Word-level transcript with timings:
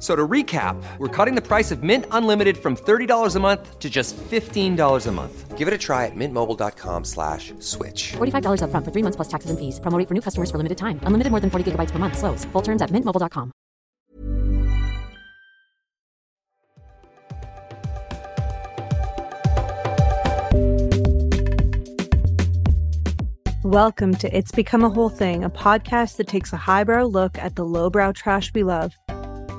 F- 0.00 0.04
So 0.04 0.16
to 0.16 0.26
recap, 0.26 0.82
we're 0.96 1.08
cutting 1.08 1.34
the 1.34 1.42
price 1.46 1.70
of 1.70 1.82
Mint 1.82 2.06
Unlimited 2.10 2.56
from 2.56 2.74
$30 2.74 3.36
a 3.36 3.40
month 3.40 3.78
to 3.78 3.90
just 3.90 4.16
$15 4.16 5.06
a 5.06 5.12
month. 5.12 5.58
Give 5.58 5.68
it 5.68 5.74
a 5.74 5.78
try 5.78 6.06
at 6.06 6.12
mintmobile.com 6.16 7.04
slash 7.04 7.52
switch. 7.58 8.12
$45 8.16 8.62
upfront 8.62 8.84
for 8.86 8.92
three 8.92 9.02
months 9.02 9.16
plus 9.16 9.28
taxes 9.28 9.50
and 9.50 9.58
fees. 9.58 9.78
Promo 9.78 9.98
rate 9.98 10.08
for 10.08 10.14
new 10.14 10.22
customers 10.22 10.50
for 10.50 10.56
limited 10.56 10.78
time. 10.78 11.00
Unlimited 11.04 11.30
more 11.30 11.40
than 11.40 11.50
40 11.50 11.72
gigabytes 11.72 11.90
per 11.90 11.98
month. 11.98 12.16
Slows. 12.16 12.46
Full 12.46 12.62
terms 12.62 12.80
at 12.80 12.88
mintmobile.com. 12.90 13.52
Welcome 23.62 24.14
to 24.16 24.36
It's 24.36 24.50
Become 24.52 24.82
a 24.84 24.88
Whole 24.90 25.10
Thing, 25.10 25.44
a 25.44 25.50
podcast 25.50 26.16
that 26.16 26.26
takes 26.28 26.52
a 26.52 26.56
highbrow 26.56 27.04
look 27.04 27.38
at 27.38 27.56
the 27.56 27.64
lowbrow 27.64 28.12
trash 28.12 28.52
we 28.54 28.62
love. 28.64 28.94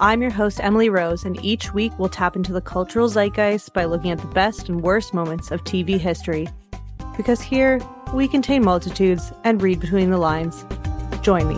I'm 0.03 0.23
your 0.23 0.31
host, 0.31 0.59
Emily 0.63 0.89
Rose, 0.89 1.25
and 1.25 1.39
each 1.45 1.75
week 1.75 1.91
we'll 1.99 2.09
tap 2.09 2.35
into 2.35 2.51
the 2.51 2.59
cultural 2.59 3.07
zeitgeist 3.07 3.71
by 3.71 3.85
looking 3.85 4.09
at 4.09 4.17
the 4.17 4.25
best 4.29 4.67
and 4.67 4.81
worst 4.81 5.13
moments 5.13 5.51
of 5.51 5.63
TV 5.63 5.99
history. 5.99 6.47
Because 7.15 7.39
here, 7.39 7.79
we 8.11 8.27
contain 8.27 8.63
multitudes 8.63 9.31
and 9.43 9.61
read 9.61 9.79
between 9.79 10.09
the 10.09 10.17
lines. 10.17 10.65
Join 11.21 11.47
me. 11.47 11.55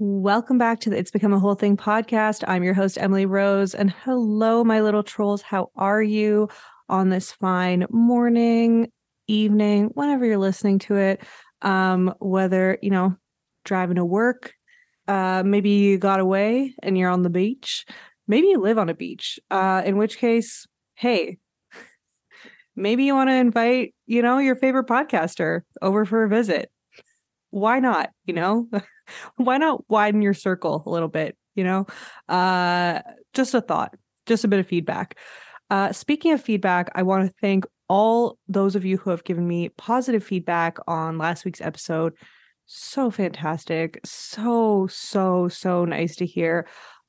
Welcome 0.00 0.58
back 0.58 0.80
to 0.80 0.90
the 0.90 0.98
It's 0.98 1.12
Become 1.12 1.32
a 1.32 1.38
Whole 1.38 1.54
Thing 1.54 1.76
podcast. 1.76 2.42
I'm 2.48 2.64
your 2.64 2.74
host, 2.74 2.98
Emily 3.00 3.26
Rose, 3.26 3.76
and 3.76 3.92
hello, 3.92 4.64
my 4.64 4.80
little 4.80 5.04
trolls. 5.04 5.42
How 5.42 5.70
are 5.76 6.02
you 6.02 6.48
on 6.88 7.10
this 7.10 7.30
fine 7.30 7.86
morning, 7.90 8.90
evening, 9.28 9.90
whenever 9.94 10.26
you're 10.26 10.36
listening 10.36 10.80
to 10.80 10.96
it? 10.96 11.20
Um, 11.62 12.12
whether, 12.18 12.76
you 12.82 12.90
know, 12.90 13.16
driving 13.66 13.96
to 13.96 14.04
work, 14.04 14.54
uh, 15.08 15.42
maybe 15.44 15.70
you 15.70 15.98
got 15.98 16.20
away 16.20 16.74
and 16.82 16.96
you're 16.96 17.10
on 17.10 17.22
the 17.22 17.30
beach, 17.30 17.84
maybe 18.26 18.48
you 18.48 18.58
live 18.58 18.78
on 18.78 18.88
a 18.88 18.94
beach, 18.94 19.38
uh, 19.50 19.82
in 19.84 19.98
which 19.98 20.18
case, 20.18 20.66
hey, 20.94 21.38
maybe 22.76 23.04
you 23.04 23.14
want 23.14 23.28
to 23.28 23.34
invite, 23.34 23.94
you 24.06 24.22
know, 24.22 24.38
your 24.38 24.56
favorite 24.56 24.86
podcaster 24.86 25.60
over 25.82 26.04
for 26.04 26.24
a 26.24 26.28
visit. 26.28 26.70
Why 27.50 27.78
not? 27.80 28.10
You 28.24 28.34
know, 28.34 28.68
why 29.36 29.58
not 29.58 29.88
widen 29.88 30.22
your 30.22 30.34
circle 30.34 30.82
a 30.86 30.90
little 30.90 31.08
bit? 31.08 31.36
You 31.54 31.64
know, 31.64 31.86
uh, 32.28 33.00
just 33.34 33.54
a 33.54 33.60
thought, 33.60 33.94
just 34.26 34.44
a 34.44 34.48
bit 34.48 34.60
of 34.60 34.66
feedback. 34.66 35.16
Uh, 35.70 35.92
speaking 35.92 36.32
of 36.32 36.40
feedback, 36.40 36.90
I 36.94 37.02
want 37.02 37.28
to 37.28 37.34
thank 37.40 37.64
all 37.88 38.38
those 38.48 38.76
of 38.76 38.84
you 38.84 38.96
who 38.96 39.10
have 39.10 39.24
given 39.24 39.46
me 39.46 39.68
positive 39.70 40.22
feedback 40.24 40.78
on 40.86 41.18
last 41.18 41.44
week's 41.44 41.60
episode. 41.60 42.14
So 42.66 43.10
fantastic. 43.10 44.00
So, 44.04 44.88
so, 44.88 45.48
so 45.48 45.84
nice 45.84 46.16
to 46.16 46.26
hear. 46.26 46.66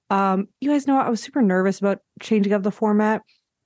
Um, 0.09 0.47
you 0.61 0.69
guys 0.69 0.87
know 0.87 0.97
I 0.99 1.09
was 1.09 1.21
super 1.21 1.41
nervous 1.41 1.79
about 1.79 1.99
changing 2.21 2.53
up 2.53 2.63
the 2.63 2.71
format, 2.71 3.23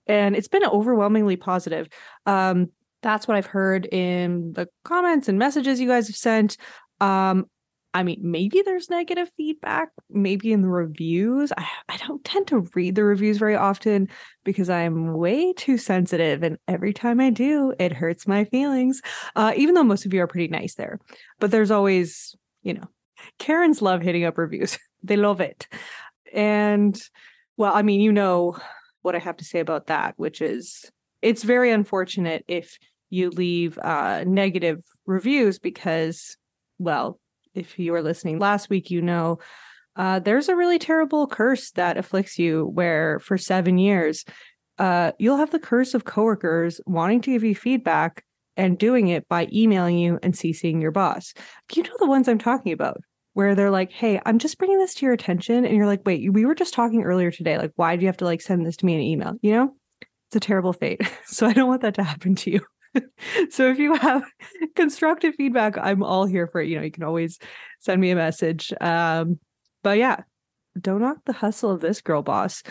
and 0.07 0.35
it's 0.35 0.47
been 0.47 0.65
overwhelmingly 0.65 1.35
positive. 1.35 1.87
Um, 2.25 2.69
that's 3.01 3.27
what 3.27 3.35
I've 3.35 3.45
heard 3.45 3.85
in 3.85 4.53
the 4.53 4.67
comments 4.83 5.27
and 5.27 5.37
messages 5.37 5.79
you 5.79 5.87
guys 5.87 6.07
have 6.07 6.15
sent. 6.15 6.57
Um, 6.99 7.45
I 7.93 8.03
mean, 8.03 8.19
maybe 8.21 8.61
there's 8.61 8.89
negative 8.89 9.29
feedback, 9.35 9.89
maybe 10.09 10.53
in 10.53 10.61
the 10.61 10.69
reviews. 10.69 11.51
I, 11.57 11.67
I 11.89 11.97
don't 11.97 12.23
tend 12.23 12.47
to 12.47 12.69
read 12.73 12.95
the 12.95 13.03
reviews 13.03 13.37
very 13.37 13.55
often 13.55 14.07
because 14.45 14.69
I'm 14.69 15.13
way 15.13 15.51
too 15.53 15.77
sensitive. 15.77 16.41
And 16.41 16.57
every 16.67 16.93
time 16.93 17.19
I 17.19 17.31
do, 17.31 17.73
it 17.79 17.91
hurts 17.91 18.27
my 18.27 18.45
feelings, 18.45 19.01
uh, 19.35 19.53
even 19.57 19.75
though 19.75 19.83
most 19.83 20.05
of 20.05 20.13
you 20.13 20.21
are 20.21 20.27
pretty 20.27 20.47
nice 20.47 20.75
there. 20.75 20.99
But 21.39 21.51
there's 21.51 21.71
always, 21.71 22.33
you 22.63 22.73
know, 22.73 22.87
Karens 23.39 23.81
love 23.81 24.01
hitting 24.01 24.23
up 24.23 24.37
reviews, 24.37 24.79
they 25.03 25.17
love 25.17 25.41
it. 25.41 25.67
And 26.33 26.99
well, 27.57 27.73
I 27.75 27.81
mean, 27.81 27.99
you 27.99 28.11
know 28.13 28.57
what 29.01 29.15
I 29.15 29.19
have 29.19 29.37
to 29.37 29.45
say 29.45 29.59
about 29.59 29.87
that, 29.87 30.13
which 30.17 30.41
is 30.41 30.89
it's 31.21 31.43
very 31.43 31.71
unfortunate 31.71 32.45
if 32.47 32.77
you 33.09 33.29
leave 33.29 33.77
uh, 33.79 34.23
negative 34.25 34.83
reviews 35.05 35.59
because, 35.59 36.37
well, 36.79 37.19
if 37.53 37.77
you 37.79 37.91
were 37.91 38.01
listening 38.01 38.39
last 38.39 38.69
week, 38.69 38.89
you 38.89 39.01
know 39.01 39.39
uh, 39.95 40.19
there's 40.19 40.49
a 40.49 40.55
really 40.55 40.79
terrible 40.79 41.27
curse 41.27 41.71
that 41.71 41.97
afflicts 41.97 42.39
you 42.39 42.65
where 42.73 43.19
for 43.19 43.37
seven 43.37 43.77
years 43.77 44.23
uh, 44.79 45.11
you'll 45.19 45.37
have 45.37 45.51
the 45.51 45.59
curse 45.59 45.93
of 45.93 46.05
coworkers 46.05 46.81
wanting 46.85 47.21
to 47.21 47.31
give 47.31 47.43
you 47.43 47.53
feedback 47.53 48.23
and 48.57 48.77
doing 48.77 49.09
it 49.09 49.27
by 49.27 49.47
emailing 49.53 49.97
you 49.97 50.17
and 50.23 50.33
CCing 50.33 50.81
your 50.81 50.91
boss. 50.91 51.33
You 51.75 51.83
know 51.83 51.95
the 51.99 52.07
ones 52.07 52.27
I'm 52.27 52.39
talking 52.39 52.73
about 52.73 52.97
where 53.33 53.53
they're 53.53 53.71
like, 53.71 53.91
"Hey, 53.91 54.19
I'm 54.25 54.39
just 54.39 54.57
bringing 54.57 54.79
this 54.79 54.93
to 54.95 55.05
your 55.05 55.13
attention," 55.13 55.65
and 55.65 55.75
you're 55.75 55.85
like, 55.85 56.01
"Wait, 56.05 56.33
we 56.33 56.45
were 56.45 56.55
just 56.55 56.73
talking 56.73 57.03
earlier 57.03 57.31
today. 57.31 57.57
Like, 57.57 57.71
why 57.75 57.95
do 57.95 58.01
you 58.01 58.07
have 58.07 58.17
to 58.17 58.25
like 58.25 58.41
send 58.41 58.65
this 58.65 58.77
to 58.77 58.85
me 58.85 58.93
in 58.93 58.99
an 58.99 59.05
email?" 59.05 59.35
You 59.41 59.53
know, 59.53 59.75
it's 60.01 60.35
a 60.35 60.39
terrible 60.39 60.73
fate. 60.73 61.01
So 61.25 61.47
I 61.47 61.53
don't 61.53 61.69
want 61.69 61.81
that 61.83 61.95
to 61.95 62.03
happen 62.03 62.35
to 62.35 62.51
you. 62.51 62.61
so 63.49 63.69
if 63.69 63.79
you 63.79 63.95
have 63.95 64.23
constructive 64.75 65.35
feedback, 65.35 65.77
I'm 65.77 66.03
all 66.03 66.25
here 66.25 66.47
for 66.47 66.61
it. 66.61 66.69
You 66.69 66.77
know, 66.77 66.83
you 66.83 66.91
can 66.91 67.03
always 67.03 67.39
send 67.79 68.01
me 68.01 68.11
a 68.11 68.15
message. 68.15 68.73
Um, 68.81 69.39
but 69.83 69.97
yeah, 69.97 70.21
don't 70.79 71.01
knock 71.01 71.17
the 71.25 71.33
hustle 71.33 71.71
of 71.71 71.81
this 71.81 72.01
girl 72.01 72.21
boss. 72.21 72.63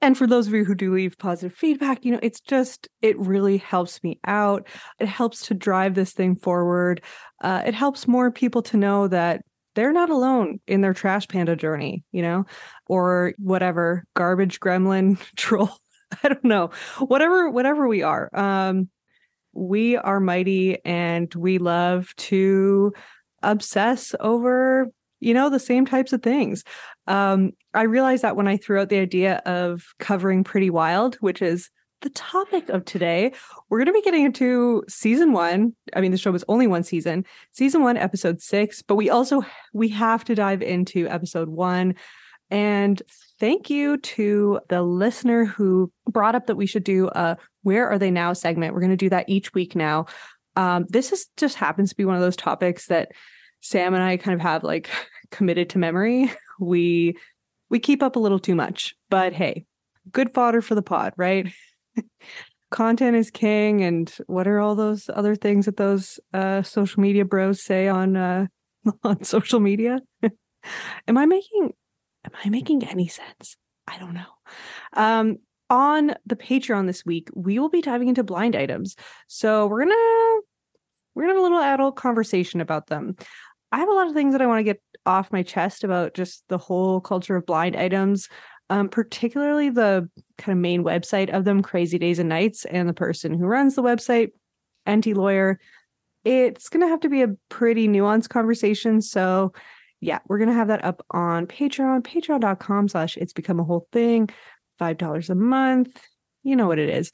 And 0.00 0.16
for 0.16 0.26
those 0.26 0.46
of 0.46 0.54
you 0.54 0.64
who 0.64 0.74
do 0.74 0.92
leave 0.92 1.16
positive 1.18 1.56
feedback, 1.56 2.04
you 2.04 2.12
know, 2.12 2.20
it's 2.22 2.40
just, 2.40 2.88
it 3.00 3.18
really 3.18 3.56
helps 3.56 4.02
me 4.02 4.20
out. 4.26 4.66
It 4.98 5.08
helps 5.08 5.46
to 5.46 5.54
drive 5.54 5.94
this 5.94 6.12
thing 6.12 6.36
forward. 6.36 7.02
Uh, 7.40 7.62
it 7.66 7.74
helps 7.74 8.06
more 8.06 8.30
people 8.30 8.62
to 8.62 8.76
know 8.76 9.08
that 9.08 9.42
they're 9.74 9.92
not 9.92 10.10
alone 10.10 10.58
in 10.66 10.80
their 10.80 10.94
trash 10.94 11.28
panda 11.28 11.56
journey, 11.56 12.02
you 12.12 12.22
know, 12.22 12.44
or 12.88 13.34
whatever 13.38 14.04
garbage 14.14 14.60
gremlin 14.60 15.18
troll. 15.36 15.70
I 16.22 16.28
don't 16.28 16.44
know. 16.44 16.70
Whatever, 16.98 17.50
whatever 17.50 17.88
we 17.88 18.02
are. 18.02 18.30
Um, 18.32 18.88
we 19.56 19.96
are 19.96 20.20
mighty 20.20 20.84
and 20.84 21.32
we 21.34 21.58
love 21.58 22.14
to 22.16 22.92
obsess 23.42 24.14
over 24.20 24.88
you 25.20 25.32
know 25.32 25.48
the 25.48 25.58
same 25.58 25.86
types 25.86 26.12
of 26.12 26.22
things. 26.22 26.62
Um, 27.06 27.52
i 27.72 27.82
realized 27.82 28.22
that 28.22 28.36
when 28.36 28.48
i 28.48 28.56
threw 28.56 28.80
out 28.80 28.88
the 28.88 28.98
idea 28.98 29.36
of 29.46 29.94
covering 29.98 30.42
pretty 30.42 30.70
wild 30.70 31.16
which 31.16 31.40
is 31.40 31.70
the 32.02 32.10
topic 32.10 32.68
of 32.68 32.84
today 32.84 33.32
we're 33.68 33.78
going 33.78 33.86
to 33.86 33.92
be 33.92 34.02
getting 34.02 34.24
into 34.24 34.84
season 34.88 35.32
one. 35.32 35.74
I 35.94 36.00
mean 36.00 36.10
the 36.10 36.18
show 36.18 36.30
was 36.30 36.44
only 36.48 36.66
one 36.66 36.82
season 36.82 37.24
season 37.52 37.82
one 37.82 37.96
episode 37.96 38.40
six 38.40 38.82
but 38.82 38.96
we 38.96 39.08
also 39.08 39.42
we 39.72 39.88
have 39.90 40.24
to 40.24 40.34
dive 40.34 40.62
into 40.62 41.08
episode 41.08 41.48
one. 41.48 41.94
And 42.48 43.02
thank 43.40 43.70
you 43.70 43.96
to 43.98 44.60
the 44.68 44.82
listener 44.82 45.44
who 45.44 45.90
brought 46.08 46.36
up 46.36 46.46
that 46.46 46.56
we 46.56 46.66
should 46.66 46.84
do 46.84 47.08
a 47.08 47.36
where 47.66 47.88
are 47.88 47.98
they 47.98 48.10
now 48.10 48.32
segment 48.32 48.72
we're 48.72 48.80
going 48.80 48.90
to 48.90 48.96
do 48.96 49.10
that 49.10 49.28
each 49.28 49.52
week 49.52 49.74
now 49.74 50.06
um, 50.56 50.86
this 50.88 51.12
is 51.12 51.26
just 51.36 51.56
happens 51.56 51.90
to 51.90 51.96
be 51.96 52.04
one 52.04 52.16
of 52.16 52.22
those 52.22 52.36
topics 52.36 52.86
that 52.86 53.12
Sam 53.60 53.94
and 53.94 54.02
I 54.02 54.16
kind 54.16 54.34
of 54.34 54.40
have 54.40 54.64
like 54.64 54.90
committed 55.30 55.70
to 55.70 55.78
memory. 55.78 56.32
We 56.58 57.18
we 57.68 57.78
keep 57.80 58.02
up 58.02 58.16
a 58.16 58.18
little 58.18 58.38
too 58.38 58.54
much, 58.54 58.94
but 59.10 59.34
hey, 59.34 59.66
good 60.10 60.32
fodder 60.32 60.62
for 60.62 60.74
the 60.74 60.80
pod, 60.80 61.12
right? 61.18 61.52
Content 62.70 63.14
is 63.14 63.30
king, 63.30 63.82
and 63.82 64.10
what 64.26 64.48
are 64.48 64.58
all 64.58 64.74
those 64.74 65.10
other 65.12 65.34
things 65.34 65.66
that 65.66 65.76
those 65.76 66.18
uh, 66.32 66.62
social 66.62 67.02
media 67.02 67.26
bros 67.26 67.62
say 67.62 67.88
on 67.88 68.16
uh, 68.16 68.46
on 69.04 69.22
social 69.22 69.60
media? 69.60 70.00
am 70.22 71.18
I 71.18 71.26
making 71.26 71.74
am 72.24 72.32
I 72.42 72.48
making 72.48 72.88
any 72.88 73.08
sense? 73.08 73.58
I 73.86 73.98
don't 73.98 74.14
know. 74.14 74.32
Um, 74.94 75.36
on 75.70 76.14
the 76.26 76.36
Patreon 76.36 76.86
this 76.86 77.04
week, 77.04 77.28
we 77.34 77.58
will 77.58 77.68
be 77.68 77.80
diving 77.80 78.08
into 78.08 78.22
blind 78.22 78.56
items. 78.56 78.96
So 79.26 79.66
we're 79.66 79.80
gonna 79.80 80.40
we're 81.14 81.22
gonna 81.22 81.34
have 81.34 81.40
a 81.40 81.42
little 81.42 81.60
adult 81.60 81.96
conversation 81.96 82.60
about 82.60 82.86
them. 82.86 83.16
I 83.72 83.78
have 83.78 83.88
a 83.88 83.92
lot 83.92 84.06
of 84.06 84.14
things 84.14 84.32
that 84.32 84.42
I 84.42 84.46
want 84.46 84.60
to 84.60 84.64
get 84.64 84.80
off 85.04 85.32
my 85.32 85.42
chest 85.42 85.84
about 85.84 86.14
just 86.14 86.44
the 86.48 86.58
whole 86.58 87.00
culture 87.00 87.36
of 87.36 87.46
blind 87.46 87.76
items, 87.76 88.28
um, 88.70 88.88
particularly 88.88 89.70
the 89.70 90.08
kind 90.38 90.56
of 90.56 90.60
main 90.60 90.84
website 90.84 91.30
of 91.30 91.44
them, 91.44 91.62
Crazy 91.62 91.98
Days 91.98 92.18
and 92.18 92.28
Nights, 92.28 92.64
and 92.64 92.88
the 92.88 92.94
person 92.94 93.34
who 93.38 93.46
runs 93.46 93.74
the 93.74 93.82
website, 93.82 94.30
Enty 94.86 95.14
Lawyer. 95.14 95.58
It's 96.24 96.68
to 96.82 96.88
have 96.88 97.00
to 97.00 97.08
be 97.08 97.22
a 97.22 97.34
pretty 97.48 97.86
nuanced 97.86 98.28
conversation. 98.28 99.00
So, 99.00 99.52
yeah, 100.00 100.18
we're 100.26 100.38
to 100.48 100.54
have 100.54 100.68
that 100.68 100.84
up 100.84 101.04
on 101.10 101.46
Patreon, 101.46 102.02
patreon.com 102.02 102.88
slash 102.88 103.16
it's 103.16 103.32
become 103.32 103.60
a 103.60 103.64
whole 103.64 103.86
thing, 103.92 104.28
$5 104.80 105.30
a 105.30 105.34
month. 105.34 106.00
You 106.42 106.56
know 106.56 106.66
what 106.66 106.78
it 106.78 106.88
is. 106.88 107.12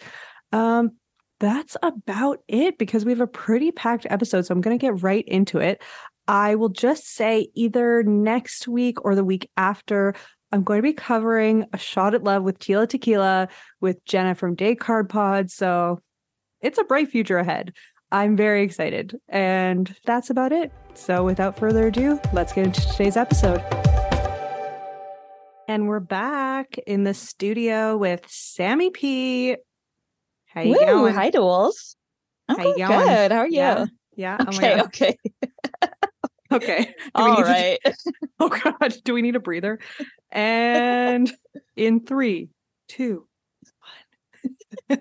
Um, 0.52 0.92
that's 1.40 1.76
about 1.82 2.38
it 2.46 2.78
because 2.78 3.04
we 3.04 3.12
have 3.12 3.20
a 3.20 3.26
pretty 3.26 3.72
packed 3.72 4.06
episode. 4.08 4.46
So 4.46 4.52
I'm 4.52 4.60
going 4.60 4.78
to 4.78 4.80
get 4.80 5.02
right 5.02 5.24
into 5.26 5.58
it. 5.58 5.82
I 6.28 6.54
will 6.54 6.68
just 6.68 7.12
say 7.12 7.48
either 7.54 8.02
next 8.04 8.68
week 8.68 9.04
or 9.04 9.14
the 9.14 9.24
week 9.24 9.50
after, 9.56 10.14
I'm 10.52 10.62
going 10.62 10.78
to 10.78 10.82
be 10.82 10.92
covering 10.92 11.66
a 11.72 11.78
shot 11.78 12.14
at 12.14 12.22
love 12.22 12.44
with 12.44 12.58
Tila 12.58 12.88
Tequila 12.88 13.48
with 13.80 14.04
Jenna 14.04 14.34
from 14.34 14.54
Day 14.54 14.74
Card 14.74 15.08
Pod. 15.08 15.50
So 15.50 16.00
it's 16.60 16.78
a 16.78 16.84
bright 16.84 17.10
future 17.10 17.38
ahead. 17.38 17.72
I'm 18.12 18.36
very 18.36 18.62
excited. 18.62 19.18
And 19.28 19.92
that's 20.04 20.30
about 20.30 20.52
it. 20.52 20.70
So 20.94 21.24
without 21.24 21.58
further 21.58 21.88
ado, 21.88 22.20
let's 22.32 22.52
get 22.52 22.66
into 22.66 22.86
today's 22.88 23.16
episode. 23.16 23.62
And 25.68 25.86
we're 25.86 26.00
back 26.00 26.76
in 26.86 27.04
the 27.04 27.14
studio 27.14 27.96
with 27.96 28.24
Sammy 28.28 28.90
P. 28.90 29.56
How 30.46 30.62
you 30.62 30.72
Woo, 30.72 30.78
going? 30.84 31.14
Hi, 31.14 31.30
Duels. 31.30 31.96
I'm 32.48 32.58
How 32.58 32.64
you 32.64 32.76
going? 32.78 33.06
good. 33.06 33.32
How 33.32 33.38
are 33.38 33.46
you? 33.46 33.56
Yeah. 33.56 33.86
yeah. 34.16 34.38
Okay. 34.48 34.80
Oh 34.80 34.84
okay. 34.84 35.18
Okay. 36.52 36.94
All 37.14 37.42
right. 37.42 37.78
To... 37.82 37.94
oh 38.40 38.48
God. 38.48 38.94
Do 39.04 39.14
we 39.14 39.22
need 39.22 39.36
a 39.36 39.40
breather? 39.40 39.78
And 40.30 41.32
in 41.76 42.04
three, 42.04 42.50
two, 42.88 43.26
one. 44.88 44.98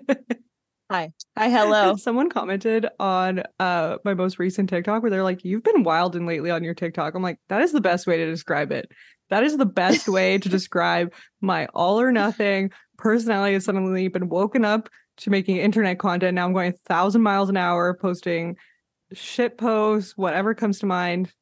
Hi. 0.90 1.12
Hi. 1.36 1.50
Hello. 1.50 1.96
Someone 1.98 2.30
commented 2.30 2.86
on 2.98 3.42
uh 3.58 3.98
my 4.04 4.14
most 4.14 4.38
recent 4.38 4.70
TikTok 4.70 5.02
where 5.02 5.10
they're 5.10 5.22
like, 5.22 5.44
"You've 5.44 5.62
been 5.62 5.82
wild 5.82 6.16
and 6.16 6.26
lately 6.26 6.50
on 6.50 6.64
your 6.64 6.74
TikTok." 6.74 7.14
I'm 7.14 7.22
like, 7.22 7.38
that 7.50 7.60
is 7.60 7.72
the 7.72 7.82
best 7.82 8.06
way 8.06 8.16
to 8.16 8.26
describe 8.26 8.72
it. 8.72 8.90
That 9.32 9.44
is 9.44 9.56
the 9.56 9.64
best 9.64 10.08
way 10.08 10.36
to 10.36 10.48
describe 10.50 11.10
my 11.40 11.66
all 11.74 11.98
or 11.98 12.12
nothing 12.12 12.70
personality 12.98 13.54
has 13.54 13.64
suddenly 13.64 14.08
been 14.08 14.28
woken 14.28 14.62
up 14.62 14.90
to 15.16 15.30
making 15.30 15.56
internet 15.56 15.98
content. 15.98 16.34
Now 16.34 16.44
I'm 16.44 16.52
going 16.52 16.72
a 16.72 16.76
thousand 16.86 17.22
miles 17.22 17.48
an 17.48 17.56
hour, 17.56 17.94
posting 17.94 18.56
shit 19.14 19.56
posts, 19.56 20.18
whatever 20.18 20.54
comes 20.54 20.80
to 20.80 20.86
mind 20.86 21.32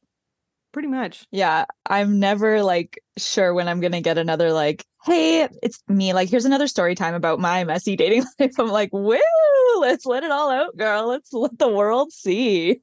pretty 0.72 0.86
much. 0.86 1.26
Yeah 1.32 1.64
i'm 1.84 2.20
never 2.20 2.62
like 2.62 3.02
sure 3.18 3.52
when 3.52 3.66
i'm 3.66 3.80
gonna 3.80 4.00
get 4.00 4.18
another 4.18 4.52
like 4.52 4.84
hey 5.04 5.48
it's 5.64 5.82
me. 5.88 6.12
Like 6.12 6.28
here's 6.28 6.44
another 6.44 6.68
story 6.68 6.94
time 6.94 7.14
about 7.14 7.40
my 7.40 7.64
messy 7.64 7.96
dating 7.96 8.24
life. 8.38 8.52
I'm 8.56 8.68
like 8.68 8.90
woo 8.92 9.18
let's 9.80 10.06
let 10.06 10.22
it 10.22 10.30
all 10.30 10.48
out 10.50 10.76
girl. 10.76 11.08
Let's 11.08 11.32
let 11.32 11.58
the 11.58 11.68
world 11.68 12.12
see. 12.12 12.82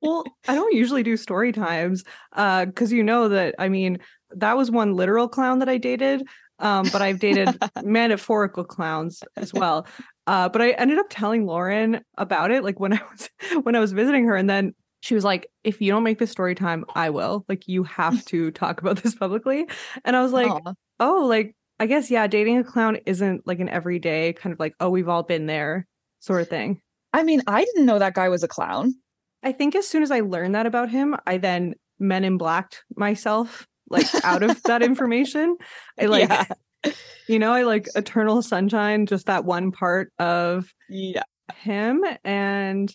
Well 0.00 0.24
i 0.48 0.54
don't 0.56 0.74
usually 0.74 1.02
do 1.04 1.16
story 1.16 1.52
times 1.52 2.04
uh 2.32 2.64
because 2.64 2.92
you 2.92 3.02
know 3.02 3.28
that 3.28 3.54
i 3.58 3.68
mean 3.68 3.98
that 4.30 4.56
was 4.56 4.70
one 4.70 4.94
literal 4.94 5.28
clown 5.28 5.58
that 5.58 5.68
i 5.68 5.76
dated 5.76 6.26
um 6.58 6.88
but 6.92 7.02
i've 7.02 7.18
dated 7.18 7.48
metaphorical 7.82 8.64
clowns 8.64 9.22
as 9.36 9.52
well 9.52 9.86
uh 10.26 10.48
but 10.48 10.62
i 10.62 10.70
ended 10.72 10.98
up 10.98 11.06
telling 11.10 11.46
lauren 11.46 12.00
about 12.16 12.50
it 12.50 12.62
like 12.64 12.80
when 12.80 12.92
i 12.92 13.00
was 13.10 13.30
when 13.64 13.74
i 13.74 13.80
was 13.80 13.92
visiting 13.92 14.24
her 14.24 14.36
and 14.36 14.48
then 14.48 14.74
she 15.00 15.14
was 15.14 15.24
like, 15.24 15.48
if 15.64 15.80
you 15.80 15.92
don't 15.92 16.02
make 16.02 16.18
this 16.18 16.30
story 16.30 16.54
time, 16.54 16.84
I 16.94 17.10
will. 17.10 17.44
Like, 17.48 17.68
you 17.68 17.84
have 17.84 18.24
to 18.26 18.50
talk 18.52 18.80
about 18.80 19.02
this 19.02 19.14
publicly. 19.14 19.68
And 20.04 20.16
I 20.16 20.22
was 20.22 20.32
like, 20.32 20.48
Aww. 20.48 20.74
oh, 21.00 21.26
like, 21.26 21.54
I 21.78 21.86
guess, 21.86 22.10
yeah, 22.10 22.26
dating 22.26 22.58
a 22.58 22.64
clown 22.64 22.98
isn't 23.06 23.46
like 23.46 23.60
an 23.60 23.68
everyday 23.68 24.32
kind 24.32 24.52
of 24.52 24.58
like, 24.58 24.74
oh, 24.80 24.90
we've 24.90 25.08
all 25.08 25.22
been 25.22 25.46
there 25.46 25.86
sort 26.18 26.42
of 26.42 26.48
thing. 26.48 26.80
I 27.12 27.22
mean, 27.22 27.42
I 27.46 27.64
didn't 27.64 27.86
know 27.86 27.98
that 27.98 28.14
guy 28.14 28.28
was 28.28 28.42
a 28.42 28.48
clown. 28.48 28.94
I 29.42 29.52
think 29.52 29.76
as 29.76 29.86
soon 29.86 30.02
as 30.02 30.10
I 30.10 30.20
learned 30.20 30.56
that 30.56 30.66
about 30.66 30.90
him, 30.90 31.16
I 31.26 31.38
then 31.38 31.74
men 32.00 32.24
in 32.24 32.36
blacked 32.36 32.82
myself 32.96 33.66
like 33.90 34.06
out 34.24 34.42
of 34.42 34.62
that 34.64 34.82
information. 34.82 35.56
I 36.00 36.06
like, 36.06 36.28
yeah. 36.28 36.92
you 37.28 37.38
know, 37.38 37.52
I 37.52 37.62
like 37.62 37.88
Eternal 37.94 38.42
Sunshine, 38.42 39.06
just 39.06 39.26
that 39.26 39.44
one 39.44 39.72
part 39.72 40.12
of 40.18 40.72
yeah 40.88 41.22
him. 41.54 42.04
And 42.24 42.94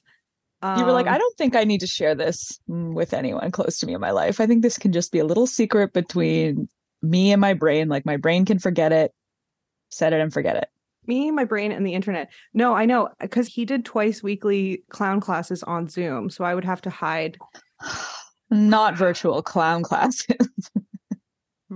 um, 0.61 0.79
you 0.79 0.85
were 0.85 0.91
like, 0.91 1.07
I 1.07 1.13
um, 1.13 1.19
don't 1.19 1.37
think 1.37 1.55
I 1.55 1.63
need 1.63 1.81
to 1.81 1.87
share 1.87 2.15
this 2.15 2.59
with 2.67 3.13
anyone 3.13 3.51
close 3.51 3.79
to 3.79 3.85
me 3.85 3.93
in 3.93 4.01
my 4.01 4.11
life. 4.11 4.39
I 4.39 4.47
think 4.47 4.61
this 4.61 4.77
can 4.77 4.91
just 4.91 5.11
be 5.11 5.19
a 5.19 5.25
little 5.25 5.47
secret 5.47 5.93
between 5.93 6.67
me 7.01 7.31
and 7.31 7.41
my 7.41 7.53
brain. 7.53 7.89
Like 7.89 8.05
my 8.05 8.17
brain 8.17 8.45
can 8.45 8.59
forget 8.59 8.91
it, 8.91 9.11
set 9.89 10.13
it 10.13 10.21
and 10.21 10.31
forget 10.31 10.55
it. 10.55 10.69
Me, 11.05 11.31
my 11.31 11.43
brain, 11.43 11.73
and 11.73 11.85
the 11.85 11.93
internet. 11.93 12.31
No, 12.53 12.73
I 12.73 12.85
know 12.85 13.09
because 13.19 13.47
he 13.47 13.65
did 13.65 13.83
twice 13.83 14.23
weekly 14.23 14.83
clown 14.89 15.19
classes 15.19 15.61
on 15.63 15.89
Zoom. 15.89 16.29
So 16.29 16.45
I 16.45 16.55
would 16.55 16.63
have 16.63 16.81
to 16.83 16.89
hide. 16.89 17.37
Not 18.49 18.95
virtual 18.95 19.41
clown 19.41 19.83
classes. 19.83 20.37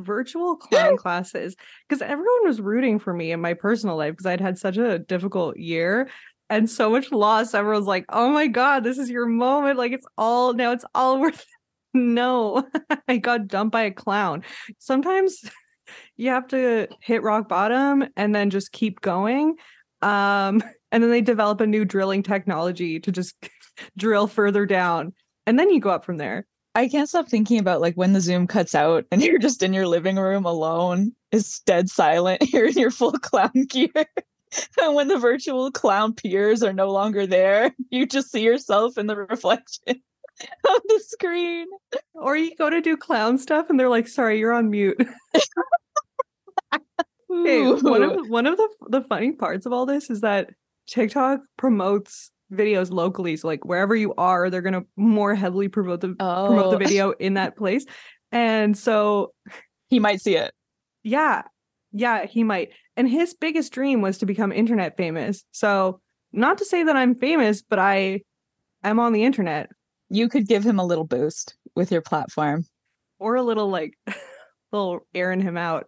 virtual 0.03 0.55
clown 0.57 0.97
classes 0.97 1.55
because 1.87 2.01
everyone 2.01 2.45
was 2.45 2.61
rooting 2.61 2.99
for 2.99 3.13
me 3.13 3.31
in 3.31 3.41
my 3.41 3.53
personal 3.53 3.95
life 3.95 4.13
because 4.13 4.25
I'd 4.25 4.41
had 4.41 4.57
such 4.57 4.77
a 4.77 4.99
difficult 4.99 5.57
year 5.57 6.09
and 6.49 6.69
so 6.69 6.89
much 6.89 7.11
loss. 7.11 7.53
Everyone's 7.53 7.87
like, 7.87 8.05
oh 8.09 8.29
my 8.29 8.47
God, 8.47 8.83
this 8.83 8.97
is 8.97 9.09
your 9.09 9.25
moment. 9.25 9.77
Like 9.77 9.91
it's 9.91 10.07
all 10.17 10.53
now 10.53 10.71
it's 10.71 10.85
all 10.95 11.19
worth 11.21 11.41
it. 11.41 11.47
No, 11.93 12.67
I 13.07 13.17
got 13.17 13.47
dumped 13.47 13.71
by 13.71 13.83
a 13.83 13.91
clown. 13.91 14.43
Sometimes 14.77 15.43
you 16.15 16.29
have 16.29 16.47
to 16.49 16.87
hit 17.01 17.23
rock 17.23 17.47
bottom 17.47 18.05
and 18.15 18.35
then 18.35 18.49
just 18.49 18.71
keep 18.71 19.01
going. 19.01 19.55
Um, 20.01 20.61
and 20.91 21.03
then 21.03 21.09
they 21.09 21.21
develop 21.21 21.61
a 21.61 21.67
new 21.67 21.85
drilling 21.85 22.23
technology 22.23 22.99
to 22.99 23.11
just 23.11 23.35
drill 23.97 24.27
further 24.27 24.65
down. 24.65 25.13
And 25.45 25.57
then 25.57 25.69
you 25.69 25.79
go 25.79 25.89
up 25.89 26.05
from 26.05 26.17
there. 26.17 26.45
I 26.77 26.87
can't 26.87 27.09
stop 27.09 27.27
thinking 27.27 27.57
about 27.57 27.81
like 27.81 27.95
when 27.95 28.13
the 28.13 28.21
Zoom 28.21 28.45
cuts 28.45 28.75
out 28.75 29.03
and 29.11 29.19
you're 29.23 29.39
just 29.39 29.63
in 29.63 29.73
your 29.73 29.87
living 29.87 30.17
room 30.17 30.45
alone, 30.45 31.11
is 31.31 31.59
dead 31.61 31.89
silent. 31.89 32.41
You're 32.53 32.67
in 32.67 32.77
your 32.77 32.91
full 32.91 33.13
clown 33.13 33.65
gear. 33.67 33.89
and 34.81 34.93
when 34.93 35.07
the 35.07 35.17
virtual 35.17 35.71
clown 35.71 36.13
peers 36.13 36.61
are 36.61 36.71
no 36.71 36.89
longer 36.91 37.25
there, 37.25 37.75
you 37.89 38.05
just 38.05 38.31
see 38.31 38.43
yourself 38.43 38.97
in 38.97 39.07
the 39.07 39.15
reflection 39.15 39.73
of 39.89 40.81
the 40.87 41.01
screen. 41.03 41.65
Or 42.13 42.37
you 42.37 42.55
go 42.55 42.69
to 42.69 42.79
do 42.79 42.95
clown 42.95 43.39
stuff 43.39 43.71
and 43.71 43.79
they're 43.79 43.89
like, 43.89 44.07
sorry, 44.07 44.37
you're 44.37 44.53
on 44.53 44.69
mute. 44.69 45.01
Hey, 47.29 47.71
one 47.71 48.03
of 48.03 48.29
one 48.29 48.45
of 48.45 48.55
the 48.55 48.69
the 48.87 49.01
funny 49.01 49.31
parts 49.31 49.65
of 49.65 49.73
all 49.73 49.85
this 49.85 50.09
is 50.09 50.21
that 50.21 50.51
TikTok 50.87 51.41
promotes 51.57 52.31
videos 52.51 52.91
locally. 52.91 53.35
So 53.37 53.47
like 53.47 53.65
wherever 53.65 53.95
you 53.95 54.13
are, 54.17 54.49
they're 54.49 54.61
gonna 54.61 54.83
more 54.95 55.35
heavily 55.35 55.67
promote 55.67 56.01
the 56.01 56.09
promote 56.15 56.69
the 56.71 56.75
Oh. 56.75 56.79
video 56.79 57.11
in 57.11 57.33
that 57.35 57.55
place. 57.57 57.85
And 58.31 58.77
so 58.77 59.33
he 59.89 59.99
might 59.99 60.21
see 60.21 60.35
it. 60.35 60.53
yeah, 61.03 61.43
yeah, 61.91 62.25
he 62.25 62.43
might. 62.43 62.69
And 62.95 63.07
his 63.09 63.33
biggest 63.33 63.71
dream 63.71 64.01
was 64.01 64.17
to 64.19 64.25
become 64.25 64.51
internet 64.51 64.97
famous. 64.97 65.43
So 65.51 66.01
not 66.33 66.57
to 66.59 66.65
say 66.65 66.83
that 66.83 66.95
I'm 66.97 67.15
famous, 67.15 67.61
but 67.61 67.79
I 67.79 68.21
I 68.83 68.89
am 68.89 68.99
on 68.99 69.13
the 69.13 69.23
internet 69.23 69.69
You 70.09 70.29
could 70.29 70.47
give 70.47 70.63
him 70.63 70.79
a 70.79 70.85
little 70.85 71.05
boost 71.05 71.55
with 71.75 71.91
your 71.91 72.01
platform. 72.01 72.65
or 73.19 73.35
a 73.35 73.43
little 73.43 73.69
like 73.69 73.97
little 74.71 74.99
airing 75.13 75.41
him 75.41 75.57
out. 75.57 75.87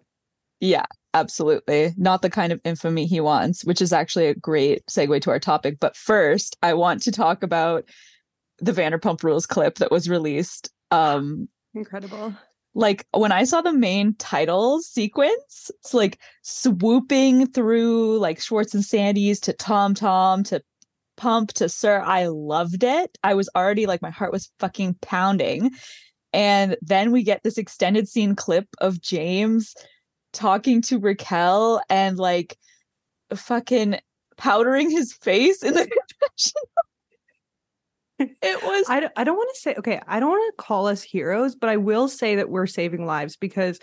Yeah, 0.60 0.86
absolutely. 1.14 1.94
Not 1.98 2.22
the 2.22 2.30
kind 2.30 2.52
of 2.52 2.62
infamy 2.64 3.06
he 3.06 3.20
wants, 3.20 3.66
which 3.66 3.82
is 3.82 3.94
actually 3.94 4.28
a 4.28 4.36
great 4.36 4.86
segue 4.88 5.22
to 5.22 5.32
our 5.32 5.40
topic. 5.40 5.80
But 5.80 5.96
first, 5.96 6.58
I 6.62 6.74
want 6.74 7.02
to 7.04 7.12
talk 7.12 7.44
about 7.44 7.86
the 8.60 8.72
Vanderpump 8.72 9.24
Rules 9.24 9.46
clip 9.46 9.76
that 9.76 9.92
was 9.92 10.10
released. 10.10 10.70
Um, 10.92 11.48
Incredible. 11.74 12.36
like 12.74 13.06
when 13.12 13.32
I 13.32 13.44
saw 13.44 13.62
the 13.62 13.74
main 13.74 14.16
title 14.16 14.82
sequence, 14.82 15.72
it's 15.80 15.94
like 15.94 16.20
swooping 16.42 17.48
through 17.48 18.20
like 18.20 18.42
Schwartz 18.42 18.74
and 18.74 18.84
Sandy's 18.84 19.40
to 19.42 19.54
Tom 19.54 19.94
Tom 19.94 20.44
to 20.46 20.62
Pump 21.16 21.52
to 21.54 21.68
SUR. 21.68 22.02
I 22.02 22.28
loved 22.28 22.84
it. 22.84 23.18
I 23.24 23.34
was 23.34 23.50
already 23.54 23.86
like 23.86 24.02
my 24.02 24.10
heart 24.10 24.32
was 24.32 24.50
fucking 24.60 24.96
pounding. 25.02 25.72
And 26.32 26.78
then 26.82 27.12
we 27.12 27.24
get 27.24 27.44
this 27.44 27.58
extended 27.58 28.08
scene 28.08 28.36
clip 28.36 28.68
of 28.80 29.02
James 29.02 29.76
talking 30.34 30.82
to 30.84 31.00
Raquel 31.00 31.82
and 31.90 32.18
like 32.18 32.58
fucking 33.36 34.00
powdering 34.38 34.90
his 34.90 35.14
face 35.14 35.64
in 35.64 35.74
the 35.74 35.80
confessional. 36.20 36.70
it 38.42 38.64
was 38.64 38.86
I 38.90 39.24
don't 39.24 39.38
want 39.38 39.50
to 39.54 39.62
say 39.62 39.76
okay 39.76 40.02
i 40.08 40.20
don't 40.20 40.30
want 40.30 40.56
to 40.56 40.64
call 40.64 40.88
us 40.88 41.02
heroes 41.02 41.56
but 41.56 41.70
i 41.70 41.78
will 41.78 42.08
say 42.08 42.36
that 42.36 42.50
we're 42.50 42.68
saving 42.68 43.06
lives 43.06 43.38
because 43.38 43.80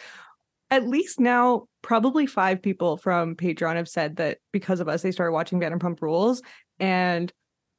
at 0.70 0.86
least 0.86 1.20
now 1.20 1.64
probably 1.80 2.26
five 2.26 2.60
people 2.60 2.96
from 2.96 3.34
patreon 3.34 3.76
have 3.76 3.88
said 3.88 4.16
that 4.16 4.38
because 4.52 4.80
of 4.80 4.88
us 4.88 5.02
they 5.02 5.12
started 5.12 5.32
watching 5.32 5.58
vanderpump 5.60 6.02
rules 6.02 6.42
and 6.78 7.32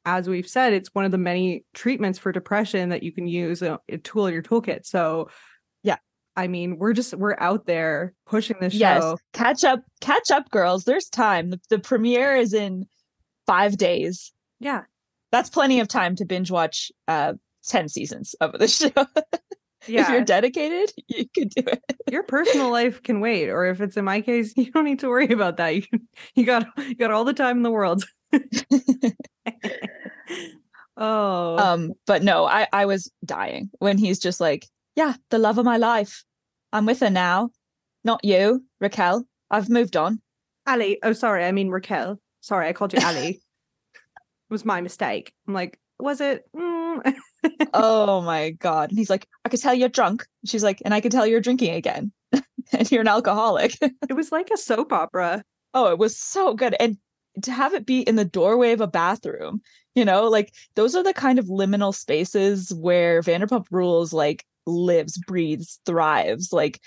as 0.05 0.27
we've 0.27 0.47
said 0.47 0.73
it's 0.73 0.89
one 0.93 1.05
of 1.05 1.11
the 1.11 1.17
many 1.17 1.63
treatments 1.75 2.17
for 2.17 2.31
depression 2.31 2.89
that 2.89 3.03
you 3.03 3.11
can 3.11 3.27
use 3.27 3.61
a, 3.61 3.79
a 3.89 3.97
tool 3.97 4.25
in 4.27 4.33
your 4.33 4.43
toolkit 4.43 4.85
so. 4.85 5.29
I 6.37 6.47
mean 6.47 6.77
we're 6.77 6.93
just 6.93 7.13
we're 7.15 7.35
out 7.39 7.65
there 7.65 8.13
pushing 8.25 8.55
this 8.61 8.73
yes 8.73 9.01
show. 9.03 9.17
catch 9.33 9.63
up 9.63 9.81
catch 9.99 10.31
up 10.31 10.49
girls. 10.51 10.85
There's 10.85 11.09
time. 11.09 11.49
The, 11.49 11.59
the 11.69 11.79
premiere 11.79 12.35
is 12.35 12.53
in 12.53 12.85
five 13.45 13.77
days. 13.77 14.31
Yeah. 14.59 14.83
That's 15.31 15.49
plenty 15.49 15.79
of 15.79 15.87
time 15.87 16.15
to 16.17 16.25
binge 16.25 16.51
watch 16.51 16.91
uh 17.07 17.33
10 17.67 17.89
seasons 17.89 18.35
of 18.39 18.53
the 18.57 18.67
show. 18.79 18.91
Yeah. 19.87 20.01
if 20.01 20.09
you're 20.09 20.23
dedicated 20.23 20.91
you 21.07 21.25
could 21.33 21.49
do 21.49 21.63
it. 21.65 21.81
Your 22.11 22.23
personal 22.23 22.69
life 22.71 23.01
can 23.03 23.19
wait 23.19 23.49
or 23.49 23.65
if 23.65 23.81
it's 23.81 23.97
in 23.97 24.05
my 24.05 24.21
case 24.21 24.53
you 24.57 24.71
don't 24.71 24.85
need 24.85 24.99
to 24.99 25.09
worry 25.09 25.31
about 25.31 25.57
that. 25.57 25.75
You 25.75 25.83
you 26.35 26.45
got 26.45 26.67
you 26.77 26.95
got 26.95 27.11
all 27.11 27.25
the 27.25 27.33
time 27.33 27.57
in 27.57 27.63
the 27.63 27.71
world. 27.71 28.05
Oh. 30.99 31.57
Um 31.59 31.93
but 32.07 32.23
no 32.23 32.45
i 32.47 32.67
i 32.73 32.85
was 32.87 33.11
dying 33.23 33.69
when 33.77 33.99
he's 33.99 34.17
just 34.17 34.41
like 34.41 34.65
yeah 34.97 35.13
the 35.29 35.37
love 35.37 35.57
of 35.57 35.63
my 35.63 35.77
life. 35.77 36.25
I'm 36.73 36.85
with 36.85 36.99
her 36.99 37.09
now. 37.09 37.51
Not 38.03 38.25
you 38.25 38.65
raquel. 38.81 39.25
I've 39.49 39.69
moved 39.69 39.95
on. 39.95 40.21
Ally 40.65 40.95
oh 41.03 41.13
sorry 41.13 41.45
i 41.45 41.51
mean 41.53 41.69
raquel. 41.69 42.19
Sorry 42.41 42.67
i 42.67 42.73
called 42.73 42.91
you 42.91 42.99
ally. 42.99 43.29
It 43.29 43.39
was 44.49 44.65
my 44.65 44.81
mistake. 44.81 45.31
I'm 45.47 45.53
like 45.53 45.79
was 45.99 46.19
it? 46.19 46.43
Mm. 46.53 47.15
oh 47.73 48.21
my 48.21 48.49
god. 48.49 48.89
And 48.89 48.97
he's 48.97 49.09
like 49.09 49.27
i 49.45 49.49
could 49.49 49.61
tell 49.61 49.73
you're 49.73 49.87
drunk. 49.87 50.25
She's 50.45 50.63
like 50.63 50.81
and 50.83 50.93
i 50.93 50.99
could 50.99 51.11
tell 51.11 51.25
you're 51.25 51.39
drinking 51.39 51.75
again. 51.75 52.11
And 52.73 52.91
you're 52.91 52.99
an 52.99 53.07
alcoholic. 53.07 53.77
It 53.81 54.13
was 54.13 54.29
like 54.29 54.49
a 54.53 54.57
soap 54.57 54.91
opera. 54.91 55.41
Oh, 55.73 55.89
it 55.89 55.97
was 55.97 56.19
so 56.19 56.53
good. 56.53 56.75
And 56.81 56.97
to 57.43 57.51
have 57.51 57.73
it 57.73 57.85
be 57.85 58.01
in 58.01 58.17
the 58.17 58.25
doorway 58.25 58.73
of 58.73 58.81
a 58.81 58.87
bathroom, 58.87 59.61
you 59.95 60.03
know, 60.03 60.27
like 60.27 60.53
those 60.75 60.93
are 60.93 61.03
the 61.03 61.13
kind 61.13 61.39
of 61.39 61.45
liminal 61.45 61.95
spaces 61.95 62.73
where 62.73 63.21
Vanderpump 63.21 63.67
Rules 63.71 64.11
like 64.11 64.43
lives, 64.67 65.17
breathes, 65.27 65.79
thrives. 65.85 66.51
Like 66.53 66.79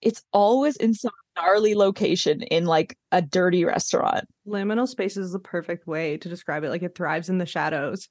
it's 0.00 0.22
always 0.32 0.76
in 0.76 0.94
some 0.94 1.12
gnarly 1.36 1.74
location 1.74 2.42
in 2.42 2.64
like 2.66 2.96
a 3.12 3.20
dirty 3.20 3.64
restaurant. 3.64 4.24
liminal 4.46 4.86
space 4.88 5.16
is 5.16 5.32
the 5.32 5.38
perfect 5.40 5.86
way 5.86 6.16
to 6.18 6.28
describe 6.28 6.62
it 6.64 6.70
like 6.70 6.82
it 6.82 6.94
thrives 6.94 7.28
in 7.28 7.38
the 7.38 7.46
shadows 7.46 8.08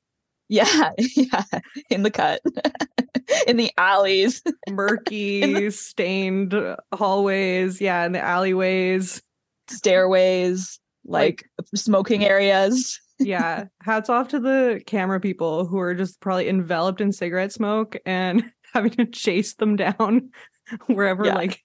Yeah, 0.50 0.92
yeah, 1.16 1.44
in 1.90 2.04
the 2.04 2.12
cut, 2.12 2.42
in 3.48 3.58
the 3.58 3.72
alleys. 3.78 4.42
murky 4.70 5.70
stained 5.72 6.54
hallways 6.94 7.80
yeah 7.80 8.06
in 8.06 8.12
the 8.12 8.20
alleyways 8.22 9.22
stairways, 9.70 10.80
like, 11.06 11.46
smoking 11.76 12.26
areas. 12.26 13.00
yeah 13.20 13.66
hats 13.82 14.10
off 14.10 14.28
to 14.30 14.40
the 14.40 14.82
camera 14.88 15.20
people 15.20 15.66
who 15.66 15.78
are 15.80 15.94
just 15.94 16.20
probably 16.20 16.50
enveloped 16.50 17.00
in 17.00 17.12
cigarette 17.12 17.54
smoke 17.54 17.96
and 18.06 18.44
having 18.74 18.92
to 18.92 19.06
chase 19.06 19.54
them 19.56 19.76
down 19.76 20.30
wherever 20.88 21.26
Yeah. 21.26 21.36
like 21.36 21.62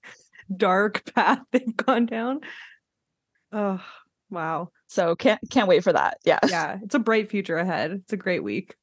dark 0.54 1.12
path 1.14 1.40
they've 1.52 1.76
gone 1.76 2.06
down 2.06 2.40
oh 3.52 3.80
wow 4.30 4.70
So 4.88 5.16
can't 5.16 5.40
can't 5.50 5.68
wait 5.68 5.84
for 5.84 5.92
that. 5.92 6.18
Yeah. 6.24 6.38
yeah 6.48 6.78
it's 6.82 6.94
a 6.94 6.98
bright 6.98 7.30
future 7.30 7.56
ahead 7.56 7.92
it's 7.92 8.12
a 8.12 8.16
great 8.16 8.42
week 8.42 8.74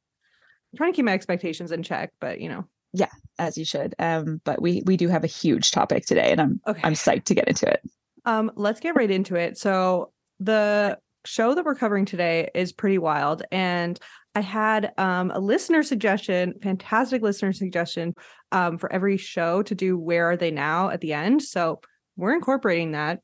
i'm 0.74 0.78
trying 0.78 0.92
to 0.92 0.96
keep 0.96 1.06
my 1.06 1.14
expectations 1.14 1.72
in 1.72 1.84
check 1.84 2.12
but 2.20 2.40
you 2.42 2.50
know 2.50 2.66
Yeah, 2.94 3.10
As 3.38 3.58
you 3.58 3.66
should. 3.66 3.94
Um, 4.00 4.42
but 4.46 4.62
we 4.62 4.82
we 4.86 4.96
do 4.98 5.08
have 5.10 5.24
a 5.24 5.28
huge 5.28 5.72
topic 5.72 6.06
today 6.06 6.32
and 6.32 6.40
I'm 6.42 6.62
okay 6.68 6.82
I'm 6.84 6.94
psyched 6.94 7.26
to 7.26 7.36
get 7.36 7.48
into 7.48 7.68
it. 7.70 7.82
Um, 8.26 8.52
let's 8.56 8.80
get 8.80 8.96
right 8.96 9.12
into 9.12 9.36
it. 9.36 9.58
So 9.58 10.12
the 10.40 10.98
show 11.26 11.54
that 11.54 11.64
we're 11.66 11.76
covering 11.76 12.06
today 12.06 12.50
is 12.56 12.72
pretty 12.74 12.98
wild, 12.98 13.44
and 13.52 14.00
I 14.36 14.42
had 14.42 14.92
um, 14.98 15.32
a 15.32 15.40
listener 15.40 15.82
suggestion, 15.82 16.54
fantastic 16.62 17.22
listener 17.22 17.54
suggestion, 17.54 18.14
um, 18.52 18.78
for 18.78 18.92
every 18.92 19.18
show 19.18 19.64
to 19.64 19.74
do 19.74 19.98
"Where 19.98 20.32
Are 20.32 20.38
They 20.38 20.52
Now" 20.52 20.90
at 20.90 21.00
the 21.02 21.14
end. 21.14 21.42
So 21.42 21.80
we're 22.18 22.36
incorporating 22.36 22.92
that. 22.92 23.22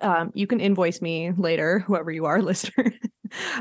Um, 0.00 0.30
you 0.34 0.46
can 0.46 0.60
invoice 0.60 1.00
me 1.00 1.32
later, 1.36 1.78
whoever 1.86 2.10
you 2.10 2.26
are, 2.26 2.42
listener. 2.42 2.92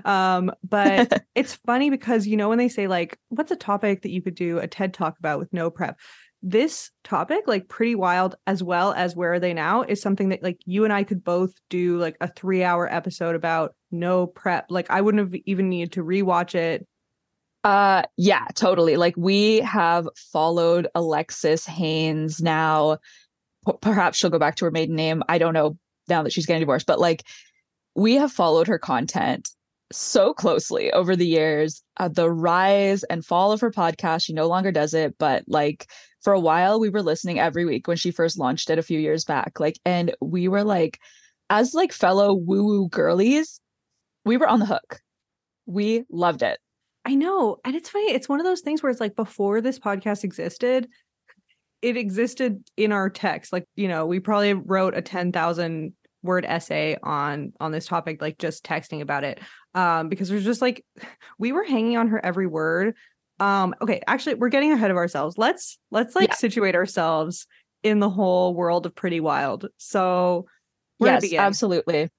um, 0.03 0.51
but 0.67 1.23
it's 1.35 1.55
funny 1.55 1.89
because 1.89 2.27
you 2.27 2.35
know 2.35 2.49
when 2.49 2.57
they 2.57 2.69
say 2.69 2.87
like, 2.87 3.17
"What's 3.29 3.51
a 3.51 3.55
topic 3.55 4.01
that 4.01 4.11
you 4.11 4.21
could 4.21 4.35
do 4.35 4.59
a 4.59 4.67
TED 4.67 4.93
talk 4.93 5.17
about 5.17 5.39
with 5.39 5.51
no 5.53 5.71
prep?" 5.71 5.97
this 6.43 6.89
topic 7.03 7.43
like 7.45 7.69
pretty 7.69 7.93
wild 7.93 8.35
as 8.47 8.63
well 8.63 8.93
as 8.93 9.15
where 9.15 9.33
are 9.33 9.39
they 9.39 9.53
now 9.53 9.83
is 9.83 10.01
something 10.01 10.29
that 10.29 10.41
like 10.41 10.57
you 10.65 10.83
and 10.83 10.91
i 10.91 11.03
could 11.03 11.23
both 11.23 11.53
do 11.69 11.99
like 11.99 12.17
a 12.19 12.27
three 12.27 12.63
hour 12.63 12.91
episode 12.91 13.35
about 13.35 13.75
no 13.91 14.27
prep 14.27 14.65
like 14.69 14.89
i 14.89 15.01
wouldn't 15.01 15.31
have 15.31 15.41
even 15.45 15.69
needed 15.69 15.91
to 15.93 16.03
rewatch 16.03 16.55
it 16.55 16.87
Uh 17.63 18.03
yeah, 18.17 18.45
totally. 18.55 18.97
Like 18.97 19.15
we 19.17 19.59
have 19.59 20.07
followed 20.33 20.87
Alexis 20.95 21.65
Haines 21.67 22.41
now. 22.41 22.97
P- 23.67 23.73
perhaps 23.81 24.17
she'll 24.17 24.31
go 24.31 24.39
back 24.39 24.55
to 24.55 24.65
her 24.65 24.71
maiden 24.71 24.95
name. 24.95 25.21
I 25.29 25.37
don't 25.37 25.53
know 25.53 25.77
now 26.09 26.23
that 26.23 26.33
she's 26.33 26.47
getting 26.47 26.61
divorced, 26.61 26.87
but 26.87 26.99
like 26.99 27.23
we 27.95 28.15
have 28.15 28.31
followed 28.31 28.67
her 28.67 28.79
content 28.79 29.49
so 29.91 30.33
closely 30.33 30.91
over 30.93 31.15
the 31.15 31.27
years. 31.27 31.83
Uh, 31.97 32.07
the 32.07 32.31
rise 32.31 33.03
and 33.05 33.23
fall 33.25 33.51
of 33.51 33.61
her 33.61 33.71
podcast. 33.71 34.23
She 34.23 34.33
no 34.33 34.47
longer 34.47 34.71
does 34.71 34.93
it, 34.95 35.15
but 35.19 35.43
like 35.47 35.87
for 36.21 36.33
a 36.33 36.39
while 36.39 36.79
we 36.79 36.89
were 36.89 37.03
listening 37.03 37.39
every 37.39 37.65
week 37.65 37.87
when 37.87 37.97
she 37.97 38.11
first 38.11 38.39
launched 38.39 38.69
it 38.71 38.79
a 38.79 38.83
few 38.83 38.99
years 38.99 39.23
back. 39.25 39.59
Like, 39.59 39.77
and 39.85 40.15
we 40.21 40.47
were 40.47 40.63
like, 40.63 40.99
as 41.49 41.73
like 41.75 41.91
fellow 41.93 42.33
woo 42.33 42.63
woo 42.63 42.89
girlies, 42.89 43.59
we 44.25 44.37
were 44.37 44.47
on 44.47 44.59
the 44.59 44.65
hook. 44.65 44.99
We 45.65 46.03
loved 46.11 46.41
it. 46.43 46.59
i 47.05 47.15
know 47.15 47.57
and 47.65 47.75
it's 47.75 47.89
funny 47.89 48.11
it's 48.11 48.27
one 48.29 48.39
of 48.39 48.45
those 48.45 48.61
things 48.61 48.81
where 48.83 48.89
it's 48.91 48.99
like 48.99 49.15
before 49.15 49.61
this 49.61 49.79
podcast 49.79 50.23
existed 50.23 50.87
it 51.81 51.97
existed 51.97 52.63
in 52.77 52.91
our 52.91 53.09
text 53.09 53.51
like 53.53 53.65
you 53.75 53.87
know 53.87 54.05
we 54.05 54.19
probably 54.19 54.53
wrote 54.53 54.95
a 54.95 55.01
10,000 55.01 55.93
word 56.23 56.45
essay 56.47 56.97
on 57.01 57.53
on 57.59 57.71
this 57.71 57.87
topic 57.87 58.21
like 58.21 58.37
just 58.37 58.63
texting 58.63 59.01
about 59.01 59.23
it 59.23 59.39
um 59.73 60.09
because 60.09 60.29
there's 60.29 60.43
just 60.45 60.61
like 60.61 60.85
we 61.39 61.51
were 61.51 61.63
hanging 61.63 61.97
on 61.97 62.07
her 62.07 62.23
every 62.23 62.45
word 62.45 62.95
um 63.39 63.73
okay 63.81 64.01
actually 64.07 64.35
we're 64.35 64.49
getting 64.49 64.71
ahead 64.71 64.91
of 64.91 64.97
ourselves 64.97 65.37
let's 65.39 65.79
let's 65.89 66.15
like 66.15 66.29
Yeah. 66.29 66.35
situate 66.35 66.75
ourselves 66.75 67.47
in 67.81 67.97
the 67.99 68.09
whole 68.09 68.53
world 68.53 68.85
of 68.85 68.93
pretty 68.93 69.19
wild 69.19 69.67
so 69.77 70.45
yes, 70.99 71.21
absolutely. 71.39 72.09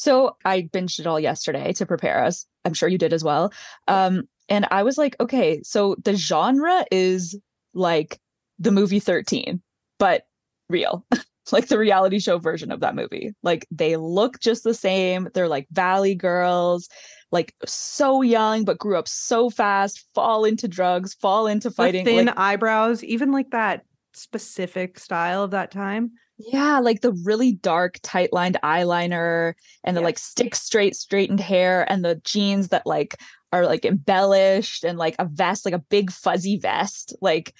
So 0.00 0.34
I 0.46 0.62
binged 0.62 0.98
it 0.98 1.06
all 1.06 1.20
yesterday 1.20 1.74
to 1.74 1.84
prepare 1.84 2.24
us. 2.24 2.46
I'm 2.64 2.72
sure 2.72 2.88
you 2.88 2.96
did 2.96 3.12
as 3.12 3.22
well. 3.22 3.52
Um, 3.86 4.22
and 4.48 4.66
I 4.70 4.82
was 4.82 4.96
like, 4.96 5.14
okay, 5.20 5.60
so 5.62 5.94
the 6.02 6.16
genre 6.16 6.86
is 6.90 7.38
like 7.74 8.18
the 8.58 8.70
movie 8.70 8.98
13, 8.98 9.60
but 9.98 10.22
real. 10.70 11.04
like 11.52 11.68
the 11.68 11.76
reality 11.76 12.18
show 12.18 12.38
version 12.38 12.72
of 12.72 12.80
that 12.80 12.94
movie. 12.94 13.34
Like 13.42 13.66
they 13.70 13.96
look 13.96 14.40
just 14.40 14.64
the 14.64 14.72
same. 14.72 15.28
They're 15.34 15.48
like 15.48 15.66
valley 15.70 16.14
girls, 16.14 16.88
like 17.30 17.54
so 17.66 18.22
young 18.22 18.64
but 18.64 18.78
grew 18.78 18.96
up 18.96 19.06
so 19.06 19.50
fast, 19.50 20.06
fall 20.14 20.46
into 20.46 20.66
drugs, 20.66 21.12
fall 21.12 21.46
into 21.46 21.70
fighting. 21.70 22.06
The 22.06 22.10
thin 22.10 22.26
like, 22.26 22.38
eyebrows, 22.38 23.04
even 23.04 23.32
like 23.32 23.50
that 23.50 23.84
specific 24.14 24.98
style 24.98 25.42
of 25.42 25.50
that 25.50 25.70
time. 25.70 26.12
Yeah, 26.48 26.78
like 26.78 27.00
the 27.00 27.12
really 27.24 27.52
dark, 27.52 27.98
tight 28.02 28.32
lined 28.32 28.58
eyeliner 28.62 29.54
and 29.84 29.96
the 29.96 30.00
Yeah. 30.00 30.06
like 30.06 30.18
stick 30.18 30.54
straight, 30.54 30.96
straightened 30.96 31.40
hair 31.40 31.90
and 31.90 32.04
the 32.04 32.16
jeans 32.24 32.68
that 32.68 32.86
like 32.86 33.16
are 33.52 33.66
like 33.66 33.84
embellished 33.84 34.84
and 34.84 34.98
like 34.98 35.16
a 35.18 35.24
vest, 35.24 35.64
like 35.64 35.74
a 35.74 35.78
big 35.90 36.10
fuzzy 36.10 36.56
vest. 36.58 37.14
Like 37.20 37.54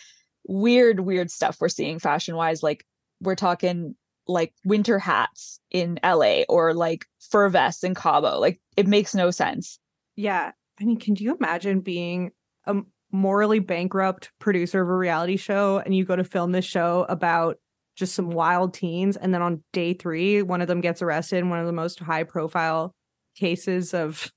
weird, 0.47 1.01
weird 1.01 1.31
stuff 1.31 1.59
we're 1.61 1.69
seeing 1.69 1.99
fashion 1.99 2.37
wise. 2.37 2.63
Like 2.63 2.87
we're 3.21 3.35
talking 3.35 3.95
like 4.27 4.55
winter 4.65 4.99
hats 4.99 5.61
in 5.71 5.99
LA 6.05 6.43
or 6.49 6.73
like 6.75 7.07
fur 7.19 7.49
vests 7.49 7.83
in 7.85 7.95
Cabo. 7.95 8.39
Like 8.39 8.61
it 8.77 8.87
makes 8.87 9.15
no 9.15 9.31
sense. 9.31 9.79
Yeah. 10.17 10.53
I 10.81 10.85
mean, 10.85 10.99
can 10.99 11.17
you 11.17 11.37
imagine 11.37 11.81
being 11.81 12.31
a 12.67 12.77
morally 13.13 13.59
bankrupt 13.59 14.31
producer 14.39 14.81
of 14.83 14.89
a 14.89 14.97
reality 14.97 15.37
show 15.37 15.79
and 15.79 15.95
you 15.95 16.05
go 16.05 16.15
to 16.17 16.25
film 16.25 16.53
this 16.53 16.65
show 16.65 17.05
about 17.09 17.59
just 18.01 18.15
some 18.15 18.31
wild 18.31 18.75
teens 18.75 19.17
and 19.17 19.33
then 19.33 19.43
on 19.43 19.63
day 19.73 19.95
3 19.95 20.43
one 20.43 20.61
of 20.61 20.69
them 20.69 20.81
gets 20.81 21.03
arrested 21.03 21.39
in 21.39 21.51
one 21.51 21.61
of 21.61 21.67
the 21.67 21.73
most 21.73 22.01
high 22.01 22.25
profile 22.25 22.95
cases 23.37 23.95
of 23.95 24.31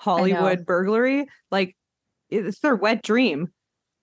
Hollywood 0.00 0.66
burglary? 0.66 1.26
Like 1.50 1.76
it's 2.30 2.58
their 2.60 2.74
wet 2.74 3.02
dream. 3.02 3.48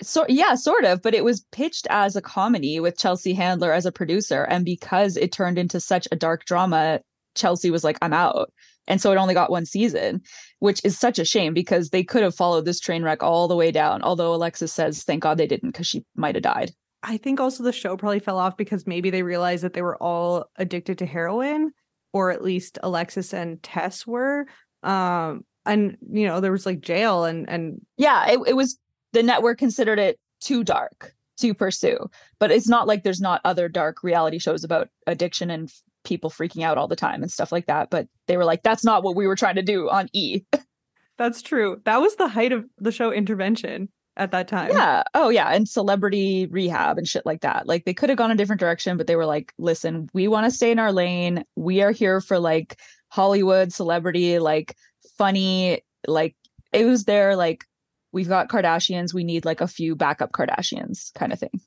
So 0.01 0.25
yeah, 0.29 0.55
sort 0.55 0.85
of, 0.85 1.01
but 1.01 1.15
it 1.15 1.25
was 1.25 1.45
pitched 1.51 1.87
as 1.89 2.15
a 2.15 2.21
comedy 2.21 2.79
with 2.79 2.97
Chelsea 2.97 3.33
Handler 3.33 3.73
as 3.73 3.85
a 3.85 3.91
producer 3.91 4.43
and 4.43 4.63
because 4.63 5.17
it 5.17 5.31
turned 5.31 5.57
into 5.57 5.79
such 5.81 6.07
a 6.11 6.15
dark 6.15 6.45
drama, 6.45 7.01
Chelsea 7.35 7.71
was 7.71 7.83
like 7.83 7.97
I'm 8.01 8.13
out. 8.13 8.51
And 8.87 9.01
so 9.01 9.11
it 9.11 9.17
only 9.17 9.33
got 9.33 9.51
one 9.51 9.65
season, 9.65 10.21
which 10.59 10.79
is 10.85 10.97
such 10.97 11.19
a 11.19 11.25
shame 11.25 11.53
because 11.53 11.89
they 11.89 12.03
could 12.03 12.23
have 12.23 12.35
followed 12.35 12.63
this 12.63 12.79
train 12.79 13.03
wreck 13.03 13.21
all 13.21 13.49
the 13.49 13.55
way 13.55 13.71
down. 13.71 14.01
Although 14.01 14.33
Alexis 14.33 14.71
says 14.71 15.03
thank 15.03 15.23
God 15.23 15.37
they 15.37 15.47
didn't 15.47 15.71
because 15.71 15.87
she 15.87 16.05
might 16.15 16.35
have 16.35 16.43
died. 16.43 16.71
I 17.03 17.17
think 17.17 17.39
also 17.39 17.63
the 17.63 17.71
show 17.71 17.95
probably 17.95 18.19
fell 18.19 18.37
off 18.37 18.57
because 18.57 18.87
maybe 18.87 19.09
they 19.09 19.23
realized 19.23 19.63
that 19.63 19.73
they 19.73 19.81
were 19.81 20.01
all 20.01 20.49
addicted 20.55 20.97
to 20.99 21.05
heroin, 21.05 21.71
or 22.11 22.31
at 22.31 22.43
least 22.43 22.79
Alexis 22.83 23.33
and 23.33 23.61
Tess 23.61 24.05
were. 24.07 24.47
Um, 24.83 25.45
and 25.65 25.97
you 26.09 26.25
know, 26.25 26.39
there 26.39 26.51
was 26.51 26.65
like 26.65 26.79
jail 26.79 27.25
and 27.25 27.47
and 27.49 27.81
Yeah, 27.97 28.29
it, 28.31 28.39
it 28.47 28.55
was 28.55 28.79
the 29.13 29.23
network 29.23 29.57
considered 29.57 29.99
it 29.99 30.19
too 30.41 30.63
dark 30.63 31.13
to 31.37 31.53
pursue. 31.53 32.09
But 32.39 32.51
it's 32.51 32.67
not 32.67 32.87
like 32.87 33.03
there's 33.03 33.21
not 33.21 33.41
other 33.45 33.69
dark 33.69 34.03
reality 34.03 34.39
shows 34.39 34.63
about 34.63 34.89
addiction 35.05 35.49
and 35.49 35.69
f- 35.69 35.81
people 36.03 36.29
freaking 36.29 36.63
out 36.63 36.77
all 36.77 36.87
the 36.87 36.95
time 36.95 37.21
and 37.21 37.31
stuff 37.31 37.51
like 37.51 37.67
that. 37.67 37.89
But 37.89 38.07
they 38.27 38.37
were 38.37 38.45
like, 38.45 38.63
that's 38.63 38.83
not 38.83 39.03
what 39.03 39.15
we 39.15 39.27
were 39.27 39.35
trying 39.35 39.55
to 39.55 39.61
do 39.61 39.89
on 39.89 40.09
E. 40.13 40.41
that's 41.17 41.41
true. 41.41 41.81
That 41.85 42.01
was 42.01 42.15
the 42.15 42.27
height 42.27 42.51
of 42.51 42.65
the 42.77 42.91
show 42.91 43.11
intervention 43.11 43.89
at 44.17 44.31
that 44.31 44.47
time. 44.47 44.71
Yeah. 44.71 45.03
Oh, 45.13 45.29
yeah. 45.29 45.49
And 45.49 45.69
celebrity 45.69 46.47
rehab 46.47 46.97
and 46.97 47.07
shit 47.07 47.25
like 47.25 47.41
that. 47.41 47.67
Like 47.67 47.85
they 47.85 47.93
could 47.93 48.09
have 48.09 48.17
gone 48.17 48.31
a 48.31 48.35
different 48.35 48.59
direction, 48.59 48.97
but 48.97 49.07
they 49.07 49.15
were 49.15 49.25
like, 49.25 49.53
listen, 49.57 50.09
we 50.13 50.27
want 50.27 50.45
to 50.45 50.51
stay 50.51 50.71
in 50.71 50.79
our 50.79 50.91
lane. 50.91 51.43
We 51.55 51.81
are 51.81 51.91
here 51.91 52.19
for 52.19 52.39
like 52.39 52.79
Hollywood 53.09 53.71
celebrity, 53.71 54.39
like 54.39 54.75
funny, 55.17 55.81
like 56.07 56.35
it 56.73 56.85
was 56.85 57.05
there, 57.05 57.35
like 57.35 57.63
we've 58.11 58.27
got 58.27 58.49
Kardashians. 58.49 59.13
We 59.13 59.23
need 59.23 59.45
like 59.45 59.61
a 59.61 59.67
few 59.67 59.95
backup 59.95 60.31
Kardashians 60.31 61.13
kind 61.13 61.31
of 61.31 61.39
thing. 61.39 61.61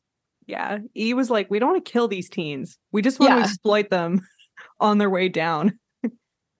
Yeah. 0.46 0.78
E 0.96 1.14
was 1.14 1.30
like, 1.30 1.50
we 1.50 1.58
don't 1.60 1.72
want 1.72 1.84
to 1.84 1.90
kill 1.92 2.08
these 2.08 2.28
teens. 2.28 2.76
We 2.92 3.02
just 3.02 3.20
want 3.20 3.34
to 3.34 3.40
exploit 3.40 3.90
them 3.90 4.26
on 4.80 4.98
their 4.98 5.10
way 5.10 5.28
down. 5.28 5.78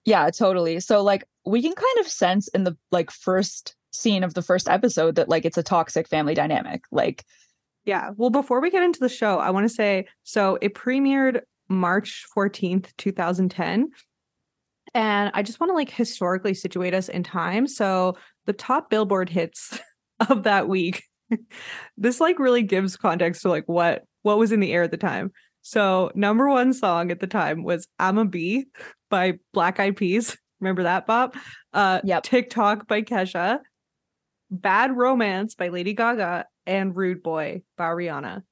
Yeah, 0.07 0.31
totally. 0.31 0.81
So 0.81 1.03
like 1.03 1.25
we 1.45 1.61
can 1.61 1.75
kind 1.75 1.99
of 2.01 2.09
sense 2.09 2.49
in 2.49 2.65
the 2.65 2.75
like 2.91 3.11
first 3.11 3.77
scene 3.91 4.25
of 4.25 4.35
the 4.35 4.43
first 4.43 4.69
episode 4.69 5.17
that 5.17 5.29
like 5.29 5.45
it's 5.45 5.59
a 5.59 5.63
toxic 5.63 6.09
family 6.09 6.35
dynamic. 6.35 6.83
Like 6.91 7.25
Yeah. 7.85 8.11
Well, 8.17 8.31
before 8.31 8.61
we 8.61 8.71
get 8.71 8.83
into 8.83 9.01
the 9.01 9.09
show, 9.09 9.39
I 9.39 9.51
want 9.51 9.69
to 9.69 9.75
say 9.75 10.07
so 10.25 10.59
it 10.61 10.75
premiered 10.75 11.41
March 11.69 12.25
14th, 12.37 12.89
2010. 12.99 13.89
And 14.93 15.31
I 15.35 15.43
just 15.43 15.61
want 15.61 15.71
to 15.71 15.75
like 15.75 15.91
historically 15.91 16.55
situate 16.55 16.95
us 16.95 17.09
in 17.09 17.23
time. 17.23 17.67
So 17.67 18.17
the 18.47 18.53
top 18.53 18.91
billboard 18.91 19.29
hits 19.29 19.79
of 20.29 20.43
that 20.43 20.69
week. 20.69 21.05
this 21.97 22.21
like 22.21 22.39
really 22.39 22.63
gives 22.63 22.97
context 22.97 23.43
to 23.43 23.49
like 23.49 23.65
what 23.67 24.03
what 24.23 24.39
was 24.39 24.53
in 24.53 24.61
the 24.61 24.73
air 24.73 24.83
at 24.83 24.91
the 24.91 24.97
time. 24.97 25.31
So 25.63 26.11
number 26.15 26.49
one 26.49 26.73
song 26.73 27.11
at 27.11 27.21
the 27.21 27.27
time 27.27 27.63
was 27.63 27.87
Imma 28.01 28.25
Be 28.25 28.67
by 29.11 29.39
Black 29.53 29.79
Eyed 29.79 29.97
Peas. 29.97 30.37
Remember 30.59 30.83
that, 30.83 31.07
Bob? 31.07 31.37
Uh 31.73 32.01
Yep. 32.05 32.23
TikTok 32.25 32.89
by 32.89 33.03
Kesha. 33.03 33.61
Bad 34.51 34.97
Romance 34.97 35.55
by 35.55 35.69
Lady 35.69 35.93
Gaga 35.95 36.47
and 36.67 36.95
Rude 36.97 37.23
Boy 37.23 37.63
by 37.77 37.87
Rihanna. 37.87 38.43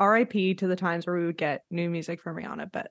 RIP 0.00 0.58
to 0.58 0.68
the 0.68 0.76
times 0.76 1.06
where 1.06 1.16
we 1.16 1.26
would 1.26 1.36
get 1.36 1.64
new 1.70 1.90
music 1.90 2.20
from 2.22 2.36
Rihanna, 2.36 2.70
but 2.72 2.90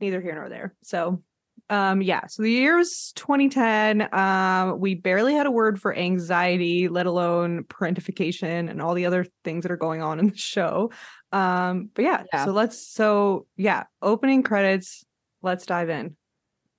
neither 0.00 0.20
here 0.20 0.34
nor 0.34 0.48
there. 0.48 0.74
So 0.82 1.22
um 1.68 2.02
yeah, 2.02 2.26
so 2.26 2.42
the 2.42 2.50
year 2.50 2.76
was 2.78 3.12
2010. 3.14 4.08
Um 4.14 4.80
we 4.80 4.94
barely 4.94 5.34
had 5.34 5.46
a 5.46 5.50
word 5.50 5.80
for 5.80 5.94
anxiety, 5.94 6.88
let 6.88 7.06
alone 7.06 7.64
parentification 7.64 8.70
and 8.70 8.80
all 8.80 8.94
the 8.94 9.06
other 9.06 9.26
things 9.44 9.62
that 9.62 9.70
are 9.70 9.76
going 9.76 10.02
on 10.02 10.18
in 10.18 10.28
the 10.28 10.36
show. 10.36 10.90
Um 11.30 11.90
but 11.94 12.04
yeah, 12.04 12.24
Yeah. 12.32 12.46
so 12.46 12.52
let's 12.52 12.78
so 12.92 13.46
yeah, 13.56 13.84
opening 14.00 14.42
credits, 14.42 15.04
let's 15.42 15.66
dive 15.66 15.90
in. 15.90 16.16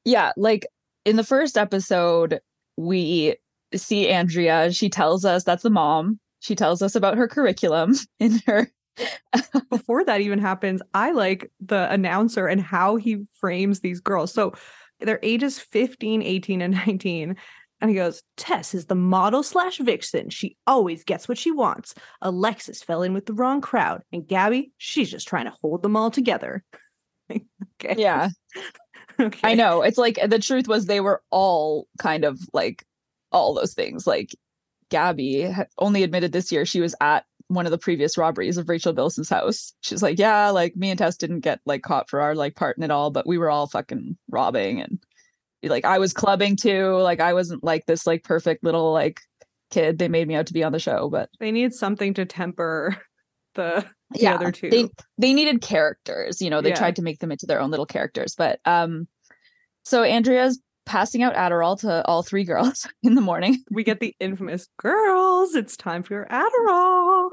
yeah, 0.05 0.31
like 0.35 0.65
in 1.05 1.15
the 1.17 1.23
first 1.23 1.57
episode, 1.57 2.39
we 2.77 3.35
see 3.77 4.09
Andrea. 4.09 4.71
She 4.71 4.89
tells 4.89 5.25
us 5.25 5.43
that's 5.43 5.63
the 5.63 5.69
mom. 5.69 6.19
She 6.39 6.55
tells 6.55 6.81
us 6.81 6.95
about 6.95 7.17
her 7.17 7.27
curriculum 7.27 7.95
in 8.19 8.39
her. 8.45 8.69
before 9.71 10.03
that 10.05 10.21
even 10.21 10.37
happens, 10.37 10.81
I 10.93 11.11
like 11.13 11.51
the 11.59 11.91
announcer 11.91 12.45
and 12.47 12.61
how 12.61 12.95
he 12.95 13.25
frames 13.39 13.79
these 13.79 13.99
girls. 13.99 14.31
So 14.31 14.53
their 14.99 15.19
ages 15.23 15.59
15, 15.59 16.21
18, 16.21 16.61
and 16.61 16.73
19. 16.87 17.35
And 17.81 17.89
he 17.89 17.95
goes, 17.95 18.21
Tess 18.37 18.73
is 18.73 18.85
the 18.85 18.95
model 18.95 19.43
slash 19.43 19.77
vixen. 19.79 20.29
She 20.29 20.55
always 20.67 21.03
gets 21.03 21.27
what 21.27 21.37
she 21.37 21.51
wants. 21.51 21.95
Alexis 22.21 22.81
fell 22.81 23.01
in 23.01 23.13
with 23.13 23.25
the 23.25 23.33
wrong 23.33 23.59
crowd. 23.59 24.03
And 24.13 24.25
Gabby, 24.27 24.71
she's 24.77 25.11
just 25.11 25.27
trying 25.27 25.45
to 25.45 25.53
hold 25.61 25.81
them 25.81 25.97
all 25.97 26.11
together. 26.11 26.63
okay. 27.31 27.95
Yeah, 27.97 28.29
Okay. 29.19 29.39
I 29.43 29.53
know. 29.53 29.81
It's 29.81 29.97
like 29.97 30.19
the 30.25 30.39
truth 30.39 30.67
was 30.67 30.85
they 30.85 30.99
were 30.99 31.21
all 31.29 31.87
kind 31.99 32.23
of 32.25 32.39
like 32.53 32.85
all 33.33 33.53
those 33.53 33.73
things. 33.73 34.07
Like 34.07 34.35
Gabby 34.89 35.51
only 35.79 36.03
admitted 36.03 36.31
this 36.31 36.51
year 36.51 36.65
she 36.65 36.79
was 36.81 36.95
at 37.01 37.25
one 37.47 37.65
of 37.65 37.71
the 37.71 37.77
previous 37.77 38.17
robberies 38.17 38.57
of 38.57 38.69
Rachel 38.69 38.93
Bilson's 38.93 39.29
house. 39.29 39.73
She's 39.81 40.01
like, 40.01 40.17
yeah, 40.17 40.49
like 40.49 40.75
me 40.75 40.89
and 40.89 40.97
Tess 40.97 41.17
didn't 41.17 41.41
get 41.41 41.59
like 41.65 41.81
caught 41.81 42.09
for 42.09 42.21
our 42.21 42.35
like 42.35 42.55
part 42.55 42.77
in 42.77 42.83
it 42.83 42.91
all, 42.91 43.11
but 43.11 43.27
we 43.27 43.37
were 43.37 43.49
all 43.49 43.67
fucking 43.67 44.17
robbing 44.29 44.81
and 44.81 44.99
like 45.63 45.85
I 45.85 45.97
was 45.99 46.13
clubbing 46.13 46.55
too. 46.55 46.95
Like 46.97 47.19
I 47.19 47.33
wasn't 47.33 47.63
like 47.63 47.85
this 47.85 48.05
like 48.07 48.23
perfect 48.23 48.63
little 48.63 48.91
like 48.91 49.19
kid 49.71 49.97
they 49.97 50.07
made 50.07 50.27
me 50.27 50.35
out 50.35 50.45
to 50.47 50.53
be 50.53 50.63
on 50.63 50.71
the 50.71 50.79
show, 50.79 51.09
but 51.09 51.29
They 51.39 51.51
need 51.51 51.73
something 51.73 52.13
to 52.15 52.25
temper 52.25 52.97
the, 53.55 53.85
the 54.11 54.19
yeah, 54.19 54.35
other 54.35 54.51
two. 54.51 54.69
they 54.69 54.89
they 55.17 55.33
needed 55.33 55.61
characters. 55.61 56.41
You 56.41 56.49
know, 56.49 56.61
they 56.61 56.69
Yeah. 56.69 56.75
tried 56.75 56.95
to 56.97 57.01
make 57.01 57.19
them 57.19 57.31
into 57.31 57.45
their 57.45 57.59
own 57.61 57.71
little 57.71 57.85
characters. 57.85 58.35
But 58.37 58.59
um, 58.65 59.07
so 59.83 60.03
Andrea's 60.03 60.59
passing 60.85 61.23
out 61.23 61.33
Adderall 61.35 61.79
to 61.81 62.05
all 62.05 62.23
three 62.23 62.43
girls 62.43 62.87
in 63.03 63.15
the 63.15 63.21
morning. 63.21 63.63
we 63.71 63.83
get 63.83 63.99
the 63.99 64.15
infamous 64.19 64.67
girls, 64.77 65.55
it's 65.55 65.77
time 65.77 66.03
for 66.03 66.13
your 66.13 66.27
Adderall. 66.27 67.29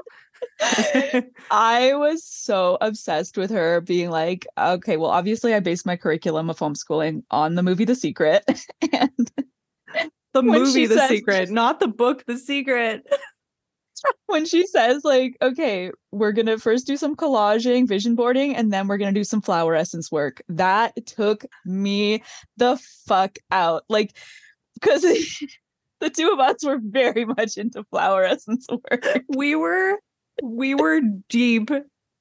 I 1.51 1.93
was 1.93 2.23
so 2.23 2.77
obsessed 2.81 3.37
with 3.37 3.51
her 3.51 3.81
being 3.81 4.09
like, 4.09 4.47
okay, 4.57 4.97
well, 4.97 5.11
obviously 5.11 5.53
I 5.53 5.59
based 5.59 5.85
my 5.85 5.95
curriculum 5.95 6.49
of 6.49 6.57
homeschooling 6.57 7.23
on 7.31 7.55
the 7.55 7.63
movie 7.63 7.85
The 7.85 7.95
Secret. 7.95 8.43
and 8.93 9.31
The 10.33 10.41
movie 10.41 10.87
The 10.87 10.95
says- 10.95 11.09
Secret, 11.09 11.49
not 11.49 11.79
the 11.79 11.87
book 11.87 12.25
The 12.25 12.37
Secret. 12.37 13.05
when 14.27 14.45
she 14.45 14.65
says, 14.67 15.03
like, 15.03 15.37
okay, 15.41 15.91
we're 16.11 16.31
gonna 16.31 16.57
first 16.57 16.87
do 16.87 16.97
some 16.97 17.15
collaging, 17.15 17.87
vision 17.87 18.15
boarding, 18.15 18.55
and 18.55 18.71
then 18.71 18.87
we're 18.87 18.97
gonna 18.97 19.11
do 19.11 19.23
some 19.23 19.41
flower 19.41 19.75
essence 19.75 20.11
work, 20.11 20.41
that 20.49 20.93
took 21.05 21.45
me 21.65 22.23
the 22.57 22.79
fuck 23.07 23.37
out. 23.51 23.83
Like, 23.89 24.15
because 24.75 25.01
the 25.99 26.09
two 26.09 26.29
of 26.31 26.39
us 26.39 26.65
were 26.65 26.79
very 26.81 27.25
much 27.25 27.57
into 27.57 27.83
flower 27.85 28.23
essence 28.25 28.67
work. 28.69 29.21
we 29.29 29.55
were 29.55 29.97
we 30.43 30.73
were 30.75 31.01
deep 31.29 31.69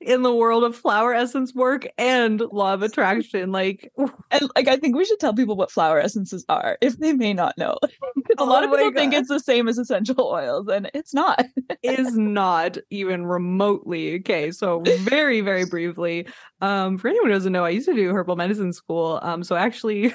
in 0.00 0.22
the 0.22 0.34
world 0.34 0.64
of 0.64 0.74
flower 0.74 1.12
essence 1.12 1.54
work 1.54 1.86
and 1.98 2.40
law 2.52 2.72
of 2.72 2.82
attraction. 2.82 3.52
Like, 3.52 3.92
and 4.30 4.48
like 4.56 4.68
I 4.68 4.76
think 4.76 4.96
we 4.96 5.04
should 5.04 5.20
tell 5.20 5.34
people 5.34 5.56
what 5.56 5.70
flower 5.70 6.00
essences 6.00 6.44
are 6.48 6.78
if 6.80 6.98
they 6.98 7.12
may 7.12 7.34
not 7.34 7.56
know. 7.58 7.76
Because 8.16 8.46
a 8.46 8.48
Oh 8.48 8.52
lot 8.52 8.64
of 8.64 8.70
people 8.70 8.92
think 8.92 9.12
it's 9.12 9.28
the 9.28 9.40
same 9.40 9.66
as 9.66 9.78
essential 9.78 10.28
oils, 10.32 10.68
and 10.68 10.90
it's 10.94 11.12
not. 11.12 11.44
is 11.82 12.16
not 12.16 12.76
even 12.90 13.26
remotely 13.26 14.16
okay. 14.16 14.52
So 14.52 14.82
very, 15.00 15.40
very 15.40 15.64
briefly, 15.64 16.28
um, 16.60 16.98
for 16.98 17.08
anyone 17.08 17.28
who 17.28 17.34
doesn't 17.34 17.52
know, 17.52 17.64
I 17.64 17.70
used 17.70 17.88
to 17.88 17.94
do 17.94 18.10
herbal 18.10 18.36
medicine 18.36 18.72
school. 18.72 19.18
Um, 19.22 19.42
so 19.42 19.56
I 19.56 19.60
actually 19.62 20.12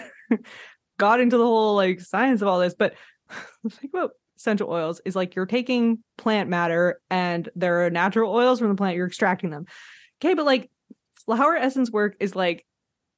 got 0.98 1.20
into 1.20 1.38
the 1.38 1.46
whole 1.46 1.76
like 1.76 2.00
science 2.00 2.42
of 2.42 2.48
all 2.48 2.60
this. 2.60 2.76
But 2.76 2.96
the 3.64 3.70
thing 3.70 3.90
about 3.94 4.12
essential 4.38 4.70
oils 4.70 5.02
is 5.06 5.16
like 5.16 5.36
you're 5.36 5.46
taking 5.46 6.00
plant 6.18 6.50
matter 6.50 7.00
and 7.10 7.50
there 7.56 7.86
are 7.86 7.90
natural 7.90 8.34
oils 8.34 8.60
from 8.60 8.70
the 8.70 8.76
plant, 8.76 8.96
you're 8.96 9.08
extracting 9.08 9.50
them. 9.50 9.66
Okay, 10.22 10.34
but 10.34 10.46
like 10.46 10.70
flower 11.14 11.56
essence 11.56 11.92
work 11.92 12.16
is 12.20 12.36
like 12.36 12.66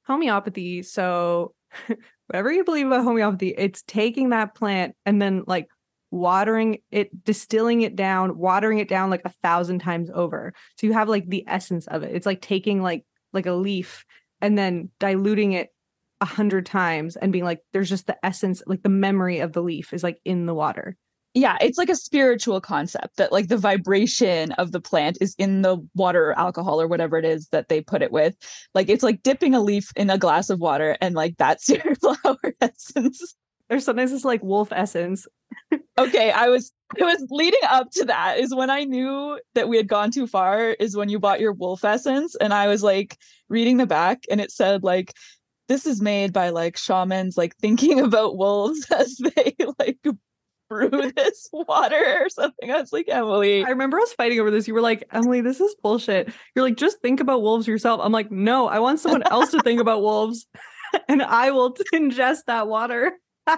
homeopathy. 0.06 0.82
So 0.82 1.54
whatever 2.26 2.52
you 2.52 2.64
believe 2.64 2.86
about 2.86 3.04
homeopathy, 3.04 3.54
it's 3.56 3.82
taking 3.82 4.30
that 4.30 4.54
plant 4.54 4.94
and 5.04 5.20
then 5.20 5.44
like 5.46 5.68
watering 6.10 6.78
it, 6.90 7.24
distilling 7.24 7.82
it 7.82 7.96
down, 7.96 8.38
watering 8.38 8.78
it 8.78 8.88
down 8.88 9.10
like 9.10 9.22
a 9.24 9.34
thousand 9.42 9.80
times 9.80 10.10
over. 10.14 10.54
So 10.76 10.86
you 10.86 10.92
have 10.94 11.08
like 11.08 11.28
the 11.28 11.44
essence 11.46 11.86
of 11.86 12.02
it. 12.02 12.14
It's 12.14 12.26
like 12.26 12.40
taking 12.40 12.82
like 12.82 13.04
like 13.32 13.46
a 13.46 13.52
leaf 13.52 14.04
and 14.40 14.56
then 14.56 14.90
diluting 14.98 15.52
it 15.52 15.68
a 16.20 16.24
hundred 16.24 16.66
times 16.66 17.16
and 17.16 17.32
being 17.32 17.44
like, 17.44 17.60
there's 17.72 17.88
just 17.88 18.06
the 18.06 18.16
essence, 18.24 18.62
like 18.66 18.82
the 18.82 18.88
memory 18.88 19.40
of 19.40 19.52
the 19.52 19.62
leaf 19.62 19.92
is 19.92 20.02
like 20.02 20.18
in 20.24 20.46
the 20.46 20.54
water. 20.54 20.96
Yeah, 21.38 21.56
it's 21.60 21.78
like 21.78 21.88
a 21.88 21.96
spiritual 21.96 22.60
concept 22.60 23.16
that 23.16 23.30
like 23.30 23.48
the 23.48 23.56
vibration 23.56 24.52
of 24.52 24.72
the 24.72 24.80
plant 24.80 25.18
is 25.20 25.34
in 25.38 25.62
the 25.62 25.78
water 25.94 26.30
or 26.30 26.38
alcohol 26.38 26.80
or 26.80 26.88
whatever 26.88 27.16
it 27.16 27.24
is 27.24 27.48
that 27.48 27.68
they 27.68 27.80
put 27.80 28.02
it 28.02 28.10
with. 28.10 28.36
Like 28.74 28.88
it's 28.88 29.04
like 29.04 29.22
dipping 29.22 29.54
a 29.54 29.60
leaf 29.60 29.90
in 29.94 30.10
a 30.10 30.18
glass 30.18 30.50
of 30.50 30.58
water, 30.58 30.96
and 31.00 31.14
like 31.14 31.36
that's 31.36 31.68
your 31.68 31.94
flower 31.96 32.54
essence. 32.60 33.36
There's 33.68 33.84
sometimes 33.84 34.12
it's 34.12 34.24
like 34.24 34.42
wolf 34.42 34.72
essence. 34.72 35.26
okay 35.98 36.30
i 36.30 36.46
was 36.46 36.72
it 36.98 37.04
was 37.04 37.26
leading 37.30 37.58
up 37.70 37.90
to 37.90 38.04
that 38.04 38.38
is 38.38 38.54
when 38.54 38.68
i 38.68 38.84
knew 38.84 39.40
that 39.54 39.66
we 39.66 39.78
had 39.78 39.88
gone 39.88 40.10
too 40.10 40.26
far 40.26 40.70
is 40.78 40.94
when 40.94 41.08
you 41.08 41.18
bought 41.18 41.40
your 41.40 41.54
wolf 41.54 41.84
essence 41.84 42.34
and 42.36 42.52
i 42.52 42.68
was 42.68 42.82
like 42.82 43.16
reading 43.48 43.78
the 43.78 43.86
back 43.86 44.24
and 44.30 44.42
it 44.42 44.50
said 44.50 44.84
like 44.84 45.14
this 45.68 45.86
is 45.86 46.02
made 46.02 46.34
by 46.34 46.50
like 46.50 46.76
shamans 46.76 47.38
like 47.38 47.56
thinking 47.56 47.98
about 48.04 48.36
wolves 48.36 48.86
as 48.90 49.18
they 49.34 49.54
like 49.78 49.98
brew 50.68 50.90
this 51.16 51.48
water 51.52 52.18
or 52.22 52.28
something 52.28 52.70
i 52.70 52.80
was 52.80 52.92
like 52.92 53.06
emily 53.08 53.64
I 53.64 53.70
remember 53.70 53.98
us 53.98 54.12
fighting 54.12 54.40
over 54.40 54.50
this. 54.50 54.66
You 54.66 54.74
were 54.74 54.80
like, 54.80 55.04
Emily, 55.12 55.40
this 55.40 55.60
is 55.60 55.74
bullshit. 55.82 56.32
You're 56.54 56.64
like, 56.64 56.76
just 56.76 57.00
think 57.00 57.20
about 57.20 57.42
wolves 57.42 57.66
yourself. 57.66 58.00
I'm 58.02 58.12
like, 58.12 58.30
no, 58.30 58.66
I 58.68 58.78
want 58.78 59.00
someone 59.00 59.22
else 59.24 59.50
to 59.50 59.60
think 59.60 59.80
about 59.80 60.02
wolves 60.02 60.46
and 61.08 61.22
I 61.22 61.50
will 61.50 61.74
ingest 61.94 62.44
that 62.46 62.68
water. 62.68 63.12
i 63.46 63.56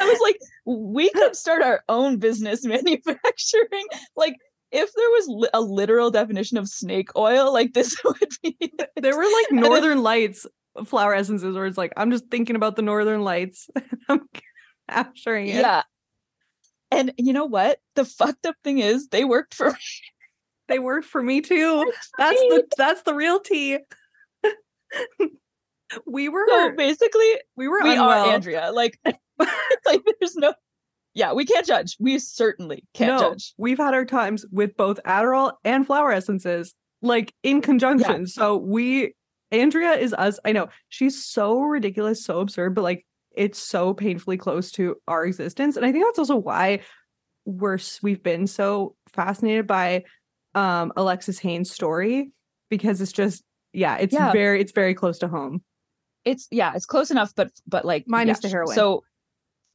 was 0.00 0.20
like 0.22 0.38
we 0.66 1.08
could 1.10 1.34
start 1.34 1.62
our 1.62 1.82
own 1.88 2.18
business 2.18 2.64
manufacturing 2.64 3.86
like 4.14 4.34
if 4.70 4.92
there 4.92 5.08
was 5.10 5.26
li- 5.28 5.48
a 5.54 5.60
literal 5.60 6.10
definition 6.10 6.58
of 6.58 6.68
snake 6.68 7.08
oil 7.16 7.50
like 7.52 7.72
this 7.72 7.96
would 8.04 8.28
be 8.42 8.56
it. 8.60 8.90
There 8.96 9.16
were 9.16 9.24
like 9.24 9.52
northern 9.52 10.02
lights 10.02 10.46
flower 10.84 11.14
essences 11.14 11.54
where 11.54 11.66
it's 11.66 11.78
like, 11.78 11.92
I'm 11.96 12.10
just 12.10 12.26
thinking 12.30 12.56
about 12.56 12.76
the 12.76 12.82
northern 12.82 13.22
lights. 13.22 13.68
Capturing 14.90 15.48
it. 15.48 15.56
Yeah. 15.56 15.82
And 16.90 17.12
you 17.18 17.32
know 17.32 17.46
what? 17.46 17.78
The 17.94 18.04
fucked 18.04 18.46
up 18.46 18.56
thing 18.62 18.78
is 18.78 19.08
they 19.08 19.24
worked 19.24 19.54
for 19.54 19.70
me. 19.70 19.76
They 20.68 20.80
worked 20.80 21.06
for 21.06 21.22
me 21.22 21.42
too. 21.42 21.92
That's 22.18 22.40
the 22.40 22.64
that's 22.76 23.02
the 23.02 23.14
real 23.14 23.38
tea. 23.38 23.78
we 26.06 26.28
were 26.28 26.44
So 26.48 26.72
basically, 26.76 27.30
we 27.56 27.68
were 27.68 27.82
we 27.84 27.92
unwell. 27.92 28.08
are 28.10 28.32
Andrea. 28.32 28.72
Like, 28.72 28.98
like 29.38 30.02
there's 30.18 30.34
no 30.34 30.54
Yeah, 31.14 31.32
we 31.34 31.44
can't 31.44 31.64
judge. 31.66 31.96
We 32.00 32.18
certainly 32.18 32.82
can't 32.94 33.20
no, 33.20 33.30
judge. 33.30 33.54
we've 33.56 33.78
had 33.78 33.94
our 33.94 34.04
times 34.04 34.44
with 34.50 34.76
both 34.76 34.98
Adderall 35.06 35.52
and 35.64 35.86
flower 35.86 36.10
essences, 36.10 36.74
like 37.00 37.32
in 37.44 37.60
conjunction. 37.62 38.26
So 38.26 38.56
we, 38.56 39.14
Andrea 39.52 39.92
is 39.92 40.12
us. 40.14 40.40
I 40.44 40.50
know 40.50 40.66
she's 40.88 41.24
so 41.24 41.60
ridiculous, 41.60 42.24
so 42.24 42.40
absurd, 42.40 42.74
but 42.74 42.82
like 42.82 43.06
it's 43.36 43.58
so 43.58 43.94
painfully 43.94 44.36
close 44.36 44.70
to 44.72 44.96
our 45.06 45.24
existence, 45.24 45.76
and 45.76 45.84
I 45.86 45.92
think 45.92 46.04
that's 46.04 46.18
also 46.18 46.36
why 46.36 46.80
we're 47.44 47.78
we've 48.02 48.22
been 48.22 48.46
so 48.46 48.96
fascinated 49.12 49.66
by 49.66 50.04
um 50.54 50.92
Alexis 50.96 51.38
Haines' 51.38 51.70
story 51.70 52.32
because 52.70 53.00
it's 53.00 53.12
just 53.12 53.44
yeah, 53.72 53.96
it's 53.98 54.14
Yeah. 54.14 54.32
very 54.32 54.60
it's 54.60 54.72
very 54.72 54.94
close 54.94 55.18
to 55.18 55.28
home. 55.28 55.62
It's 56.24 56.48
yeah, 56.50 56.72
it's 56.74 56.86
close 56.86 57.10
enough, 57.10 57.32
but 57.36 57.50
but 57.66 57.84
like 57.84 58.04
Minus 58.08 58.38
yeah, 58.38 58.40
the 58.42 58.48
heroin. 58.48 58.74
So 58.74 59.04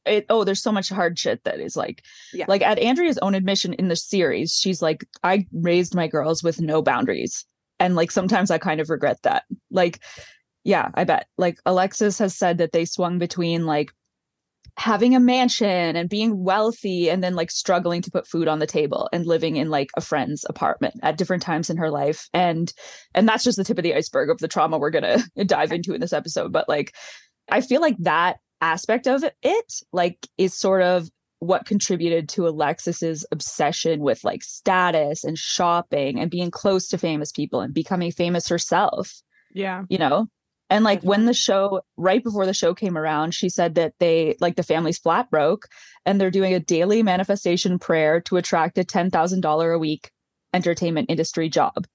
it 0.04 0.26
oh, 0.28 0.42
there's 0.44 0.62
so 0.62 0.72
much 0.72 0.88
hard 0.88 1.18
shit 1.18 1.44
that 1.44 1.60
is 1.60 1.76
like 1.76 2.02
Yeah. 2.32 2.46
like 2.48 2.62
at 2.62 2.78
Andrea's 2.78 3.18
own 3.18 3.34
admission 3.34 3.72
in 3.74 3.88
the 3.88 3.96
series, 3.96 4.52
she's 4.52 4.82
like, 4.82 5.06
I 5.22 5.46
raised 5.52 5.94
my 5.94 6.08
girls 6.08 6.42
with 6.42 6.60
no 6.60 6.82
boundaries. 6.82 7.44
And 7.78 7.94
like 7.96 8.10
sometimes 8.10 8.50
I 8.50 8.58
kind 8.58 8.80
of 8.80 8.90
regret 8.90 9.18
that. 9.22 9.44
Like, 9.70 10.00
yeah, 10.64 10.90
I 10.94 11.04
bet. 11.04 11.26
Like 11.38 11.58
Alexis 11.66 12.18
has 12.18 12.36
said 12.36 12.58
that 12.58 12.72
they 12.72 12.84
swung 12.84 13.18
between 13.18 13.66
like 13.66 13.92
having 14.78 15.14
a 15.14 15.20
mansion 15.20 15.96
and 15.96 16.08
being 16.08 16.42
wealthy 16.42 17.10
and 17.10 17.22
then 17.22 17.34
like 17.34 17.50
struggling 17.50 18.00
to 18.00 18.10
put 18.10 18.26
food 18.26 18.48
on 18.48 18.58
the 18.58 18.66
table 18.66 19.08
and 19.12 19.26
living 19.26 19.56
in 19.56 19.68
like 19.68 19.90
a 19.96 20.00
friend's 20.00 20.46
apartment 20.48 20.94
at 21.02 21.18
different 21.18 21.42
times 21.42 21.68
in 21.68 21.76
her 21.76 21.90
life. 21.90 22.28
And 22.32 22.72
and 23.14 23.28
that's 23.28 23.44
just 23.44 23.58
the 23.58 23.64
tip 23.64 23.78
of 23.78 23.82
the 23.82 23.94
iceberg 23.94 24.30
of 24.30 24.38
the 24.38 24.48
trauma 24.48 24.78
we're 24.78 24.90
going 24.90 25.22
to 25.36 25.44
dive 25.44 25.72
into 25.72 25.94
in 25.94 26.00
this 26.00 26.12
episode. 26.12 26.52
But 26.52 26.68
like 26.68 26.94
i 27.50 27.60
feel 27.60 27.80
like 27.80 27.96
that 27.98 28.38
aspect 28.60 29.08
of 29.08 29.24
it 29.42 29.72
like 29.92 30.28
is 30.38 30.54
sort 30.54 30.82
of 30.82 31.08
what 31.40 31.66
contributed 31.66 32.28
to 32.28 32.46
alexis's 32.46 33.26
obsession 33.32 34.00
with 34.00 34.22
like 34.22 34.44
status 34.44 35.24
and 35.24 35.36
shopping 35.36 36.20
and 36.20 36.30
being 36.30 36.52
close 36.52 36.86
to 36.86 36.96
famous 36.96 37.32
people 37.32 37.60
and 37.60 37.74
becoming 37.74 38.12
famous 38.12 38.48
herself. 38.48 39.20
Yeah, 39.52 39.82
you 39.90 39.98
know 39.98 40.28
and 40.72 40.84
like 40.84 41.02
when 41.02 41.26
the 41.26 41.34
show 41.34 41.82
right 41.96 42.24
before 42.24 42.46
the 42.46 42.54
show 42.54 42.74
came 42.74 42.96
around 42.96 43.32
she 43.34 43.48
said 43.48 43.74
that 43.74 43.92
they 43.98 44.36
like 44.40 44.56
the 44.56 44.62
family's 44.62 44.98
flat 44.98 45.30
broke 45.30 45.68
and 46.06 46.20
they're 46.20 46.30
doing 46.30 46.54
a 46.54 46.60
daily 46.60 47.02
manifestation 47.02 47.78
prayer 47.78 48.20
to 48.20 48.36
attract 48.36 48.78
a 48.78 48.82
$10,000 48.84 49.74
a 49.74 49.78
week 49.78 50.10
entertainment 50.54 51.10
industry 51.10 51.48
job 51.48 51.86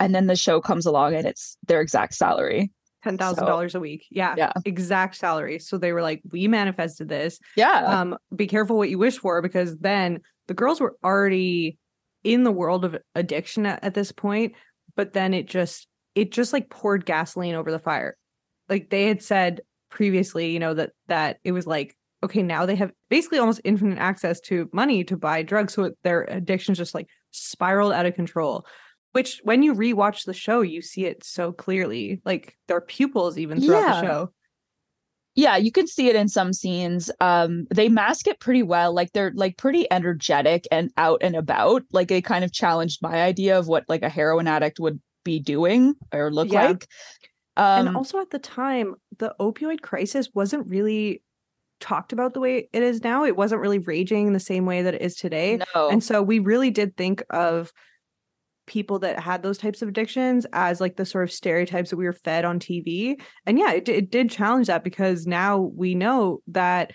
and 0.00 0.14
then 0.14 0.26
the 0.26 0.36
show 0.36 0.60
comes 0.60 0.86
along 0.86 1.14
and 1.14 1.26
it's 1.26 1.56
their 1.66 1.80
exact 1.80 2.14
salary 2.14 2.70
ten 3.02 3.18
thousand 3.18 3.44
dollars 3.44 3.74
a 3.74 3.80
week. 3.80 4.06
Yeah, 4.10 4.34
Yeah. 4.36 4.52
exact 4.64 5.16
salary. 5.16 5.58
So 5.58 5.76
they 5.76 5.92
were 5.92 6.00
like, 6.00 6.22
we 6.32 6.48
manifested 6.48 7.06
this. 7.08 7.38
yeah 7.54 8.00
um 8.00 8.16
be 8.34 8.46
careful 8.46 8.78
what 8.78 8.88
you 8.88 8.98
wish 8.98 9.18
for 9.18 9.42
because 9.42 9.76
then 9.78 10.20
the 10.48 10.54
girls 10.54 10.80
were 10.80 10.96
already 11.04 11.76
in 12.22 12.44
the 12.44 12.50
world 12.52 12.84
of 12.84 12.96
addiction 13.14 13.66
at, 13.66 13.84
at 13.84 13.92
this 13.94 14.10
point 14.10 14.54
but 14.96 15.12
then 15.12 15.34
it 15.34 15.46
just 15.46 15.86
it 16.14 16.32
just 16.32 16.52
like 16.52 16.70
poured 16.70 17.04
gasoline 17.06 17.54
over 17.54 17.70
the 17.70 17.78
fire. 17.78 18.16
Like 18.68 18.90
they 18.90 19.06
had 19.06 19.22
said 19.22 19.60
previously 19.90 20.50
you 20.50 20.58
know 20.58 20.74
that 20.74 20.90
that 21.06 21.38
it 21.44 21.52
was 21.52 21.66
like 21.68 21.96
okay 22.24 22.42
now 22.42 22.66
they 22.66 22.74
have 22.74 22.90
basically 23.10 23.38
almost 23.38 23.60
infinite 23.62 23.98
access 23.98 24.40
to 24.40 24.68
money 24.72 25.04
to 25.04 25.16
buy 25.16 25.40
drugs 25.40 25.74
so 25.74 25.92
their 26.02 26.22
addictions 26.24 26.78
just 26.78 26.94
like 26.96 27.06
spiraled 27.30 27.92
out 27.92 28.04
of 28.04 28.12
control 28.14 28.66
which 29.12 29.40
when 29.44 29.62
you 29.62 29.72
rewatch 29.72 30.24
the 30.24 30.34
show 30.34 30.60
you 30.62 30.82
see 30.82 31.06
it 31.06 31.22
so 31.22 31.52
clearly. 31.52 32.20
Like 32.24 32.56
their 32.66 32.80
pupils 32.80 33.38
even 33.38 33.60
throughout 33.60 33.80
Yeah. 33.82 34.00
the 34.00 34.06
show. 34.06 34.32
Yeah 35.36 35.56
you 35.56 35.70
can 35.70 35.86
see 35.86 36.08
it 36.08 36.16
in 36.16 36.28
some 36.28 36.52
scenes. 36.52 37.10
Um 37.20 37.66
they 37.72 37.88
mask 37.88 38.26
it 38.26 38.40
pretty 38.40 38.64
well 38.64 38.92
like 38.92 39.12
they're 39.12 39.32
like 39.36 39.56
pretty 39.56 39.86
energetic 39.92 40.66
and 40.72 40.90
out 40.96 41.20
and 41.22 41.36
about. 41.36 41.82
Like 41.92 42.08
they 42.08 42.20
kind 42.20 42.44
of 42.44 42.52
challenged 42.52 43.00
my 43.02 43.22
idea 43.22 43.56
of 43.56 43.68
what 43.68 43.84
like 43.88 44.02
a 44.02 44.08
heroin 44.08 44.48
addict 44.48 44.80
would 44.80 45.00
be 45.24 45.40
doing 45.40 45.94
or 46.12 46.30
look 46.30 46.50
Yeah. 46.50 46.68
like. 46.68 46.86
Um 47.56 47.88
and 47.88 47.96
also 47.96 48.20
at 48.20 48.30
the 48.30 48.38
time 48.38 48.94
the 49.18 49.34
opioid 49.40 49.80
crisis 49.80 50.28
wasn't 50.34 50.66
really 50.68 51.22
talked 51.80 52.12
about 52.12 52.34
the 52.34 52.40
way 52.40 52.68
it 52.72 52.82
is 52.82 53.02
now. 53.02 53.24
It 53.24 53.36
wasn't 53.36 53.60
really 53.60 53.78
raging 53.78 54.32
the 54.32 54.40
same 54.40 54.64
way 54.66 54.82
that 54.82 54.94
it 54.94 55.02
is 55.02 55.16
today. 55.16 55.60
No. 55.74 55.88
And 55.88 56.02
so 56.02 56.22
we 56.22 56.38
really 56.38 56.70
did 56.70 56.96
think 56.96 57.22
of 57.30 57.72
people 58.66 58.98
that 59.00 59.20
had 59.20 59.42
those 59.42 59.58
types 59.58 59.82
of 59.82 59.88
addictions 59.88 60.46
as 60.52 60.80
like 60.80 60.96
the 60.96 61.04
sort 61.04 61.24
of 61.24 61.30
stereotypes 61.32 61.90
that 61.90 61.96
we 61.96 62.06
were 62.06 62.14
fed 62.14 62.46
on 62.46 62.58
tv 62.58 63.20
and 63.44 63.58
yeah 63.58 63.72
it, 63.72 63.86
it 63.90 64.10
did 64.10 64.30
challenge 64.30 64.68
that 64.68 64.82
because 64.82 65.26
now 65.26 65.58
we 65.76 65.94
know 65.94 66.38
that 66.46 66.90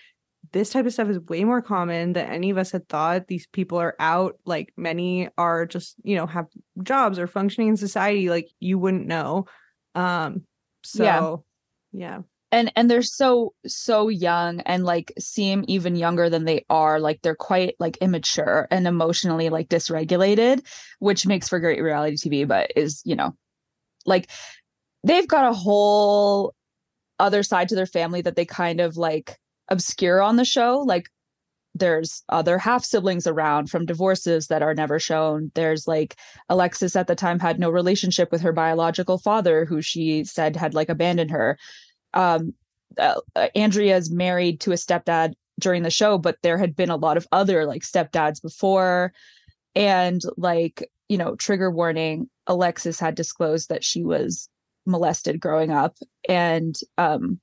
this 0.52 0.72
type 0.72 0.86
of 0.86 0.94
stuff 0.94 1.10
is 1.10 1.20
way 1.20 1.44
more 1.44 1.62
common 1.62 2.14
than 2.14 2.26
any 2.28 2.50
of 2.50 2.58
us 2.58 2.72
had 2.72 2.88
thought. 2.90 3.28
These 3.28 3.48
people 3.48 3.78
are 3.78 3.96
out 4.00 4.38
like 4.46 4.74
many 4.78 5.30
are 5.38 5.66
just 5.66 5.96
you 6.04 6.16
know 6.16 6.26
have 6.28 6.48
jobs 6.84 7.20
or 7.20 7.28
functioning 7.28 7.70
in 7.70 7.78
society 7.78 8.30
like 8.30 8.50
you 8.60 8.78
wouldn't 8.80 9.08
know. 9.08 9.46
Um 9.96 10.44
so 10.84 11.46
Yeah. 11.92 12.06
yeah. 12.06 12.20
And 12.52 12.72
and 12.76 12.90
they're 12.90 13.02
so 13.04 13.54
so 13.68 14.08
young 14.10 14.62
and 14.62 14.84
like 14.86 15.14
seem 15.20 15.64
even 15.68 15.96
younger 15.96 16.30
than 16.30 16.46
they 16.46 16.66
are. 16.70 17.00
Like 17.00 17.22
they're 17.22 17.36
quite 17.36 17.76
like 17.80 17.98
immature 17.98 18.68
and 18.72 18.88
emotionally 18.88 19.50
like 19.50 19.70
dysregulated 19.70 20.66
which 21.00 21.28
makes 21.28 21.48
for 21.50 21.60
great 21.60 21.82
reality 21.82 22.16
tv 22.18 22.48
but 22.48 22.72
is 22.76 23.02
you 23.06 23.16
know 23.16 23.36
like 24.06 24.30
they've 25.04 25.28
got 25.28 25.50
a 25.50 25.54
whole 25.54 26.54
other 27.20 27.44
side 27.44 27.70
to 27.70 27.76
their 27.76 27.86
family 27.86 28.22
that 28.22 28.36
they 28.36 28.46
kind 28.46 28.80
of 28.80 28.98
like 28.98 29.38
obscure 29.70 30.22
on 30.22 30.36
the 30.36 30.46
show 30.46 30.80
like 30.80 31.10
there's 31.76 32.24
other 32.30 32.58
half 32.58 32.84
siblings 32.84 33.28
around 33.28 33.70
from 33.70 33.86
divorces 33.86 34.48
that 34.48 34.62
are 34.62 34.74
never 34.74 35.00
shown. 35.00 35.52
There's 35.56 35.88
like 35.88 36.16
Alexis 36.50 36.96
at 36.96 37.08
the 37.08 37.16
time 37.16 37.40
had 37.40 37.60
no 37.60 37.70
relationship 37.70 38.32
with 38.32 38.42
her 38.42 38.54
biological 38.54 39.18
father, 39.18 39.66
who 39.66 39.82
she 39.82 40.24
said 40.24 40.56
had 40.56 40.74
like 40.74 40.90
abandoned 40.90 41.32
her. 41.32 41.58
Um, 42.14 42.54
uh, 42.98 43.22
uh, 43.36 43.48
Andrea's 43.56 44.10
married 44.10 44.60
to 44.62 44.72
a 44.72 44.76
stepdad 44.76 45.34
during 45.60 45.84
the 45.84 45.92
show, 45.92 46.18
but 46.18 46.38
there 46.42 46.58
had 46.58 46.76
been 46.76 46.90
a 46.90 46.96
lot 46.96 47.18
of 47.18 47.28
other 47.32 47.66
like 47.66 47.84
stepdads 47.84 48.42
before. 48.42 49.14
And 49.76 50.22
like, 50.38 50.90
you 51.08 51.18
know, 51.18 51.36
trigger 51.36 51.70
warning, 51.70 52.30
Alexis 52.48 53.00
had 53.00 53.16
disclosed 53.16 53.70
that 53.70 53.84
she 53.84 54.04
was 54.04 54.50
molested 54.86 55.40
growing 55.40 55.72
up. 55.72 55.98
And 56.28 56.78
um, 56.98 57.40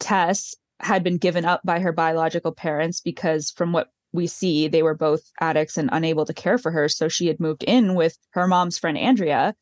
Tess 0.00 0.54
had 0.80 1.02
been 1.02 1.18
given 1.18 1.44
up 1.44 1.60
by 1.64 1.80
her 1.80 1.92
biological 1.92 2.52
parents 2.52 3.00
because 3.00 3.50
from 3.50 3.72
what 3.72 3.88
we 4.12 4.26
see 4.26 4.68
they 4.68 4.82
were 4.82 4.94
both 4.94 5.22
addicts 5.40 5.76
and 5.76 5.90
unable 5.92 6.24
to 6.24 6.34
care 6.34 6.58
for 6.58 6.70
her. 6.70 6.88
So 6.88 7.08
she 7.08 7.26
had 7.26 7.40
moved 7.40 7.62
in 7.64 7.94
with 7.94 8.16
her 8.30 8.46
mom's 8.46 8.78
friend 8.78 8.98
andrea 8.98 9.54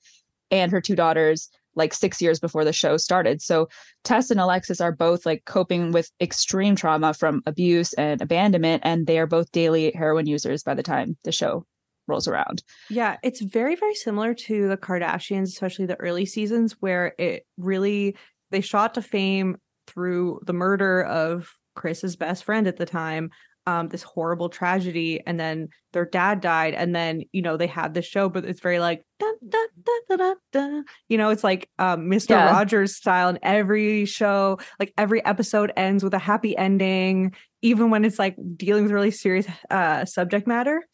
and 0.50 0.70
her 0.72 0.80
two 0.80 0.96
daughters 0.96 1.48
like 1.76 1.92
six 1.92 2.22
years 2.22 2.38
before 2.38 2.64
the 2.64 2.72
show 2.72 2.96
started. 2.96 3.42
So 3.42 3.68
tess 4.04 4.30
and 4.30 4.38
alexis 4.40 4.80
are 4.80 4.92
both 4.92 5.26
like 5.26 5.44
coping 5.44 5.90
with 5.90 6.10
extreme 6.20 6.76
trauma 6.76 7.14
from 7.14 7.42
abuse 7.46 7.92
and 7.94 8.22
abandonment 8.22 8.82
and 8.84 9.06
they 9.06 9.18
are 9.18 9.26
both 9.26 9.50
daily 9.50 9.92
heroin 9.92 10.26
users 10.26 10.62
by 10.62 10.74
the 10.74 10.84
time 10.84 11.16
the 11.24 11.32
show 11.32 11.66
rolls 12.06 12.28
around. 12.28 12.62
Yeah 12.90 13.16
it's 13.22 13.40
very 13.40 13.74
very 13.74 13.94
similar 13.94 14.34
to 14.34 14.68
the 14.68 14.76
kardashians 14.76 15.44
especially 15.44 15.86
the 15.86 16.00
early 16.00 16.26
seasons 16.26 16.76
where 16.80 17.14
it 17.18 17.44
really 17.56 18.16
they 18.50 18.60
shot 18.60 18.94
to 18.94 19.02
fame 19.02 19.56
through 19.86 20.40
the 20.44 20.52
murder 20.52 21.02
of 21.02 21.52
Kris's 21.74 22.16
best 22.16 22.44
friend 22.44 22.66
at 22.66 22.76
the 22.76 22.86
time, 22.86 23.30
um, 23.66 23.88
this 23.88 24.02
horrible 24.02 24.48
tragedy, 24.48 25.20
and 25.26 25.40
then 25.40 25.68
their 25.92 26.04
dad 26.04 26.40
died, 26.40 26.74
and 26.74 26.94
then 26.94 27.22
you 27.32 27.42
know 27.42 27.56
they 27.56 27.66
had 27.66 27.94
the 27.94 28.02
show, 28.02 28.28
but 28.28 28.44
it's 28.44 28.60
very 28.60 28.78
like 28.78 29.04
dun, 29.18 29.34
dun, 29.48 30.36
dun, 30.52 30.84
you 31.08 31.16
know, 31.16 31.30
it's 31.30 31.44
like 31.44 31.70
um, 31.78 32.02
Mr. 32.02 32.30
Yeah. 32.30 32.50
Rogers 32.50 32.94
style 32.94 33.28
and 33.28 33.38
every 33.42 34.04
show. 34.04 34.58
Like 34.78 34.92
every 34.98 35.24
episode 35.24 35.72
ends 35.76 36.04
with 36.04 36.14
a 36.14 36.18
happy 36.18 36.56
ending, 36.56 37.34
even 37.62 37.90
when 37.90 38.04
it's 38.04 38.18
like 38.18 38.36
dealing 38.56 38.82
with 38.82 38.92
really 38.92 39.10
serious 39.10 39.46
uh, 39.70 40.04
subject 40.04 40.46
matter. 40.46 40.86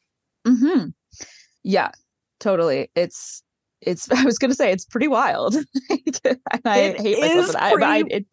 Hmm. 0.46 0.90
Yeah. 1.64 1.90
Totally. 2.38 2.90
It's 2.94 3.42
it's. 3.80 4.10
I 4.12 4.24
was 4.24 4.38
gonna 4.38 4.54
say 4.54 4.72
it's 4.72 4.84
pretty 4.84 5.08
wild. 5.08 5.54
I 6.64 6.78
it 6.80 7.00
hate 7.00 7.20
myself. 7.20 7.56
I, 7.58 8.04
it, 8.08 8.26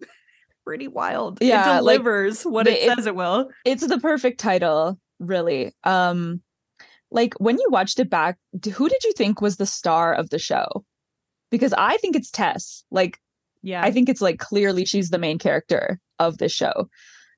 pretty 0.67 0.89
wild. 0.89 1.37
Yeah, 1.39 1.75
it 1.75 1.79
delivers 1.79 2.45
like, 2.45 2.53
what 2.53 2.67
it, 2.67 2.79
it, 2.79 2.93
says 2.93 3.05
it 3.05 3.15
will. 3.15 3.49
It's 3.63 3.87
the 3.87 3.99
perfect 3.99 4.37
title, 4.37 4.99
really. 5.17 5.73
Um, 5.85 6.41
like 7.09 7.35
when 7.39 7.57
you 7.57 7.69
watched 7.71 8.01
it 8.01 8.09
back, 8.09 8.37
who 8.73 8.89
did 8.89 9.01
you 9.05 9.13
think 9.13 9.39
was 9.39 9.55
the 9.55 9.65
star 9.65 10.13
of 10.13 10.29
the 10.29 10.39
show? 10.39 10.83
Because 11.51 11.73
I 11.77 11.95
think 11.97 12.17
it's 12.17 12.29
Tess. 12.29 12.83
Like, 12.91 13.17
yeah, 13.63 13.81
I 13.81 13.91
think 13.91 14.09
it's 14.09 14.19
like 14.19 14.39
clearly 14.39 14.83
she's 14.83 15.09
the 15.09 15.17
main 15.17 15.39
character 15.39 16.01
of 16.19 16.37
this 16.37 16.51
show. 16.51 16.89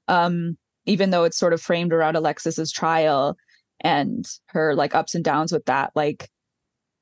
Um, 0.07 0.57
even 0.87 1.11
though 1.11 1.23
it's 1.23 1.37
sort 1.37 1.53
of 1.53 1.61
framed 1.61 1.93
around 1.93 2.15
Alexis's 2.15 2.71
trial 2.71 3.37
and 3.79 4.27
her 4.47 4.73
like 4.73 4.95
ups 4.95 5.13
and 5.13 5.23
downs 5.23 5.51
with 5.51 5.65
that, 5.65 5.91
like 5.93 6.31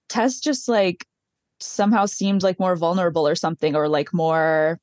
Tess 0.10 0.42
just 0.42 0.68
like 0.68 1.06
somehow 1.62 2.06
seemed 2.06 2.44
like 2.44 2.60
more 2.60 2.76
vulnerable 2.76 3.26
or 3.26 3.36
something, 3.36 3.78
or 3.78 3.88
like 3.88 4.14
more 4.14 4.82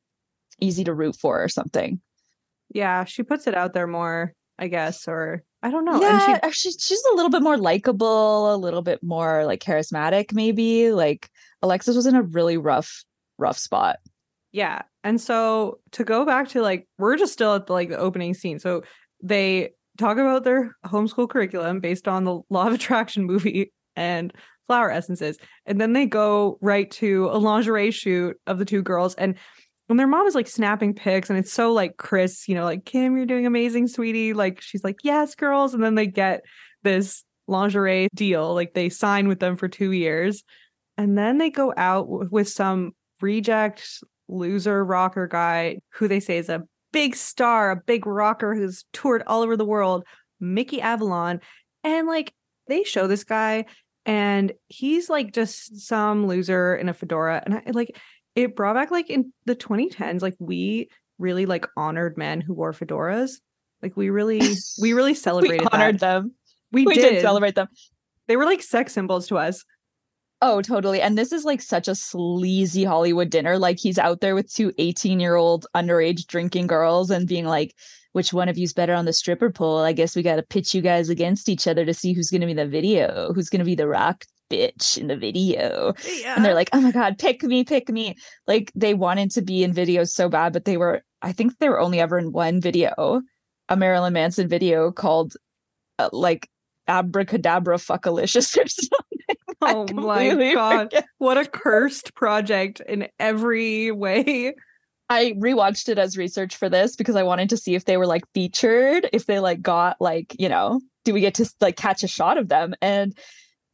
easy 0.65 0.85
to 0.85 0.95
root 0.95 1.17
for 1.17 1.43
or 1.43 1.49
something. 1.49 2.01
Yeah, 2.71 3.05
she 3.05 3.23
puts 3.23 3.47
it 3.47 3.55
out 3.55 3.75
there 3.75 3.87
more, 3.87 4.33
I 4.59 4.69
guess, 4.69 5.07
or 5.07 5.43
I 5.63 5.71
don't 5.71 5.85
know. 5.85 6.01
Yeah, 6.01 6.39
and 6.43 6.55
she, 6.55 6.73
she's 6.73 7.03
a 7.13 7.15
little 7.15 7.31
bit 7.31 7.43
more 7.43 7.57
likable, 7.57 8.55
a 8.55 8.57
little 8.57 8.83
bit 8.83 9.03
more 9.03 9.45
like 9.45 9.61
charismatic, 9.63 10.33
maybe. 10.33 10.91
Like 10.93 11.31
Alexis 11.63 11.97
was 11.97 12.07
in 12.07 12.15
a 12.15 12.23
really 12.23 12.57
rough, 12.57 13.05
rough 13.39 13.59
spot. 13.59 13.97
Yeah. 14.53 14.83
And 15.03 15.21
so 15.21 15.81
to 15.93 16.05
go 16.05 16.25
back 16.25 16.49
to 16.49 16.63
like, 16.63 16.87
we're 16.99 17.17
just 17.17 17.33
still 17.33 17.55
at 17.55 17.67
the 17.67 17.73
like 17.73 17.89
the 17.89 17.99
opening 17.99 18.35
scene. 18.35 18.59
So 18.59 18.83
they 19.23 19.71
talk 19.99 20.19
about 20.19 20.45
their 20.45 20.77
homeschool 20.87 21.29
curriculum 21.29 21.81
based 21.81 22.09
on 22.09 22.25
the 22.25 22.41
law 22.51 22.67
of 22.67 22.73
attraction 22.73 23.25
movie 23.25 23.73
and 23.97 24.33
flower 24.67 24.91
essences. 24.91 25.39
And 25.67 25.81
then 25.81 25.93
they 25.93 26.07
go 26.07 26.59
right 26.61 26.91
to 26.93 27.29
a 27.33 27.39
lingerie 27.39 27.91
shoot 27.91 28.37
of 28.47 28.59
the 28.59 28.65
two 28.65 28.83
girls. 28.83 29.15
And 29.15 29.37
and 29.89 29.99
their 29.99 30.07
mom 30.07 30.27
is 30.27 30.35
like 30.35 30.49
snapping 30.49 30.95
pics 30.95 31.29
and 31.29 31.39
it's 31.39 31.53
so 31.53 31.73
like 31.73 31.97
Kris, 31.97 32.49
you 32.49 32.55
know, 32.55 32.65
like 32.65 32.85
Kim, 32.85 33.17
you're 33.17 33.27
doing 33.27 33.47
amazing, 33.47 33.89
sweetie. 33.89 34.33
Like 34.33 34.61
she's 34.61 34.83
like, 34.83 34.97
yes, 35.03 35.35
girls. 35.35 35.75
And 35.75 35.85
then 35.85 35.95
they 35.95 36.07
get 36.07 36.43
this 36.83 37.23
lingerie 37.47 38.09
deal. 38.15 38.55
Like 38.55 38.73
they 38.73 38.89
sign 38.89 39.29
with 39.29 39.41
them 39.41 39.57
for 39.57 39.69
two 39.69 39.93
years. 39.93 40.43
And 40.97 41.19
then 41.19 41.39
they 41.39 41.51
go 41.51 41.75
out 41.77 42.07
w- 42.07 42.29
with 42.31 42.49
some 42.49 42.93
reject 43.21 44.03
loser 44.29 44.83
rocker 44.85 45.27
guy 45.27 45.81
who 45.93 46.09
they 46.09 46.21
say 46.21 46.39
is 46.39 46.49
a 46.49 46.63
big 46.93 47.15
star, 47.15 47.71
a 47.71 47.77
big 47.77 48.07
rocker 48.07 48.55
who's 48.55 48.85
toured 48.93 49.23
all 49.27 49.43
over 49.43 49.57
the 49.57 49.65
world, 49.67 50.05
Mickey 50.41 50.81
Avalon. 50.81 51.41
And 51.83 52.07
like 52.07 52.33
they 52.69 52.85
show 52.85 53.07
this 53.07 53.25
guy 53.25 53.67
and 54.07 54.53
he's 54.69 55.11
like 55.11 55.33
just 55.33 55.87
some 55.87 56.27
loser 56.27 56.75
in 56.75 56.89
a 56.89 56.95
fedora. 56.95 57.43
And 57.45 57.55
I 57.55 57.63
like 57.73 57.99
it 58.35 58.57
brought 58.57 58.75
back 58.75 58.91
like 58.91 59.11
in 59.11 59.33
the 59.47 59.57
2010s 59.57 60.23
like 60.23 60.37
we 60.39 60.89
really 61.19 61.47
like 61.47 61.67
honored 61.77 62.17
men 62.17 62.41
who 62.41 62.55
wore 62.55 62.73
fedoras 62.73 63.41
like 63.83 63.97
we 63.97 64.11
really 64.11 64.41
we 64.81 64.93
really 64.93 65.15
celebrated 65.15 65.63
we 65.63 65.69
honored 65.73 66.01
that. 66.01 66.23
them 66.23 66.33
we, 66.73 66.85
we 66.85 66.95
did. 66.95 67.11
did 67.11 67.23
celebrate 67.23 67.55
them 67.55 67.69
they 68.27 68.37
were 68.37 68.45
like 68.45 68.63
sex 68.63 68.93
symbols 68.93 69.27
to 69.29 69.39
us 69.39 69.65
Oh, 70.47 70.61
totally. 70.61 71.01
And 71.01 71.17
this 71.17 71.33
is 71.33 71.47
like 71.47 71.63
such 71.63 71.89
a 71.89 71.95
sleazy 71.95 72.85
Hollywood 72.85 73.31
dinner. 73.31 73.59
Like 73.59 73.79
he's 73.79 73.99
out 73.99 74.21
there 74.21 74.35
with 74.35 74.53
two 74.53 74.75
18 74.77 75.19
year 75.19 75.37
old 75.37 75.65
underage 75.75 76.27
drinking 76.27 76.67
girls 76.67 77.11
and 77.11 77.27
being 77.27 77.47
like, 77.47 77.75
which 78.13 78.35
one 78.35 78.51
of 78.51 78.59
you's 78.59 78.75
better 78.75 78.93
on 78.93 79.07
the 79.07 79.15
stripper 79.15 79.51
pole? 79.51 79.79
I 79.79 79.95
guess 79.95 80.15
we 80.15 80.23
got 80.23 80.37
to 80.37 80.43
pitch 80.43 80.75
you 80.75 80.83
guys 80.83 81.09
against 81.09 81.49
each 81.49 81.67
other 81.67 81.87
to 81.87 81.95
see 81.95 82.13
who's 82.13 82.29
going 82.29 82.43
to 82.43 82.47
be 82.47 82.53
the 82.53 82.67
video, 82.67 83.33
who's 83.33 83.49
going 83.49 83.61
to 83.61 83.65
be 83.65 83.75
the 83.75 83.89
rock 83.89 84.27
bitch 84.55 84.99
in 84.99 85.09
the 85.09 85.17
video. 85.17 85.95
Yeah. 86.21 86.37
And 86.37 86.45
they're 86.45 86.55
like, 86.55 86.71
oh 86.73 86.81
my 86.81 86.93
God, 86.93 87.19
pick 87.19 87.43
me, 87.43 87.65
pick 87.65 87.89
me. 87.89 88.17
Like 88.47 88.73
they 88.75 88.95
wanted 88.95 89.31
to 89.33 89.43
be 89.43 89.63
in 89.63 89.73
videos 89.73 90.11
so 90.11 90.29
bad, 90.29 90.53
but 90.53 90.65
they 90.65 90.77
were, 90.77 91.03
I 91.23 91.33
think 91.33 91.59
they 91.59 91.69
were 91.69 91.81
only 91.81 92.01
ever 92.01 92.19
in 92.19 92.33
one 92.33 92.61
video, 92.61 93.23
a 93.69 93.77
Marilyn 93.77 94.13
Manson 94.13 94.49
video 94.49 94.93
called 94.93 95.35
uh, 95.99 96.11
like 96.13 96.49
Abracadabra 96.89 97.77
Fuckalicious 97.77 98.57
or 98.57 98.67
something. 98.69 99.01
Oh 99.67 99.87
my 99.95 100.53
God. 100.53 100.91
Forget. 100.91 101.07
What 101.17 101.39
a 101.39 101.47
cursed 101.47 102.15
project 102.15 102.81
in 102.81 103.09
every 103.19 103.91
way. 103.93 104.55
I 105.09 105.33
rewatched 105.39 105.89
it 105.89 105.99
as 105.99 106.19
research 106.19 106.57
for 106.57 106.69
this 106.69 106.97
because 106.97 107.17
I 107.17 107.23
wanted 107.23 107.49
to 107.51 107.57
see 107.57 107.75
if 107.75 107.87
they 107.87 107.97
were 107.97 108.07
like 108.07 108.25
featured, 108.35 109.09
if 109.13 109.25
they 109.25 109.39
like 109.39 109.63
got 109.63 109.97
like, 110.01 110.37
you 110.39 110.51
know, 110.51 110.83
do 111.05 111.15
we 111.15 111.21
get 111.21 111.35
to 111.35 111.51
like 111.63 111.77
catch 111.77 112.03
a 112.03 112.09
shot 112.09 112.37
of 112.37 112.49
them? 112.49 112.75
And 112.83 113.17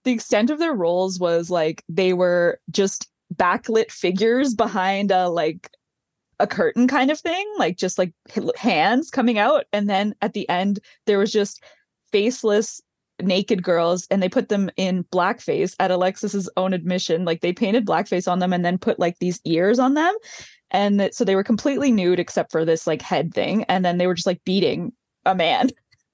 the 0.04 0.12
extent 0.12 0.50
of 0.50 0.58
their 0.58 0.74
roles 0.74 1.18
was 1.18 1.50
like 1.50 1.84
they 1.88 2.12
were 2.12 2.60
just 2.70 3.08
backlit 3.34 3.90
figures 3.90 4.54
behind 4.54 5.10
a 5.10 5.28
like 5.28 5.70
a 6.40 6.46
curtain 6.46 6.88
kind 6.88 7.10
of 7.10 7.20
thing, 7.20 7.46
like 7.58 7.76
just 7.76 7.98
like 7.98 8.12
hands 8.56 9.10
coming 9.10 9.38
out. 9.38 9.66
And 9.72 9.88
then 9.88 10.14
at 10.22 10.32
the 10.32 10.48
end, 10.48 10.80
there 11.06 11.18
was 11.18 11.30
just 11.30 11.62
faceless 12.10 12.80
naked 13.22 13.62
girls 13.62 14.06
and 14.10 14.22
they 14.22 14.28
put 14.28 14.48
them 14.48 14.70
in 14.76 15.04
blackface 15.04 15.76
at 15.78 15.90
Alexis's 15.90 16.48
own 16.56 16.72
admission. 16.72 17.26
Like 17.26 17.42
they 17.42 17.52
painted 17.52 17.86
blackface 17.86 18.30
on 18.30 18.38
them 18.38 18.52
and 18.52 18.64
then 18.64 18.78
put 18.78 18.98
like 18.98 19.18
these 19.18 19.40
ears 19.44 19.78
on 19.78 19.94
them. 19.94 20.14
And 20.70 21.10
so 21.12 21.24
they 21.24 21.34
were 21.34 21.44
completely 21.44 21.92
nude 21.92 22.18
except 22.18 22.50
for 22.50 22.64
this 22.64 22.86
like 22.86 23.02
head 23.02 23.34
thing. 23.34 23.64
And 23.64 23.84
then 23.84 23.98
they 23.98 24.06
were 24.06 24.14
just 24.14 24.26
like 24.26 24.42
beating 24.44 24.92
a 25.26 25.34
man. 25.34 25.68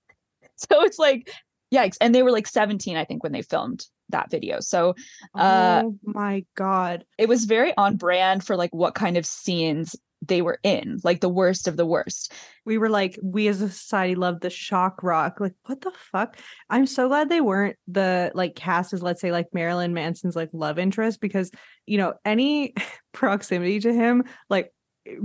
so 0.56 0.82
it's 0.82 0.98
like 0.98 1.30
yikes 1.72 1.96
and 2.00 2.14
they 2.14 2.22
were 2.22 2.30
like 2.30 2.46
17 2.46 2.96
i 2.96 3.04
think 3.04 3.22
when 3.22 3.32
they 3.32 3.42
filmed 3.42 3.84
that 4.08 4.30
video 4.30 4.60
so 4.60 4.94
uh 5.34 5.82
oh 5.84 5.98
my 6.04 6.44
god. 6.54 7.04
it 7.18 7.28
was 7.28 7.44
very 7.44 7.76
on 7.76 7.96
brand 7.96 8.44
for 8.44 8.56
like 8.56 8.72
what 8.72 8.94
kind 8.94 9.16
of 9.16 9.26
scenes 9.26 9.96
they 10.22 10.42
were 10.42 10.58
in 10.62 10.98
like 11.04 11.20
the 11.20 11.28
worst 11.28 11.68
of 11.68 11.76
the 11.76 11.86
worst. 11.86 12.32
We 12.64 12.78
were 12.78 12.88
like 12.88 13.18
we 13.22 13.48
as 13.48 13.60
a 13.60 13.68
society 13.68 14.14
love 14.14 14.40
the 14.40 14.50
shock 14.50 15.02
rock 15.02 15.40
like 15.40 15.54
what 15.66 15.80
the 15.80 15.92
fuck? 16.12 16.38
I'm 16.70 16.86
so 16.86 17.08
glad 17.08 17.28
they 17.28 17.40
weren't 17.40 17.76
the 17.86 18.32
like 18.34 18.54
cast 18.54 18.92
as 18.92 19.02
let's 19.02 19.20
say 19.20 19.30
like 19.30 19.52
marilyn 19.52 19.94
manson's 19.94 20.36
like 20.36 20.50
love 20.52 20.78
interest 20.78 21.20
because 21.20 21.50
you 21.86 21.98
know 21.98 22.14
any 22.24 22.74
proximity 23.12 23.80
to 23.80 23.92
him 23.92 24.24
like 24.48 24.72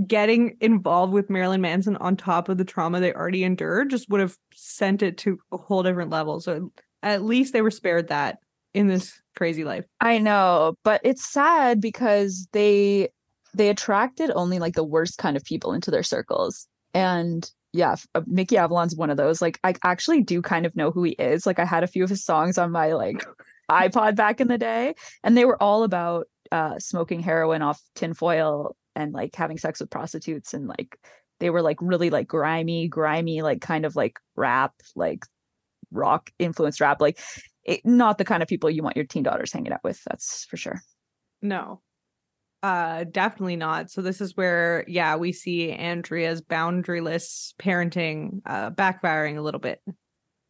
getting 0.06 0.56
involved 0.60 1.12
with 1.12 1.30
Marilyn 1.30 1.60
Manson 1.60 1.96
on 1.96 2.16
top 2.16 2.48
of 2.48 2.58
the 2.58 2.64
trauma 2.64 3.00
they 3.00 3.12
already 3.12 3.44
endured 3.44 3.90
just 3.90 4.08
would 4.08 4.20
have 4.20 4.36
sent 4.54 5.02
it 5.02 5.18
to 5.18 5.38
a 5.52 5.56
whole 5.56 5.82
different 5.82 6.10
level. 6.10 6.40
So 6.40 6.72
at 7.02 7.22
least 7.22 7.52
they 7.52 7.62
were 7.62 7.70
spared 7.70 8.08
that 8.08 8.38
in 8.74 8.88
this 8.88 9.20
crazy 9.36 9.64
life. 9.64 9.84
I 10.00 10.18
know, 10.18 10.74
but 10.84 11.00
it's 11.04 11.24
sad 11.24 11.80
because 11.80 12.48
they 12.52 13.08
they 13.54 13.68
attracted 13.68 14.30
only 14.34 14.58
like 14.58 14.74
the 14.74 14.84
worst 14.84 15.18
kind 15.18 15.36
of 15.36 15.44
people 15.44 15.72
into 15.72 15.90
their 15.90 16.02
circles. 16.02 16.66
And 16.94 17.50
yeah, 17.72 17.96
uh, 18.14 18.22
Mickey 18.26 18.56
Avalon's 18.56 18.96
one 18.96 19.10
of 19.10 19.16
those. 19.16 19.42
Like 19.42 19.58
I 19.64 19.74
actually 19.84 20.22
do 20.22 20.42
kind 20.42 20.66
of 20.66 20.76
know 20.76 20.90
who 20.90 21.02
he 21.02 21.12
is. 21.12 21.46
Like 21.46 21.58
I 21.58 21.64
had 21.64 21.84
a 21.84 21.88
few 21.88 22.04
of 22.04 22.10
his 22.10 22.24
songs 22.24 22.58
on 22.58 22.70
my 22.70 22.92
like 22.92 23.24
iPod 23.70 24.16
back 24.16 24.40
in 24.40 24.48
the 24.48 24.58
day, 24.58 24.94
and 25.22 25.36
they 25.36 25.44
were 25.44 25.62
all 25.62 25.82
about 25.84 26.26
uh 26.50 26.78
smoking 26.78 27.20
heroin 27.20 27.62
off 27.62 27.80
tinfoil 27.94 28.76
and 28.94 29.12
like 29.12 29.34
having 29.34 29.58
sex 29.58 29.80
with 29.80 29.90
prostitutes 29.90 30.54
and 30.54 30.66
like 30.68 30.98
they 31.40 31.50
were 31.50 31.62
like 31.62 31.78
really 31.80 32.10
like 32.10 32.28
grimy, 32.28 32.88
grimy, 32.88 33.42
like 33.42 33.60
kind 33.60 33.84
of 33.84 33.96
like 33.96 34.18
rap, 34.36 34.74
like 34.94 35.24
rock 35.90 36.30
influenced 36.38 36.80
rap. 36.80 37.00
Like 37.00 37.18
it, 37.64 37.80
not 37.84 38.18
the 38.18 38.24
kind 38.24 38.42
of 38.42 38.48
people 38.48 38.70
you 38.70 38.82
want 38.82 38.96
your 38.96 39.06
teen 39.06 39.22
daughters 39.22 39.52
hanging 39.52 39.72
out 39.72 39.82
with. 39.82 40.00
That's 40.04 40.44
for 40.44 40.56
sure. 40.56 40.80
No, 41.40 41.80
uh, 42.62 43.04
definitely 43.10 43.56
not. 43.56 43.90
So 43.90 44.02
this 44.02 44.20
is 44.20 44.36
where, 44.36 44.84
yeah, 44.86 45.16
we 45.16 45.32
see 45.32 45.72
Andrea's 45.72 46.40
boundaryless 46.40 47.54
parenting 47.60 48.40
uh, 48.46 48.70
backfiring 48.70 49.36
a 49.36 49.42
little 49.42 49.60
bit. 49.60 49.80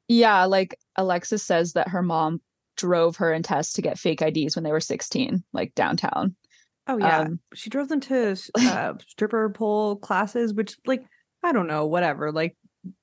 Yeah, 0.09 0.45
like 0.45 0.77
Alexis 0.97 1.43
says 1.43 1.73
that 1.73 1.89
her 1.89 2.03
mom 2.03 2.43
drove 2.77 3.17
her 3.17 3.33
and 3.33 3.45
Tess 3.45 3.73
to 3.73 3.83
get 3.83 3.99
fake 3.99 4.21
IDs 4.21 4.55
when 4.55 4.63
they 4.63 4.73
were 4.73 4.81
16, 4.81 5.43
like 5.55 5.75
downtown. 5.75 6.37
Oh 6.87 6.99
yeah, 6.99 7.21
um, 7.21 7.41
she 7.55 7.71
drove 7.71 7.89
them 7.89 8.01
to 8.01 8.37
uh, 8.59 8.95
stripper 9.07 9.51
pole 9.51 9.97
classes, 9.97 10.53
which 10.53 10.77
like 10.87 11.03
I 11.43 11.53
don't 11.53 11.67
know, 11.67 11.87
whatever. 11.87 12.33
Like, 12.33 12.57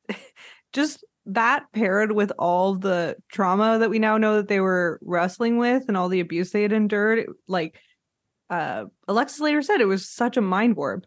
just 0.74 1.04
that 1.26 1.66
paired 1.74 2.12
with 2.12 2.32
all 2.40 2.76
the 2.76 3.16
trauma 3.32 3.78
that 3.80 3.90
we 3.90 4.00
now 4.00 4.18
know 4.18 4.38
that 4.38 4.48
they 4.48 4.60
were 4.60 5.00
wrestling 5.04 5.58
with 5.58 5.84
and 5.88 5.96
all 5.96 6.10
the 6.10 6.20
abuse 6.20 6.52
they 6.52 6.64
had 6.64 6.74
endured, 6.74 7.28
like 7.48 7.80
uh 8.50 8.86
Alexis 9.08 9.40
later 9.40 9.62
said 9.62 9.80
it 9.80 9.86
was 9.86 10.10
such 10.10 10.38
a 10.38 10.42
mind 10.42 10.76
warp. 10.76 11.06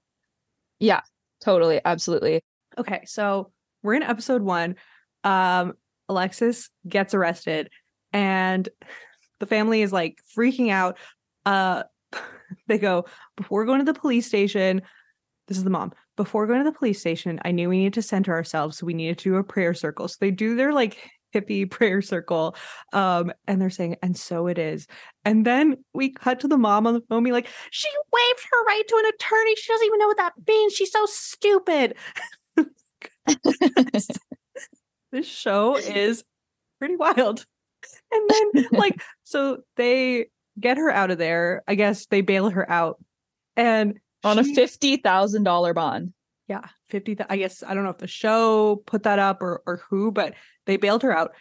Yeah, 0.79 1.01
totally, 1.43 1.81
absolutely. 1.85 2.43
Okay, 2.79 3.03
so 3.05 3.51
we're 3.83 3.95
in 3.95 4.03
episode 4.03 4.43
1. 4.43 4.77
Um 5.25 5.73
Alexis 6.09 6.71
gets 6.89 7.15
arrested 7.15 7.71
and 8.13 8.69
the 9.41 9.47
family 9.47 9.83
is 9.83 9.93
like 9.93 10.19
freaking 10.37 10.71
out. 10.71 10.99
Uh 11.45 11.83
they 12.67 12.79
go, 12.79 13.07
before 13.37 13.65
going 13.65 13.79
to 13.79 13.93
the 13.93 13.99
police 13.99 14.27
station, 14.27 14.83
this 15.49 15.59
is 15.59 15.65
the 15.65 15.71
mom. 15.71 15.93
Before 16.17 16.47
going 16.47 16.65
to 16.65 16.71
the 16.71 16.77
police 16.77 17.01
station, 17.01 17.41
I 17.45 17.51
knew 17.51 17.69
we 17.69 17.79
needed 17.79 17.95
to 17.95 18.03
center 18.03 18.33
ourselves. 18.33 18.79
So 18.79 18.87
we 18.87 18.95
needed 18.95 19.19
to 19.19 19.31
do 19.31 19.37
a 19.37 19.45
prayer 19.45 19.75
circle. 19.75 20.09
So 20.09 20.17
they 20.21 20.31
do 20.31 20.57
their 20.57 20.73
like 20.73 21.11
hippie 21.35 21.71
prayer 21.71 22.03
circle. 22.03 22.57
Um, 22.93 23.33
and 23.47 23.61
they're 23.61 23.71
saying, 23.71 23.97
and 24.03 24.17
so 24.17 24.47
it 24.47 24.59
is. 24.59 24.87
And 25.25 25.45
then 25.45 25.77
we 25.95 26.11
cut 26.11 26.41
to 26.41 26.49
the 26.49 26.59
mom 26.59 26.87
on 26.87 26.95
the 26.95 27.03
phone, 27.09 27.25
be 27.25 27.33
like, 27.33 27.49
she 27.71 27.89
waived 28.13 28.47
her 28.51 28.65
right 28.65 28.83
to 28.87 28.97
an 28.97 29.07
attorney. 29.15 29.57
She 29.57 29.73
doesn't 29.73 29.87
even 29.87 29.99
know 29.99 30.07
what 30.07 30.17
that 30.19 30.35
means. 30.47 30.75
She's 30.75 30.93
so 30.93 31.07
stupid. 31.07 31.97
this 35.13 35.27
show 35.27 35.77
is 35.77 36.25
pretty 36.79 36.97
wild. 36.97 37.45
And 38.13 38.31
then, 38.31 38.67
like, 38.73 39.03
so 39.25 39.59
they 39.77 40.27
get 40.59 40.79
her 40.79 40.91
out 40.91 41.11
of 41.11 41.19
there. 41.19 41.63
I 41.67 41.75
guess 41.75 42.07
they 42.07 42.21
bail 42.21 42.51
her 42.51 42.71
out. 42.71 43.03
And 43.57 43.99
on 44.25 44.39
a 44.39 44.45
fifty 44.45 44.97
thousand 44.97 45.45
dollar 45.45 45.75
bond. 45.75 46.13
Yeah, 46.49 46.67
fifty. 46.89 47.17
I 47.29 47.37
guess 47.37 47.63
I 47.67 47.75
don't 47.75 47.85
know 47.85 47.91
if 47.91 47.99
the 47.99 48.07
show 48.07 48.83
put 48.87 49.05
that 49.05 49.19
up 49.19 49.43
or 49.43 49.63
or 49.67 49.83
who, 49.89 50.11
but 50.11 50.35
they 50.67 50.77
bailed 50.77 51.03
her 51.03 51.17
out. 51.17 51.33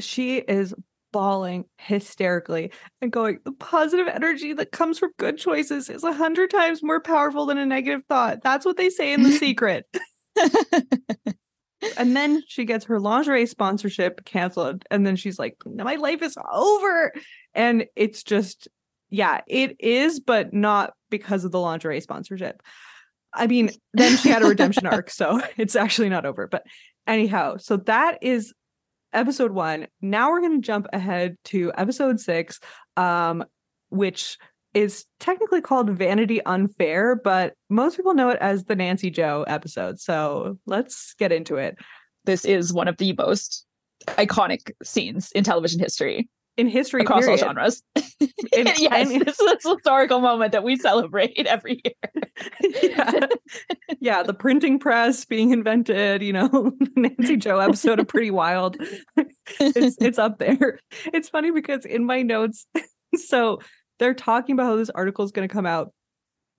She 0.00 0.36
is 0.36 0.74
bawling 1.12 1.64
hysterically 1.78 2.70
and 3.00 3.10
going, 3.10 3.40
the 3.44 3.52
positive 3.52 4.06
energy 4.08 4.52
that 4.52 4.72
comes 4.72 4.98
from 4.98 5.10
good 5.18 5.38
choices 5.38 5.88
is 5.88 6.04
a 6.04 6.12
hundred 6.12 6.50
times 6.50 6.82
more 6.82 7.00
powerful 7.00 7.46
than 7.46 7.58
a 7.58 7.66
negative 7.66 8.02
thought. 8.08 8.42
That's 8.42 8.66
what 8.66 8.76
they 8.76 8.90
say 8.90 9.12
in 9.12 9.22
the 9.22 9.32
secret. 9.38 9.86
and 11.96 12.16
then 12.16 12.42
she 12.46 12.64
gets 12.64 12.86
her 12.86 12.98
lingerie 13.00 13.46
sponsorship 13.46 14.24
canceled. 14.24 14.84
And 14.90 15.06
then 15.06 15.16
she's 15.16 15.38
like, 15.38 15.56
my 15.64 15.96
life 15.96 16.22
is 16.22 16.36
over. 16.52 17.12
And 17.54 17.86
it's 17.96 18.22
just, 18.22 18.68
yeah, 19.10 19.40
it 19.46 19.76
is, 19.80 20.20
but 20.20 20.52
not 20.52 20.94
because 21.10 21.44
of 21.44 21.52
the 21.52 21.60
lingerie 21.60 22.00
sponsorship. 22.00 22.62
I 23.32 23.46
mean, 23.46 23.70
then 23.94 24.16
she 24.16 24.28
had 24.28 24.42
a 24.42 24.48
redemption 24.48 24.86
arc, 24.88 25.10
so 25.10 25.40
it's 25.56 25.76
actually 25.76 26.08
not 26.08 26.26
over. 26.26 26.46
But 26.46 26.64
anyhow, 27.06 27.56
so 27.58 27.76
that 27.78 28.18
is 28.22 28.52
episode 29.12 29.52
one. 29.52 29.86
Now 30.00 30.30
we're 30.30 30.40
going 30.40 30.60
to 30.60 30.66
jump 30.66 30.86
ahead 30.92 31.36
to 31.46 31.72
episode 31.76 32.20
six, 32.20 32.58
um, 32.96 33.44
which 33.90 34.38
is 34.74 35.04
technically 35.18 35.60
called 35.60 35.90
Vanity 35.90 36.44
Unfair, 36.44 37.16
but 37.16 37.54
most 37.70 37.96
people 37.96 38.14
know 38.14 38.28
it 38.30 38.38
as 38.40 38.64
the 38.64 38.76
Nancy 38.76 39.10
Jo 39.10 39.44
episode. 39.48 40.00
So 40.00 40.58
let's 40.66 41.14
get 41.14 41.32
into 41.32 41.56
it. 41.56 41.76
This 42.24 42.44
is 42.44 42.72
one 42.72 42.88
of 42.88 42.96
the 42.98 43.14
most 43.14 43.64
iconic 44.06 44.70
scenes 44.82 45.32
in 45.32 45.44
television 45.44 45.80
history 45.80 46.28
in 46.58 46.66
history 46.66 47.02
across 47.02 47.24
period. 47.24 47.40
all 47.42 47.48
genres. 47.48 47.82
In, 47.96 48.66
yes, 48.78 49.10
in, 49.10 49.20
this 49.24 49.40
is 49.40 49.52
a 49.52 49.68
historical 49.68 50.20
moment 50.20 50.52
that 50.52 50.64
we 50.64 50.76
celebrate 50.76 51.46
every 51.46 51.80
year. 51.84 52.28
yeah. 52.82 53.26
yeah, 54.00 54.22
the 54.24 54.34
printing 54.34 54.78
press 54.78 55.24
being 55.24 55.52
invented, 55.52 56.20
you 56.20 56.32
know, 56.32 56.72
Nancy 56.96 57.36
Jo 57.36 57.60
episode 57.60 58.00
of 58.00 58.08
Pretty 58.08 58.32
Wild. 58.32 58.76
it's 59.60 59.96
it's 60.00 60.18
up 60.18 60.38
there. 60.38 60.80
It's 61.06 61.28
funny 61.28 61.52
because 61.52 61.86
in 61.86 62.04
my 62.04 62.22
notes, 62.22 62.66
so 63.14 63.60
they're 63.98 64.14
talking 64.14 64.54
about 64.54 64.66
how 64.66 64.76
this 64.76 64.90
article 64.90 65.24
is 65.24 65.32
going 65.32 65.48
to 65.48 65.52
come 65.52 65.66
out, 65.66 65.92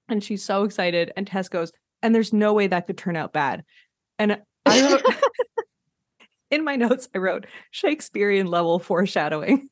and 0.08 0.23
she's 0.23 0.43
so 0.43 0.63
excited, 0.63 1.12
and 1.15 1.25
Tess 1.25 1.49
goes, 1.49 1.71
and 2.02 2.13
there's 2.13 2.34
no 2.34 2.54
way 2.54 2.67
that 2.67 2.88
could 2.88 2.97
turn 2.97 3.15
out 3.15 3.34
bad. 3.34 3.63
And 4.17 4.41
I 4.65 4.82
wrote 4.82 5.04
in 6.52 6.63
my 6.63 6.75
notes, 6.75 7.10
I 7.13 7.19
wrote 7.19 7.45
Shakespearean 7.71 8.47
level 8.47 8.80
foreshadowing. 8.80 9.69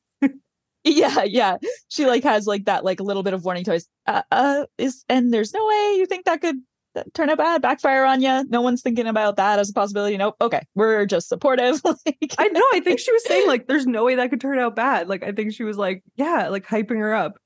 Yeah 0.84 1.24
yeah. 1.24 1.58
She 1.90 2.06
like 2.06 2.24
has 2.24 2.48
like 2.48 2.66
that 2.66 2.86
like 2.86 3.00
a 3.00 3.04
little 3.04 3.24
bit 3.24 3.34
of 3.34 3.44
warning 3.44 3.64
toys. 3.64 3.88
Uh, 4.06 4.22
uh 4.32 4.66
is 4.78 5.04
and 5.10 5.34
there's 5.34 5.54
no 5.54 5.66
way 5.66 5.96
you 5.98 6.06
think 6.06 6.26
that 6.26 6.42
could 6.42 6.56
uh, 6.96 7.04
turn 7.14 7.30
out 7.30 7.38
bad 7.38 7.62
backfire 7.62 8.06
on 8.06 8.22
you 8.22 8.46
no 8.50 8.62
one's 8.62 8.82
thinking 8.82 9.06
about 9.06 9.36
that 9.36 9.60
as 9.60 9.70
a 9.70 9.74
possibility. 9.74 10.16
Nope. 10.18 10.36
Okay 10.40 10.62
we're 10.76 11.06
just 11.06 11.28
supportive. 11.28 11.82
Like 11.86 12.36
i 12.38 12.48
know 12.48 12.64
i 12.74 12.80
think 12.80 13.00
she 13.00 13.12
was 13.12 13.26
saying 13.26 13.48
like 13.48 13.68
there's 13.68 13.86
no 13.86 14.06
way 14.06 14.16
that 14.16 14.30
could 14.30 14.42
turn 14.42 14.60
out 14.60 14.76
bad. 14.76 15.10
Like 15.10 15.24
i 15.24 15.32
think 15.32 15.54
she 15.54 15.64
was 15.64 15.78
like 15.78 16.04
yeah 16.16 16.48
like 16.48 16.66
hyping 16.66 17.00
her 17.00 17.14
up 17.14 17.38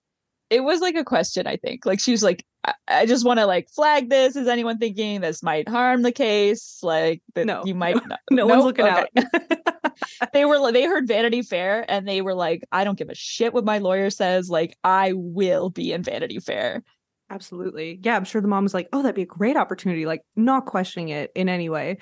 it 0.52 0.66
was 0.66 0.82
like 0.82 0.96
a 0.96 1.04
question 1.04 1.48
i 1.48 1.56
think. 1.56 1.86
Like 1.86 2.00
she 2.00 2.12
was 2.12 2.22
like 2.22 2.46
i, 2.66 2.74
I 2.88 3.06
just 3.08 3.26
want 3.26 3.40
to 3.40 3.48
like 3.48 3.70
flag 3.70 4.10
this. 4.10 4.36
Is 4.36 4.48
anyone 4.48 4.78
thinking 4.78 5.22
this 5.22 5.42
might 5.42 5.68
harm 5.68 6.04
the 6.04 6.12
case? 6.12 6.80
Like 6.84 7.24
that 7.34 7.48
no. 7.48 7.64
you 7.66 7.74
might 7.74 7.96
no, 8.08 8.18
no 8.30 8.46
one's 8.46 8.66
looking 8.66 8.86
okay. 8.86 9.08
out. 9.18 9.58
They 10.34 10.46
were 10.46 10.72
they 10.72 10.86
heard 10.86 11.08
vanity 11.08 11.42
fair 11.42 11.86
and 11.90 12.08
they 12.08 12.22
were 12.22 12.34
like 12.34 12.64
i 12.72 12.84
don't 12.84 12.98
give 12.98 13.10
a 13.10 13.16
shit 13.16 13.54
what 13.54 13.66
my 13.66 13.80
lawyer 13.80 14.10
says. 14.10 14.50
Like 14.50 14.78
i 14.84 15.14
will 15.16 15.70
be 15.70 15.94
in 15.94 16.04
vanity 16.04 16.40
fair. 16.40 16.84
Absolutely. 17.30 18.00
Yeah 18.04 18.18
i'm 18.18 18.26
sure 18.26 18.42
the 18.42 18.48
mom 18.48 18.64
was 18.64 18.74
like 18.74 18.90
oh 18.94 19.02
that'd 19.02 19.16
be 19.16 19.22
a 19.24 19.26
great 19.26 19.58
opportunity 19.58 20.06
like 20.06 20.22
not 20.36 20.66
questioning 20.66 21.10
it 21.10 21.32
in 21.34 21.50
any 21.50 21.70
way. 21.70 21.98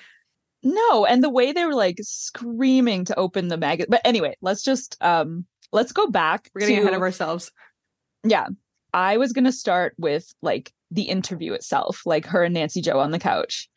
No 0.63 1.05
and 1.05 1.23
the 1.23 1.29
way 1.29 1.51
they 1.51 1.65
were 1.65 1.75
like 1.75 1.97
screaming 2.01 3.05
to 3.05 3.17
open 3.17 3.47
the 3.47 3.57
magazine 3.57 3.89
but 3.89 4.01
anyway 4.03 4.35
let's 4.41 4.63
just 4.63 4.97
um 5.01 5.45
let's 5.71 5.91
go 5.91 6.07
back 6.07 6.49
we're 6.53 6.61
getting 6.61 6.77
to, 6.77 6.81
ahead 6.81 6.93
of 6.95 7.01
ourselves 7.01 7.51
yeah. 8.23 8.47
I 8.93 9.17
was 9.17 9.33
going 9.33 9.45
to 9.45 9.51
start 9.51 9.93
with 9.97 10.33
like 10.41 10.71
the 10.91 11.03
interview 11.03 11.53
itself 11.53 12.01
like 12.05 12.25
her 12.25 12.43
and 12.43 12.53
nancy 12.53 12.81
jo 12.81 12.99
on 12.99 13.11
the 13.11 13.19
couch. 13.19 13.69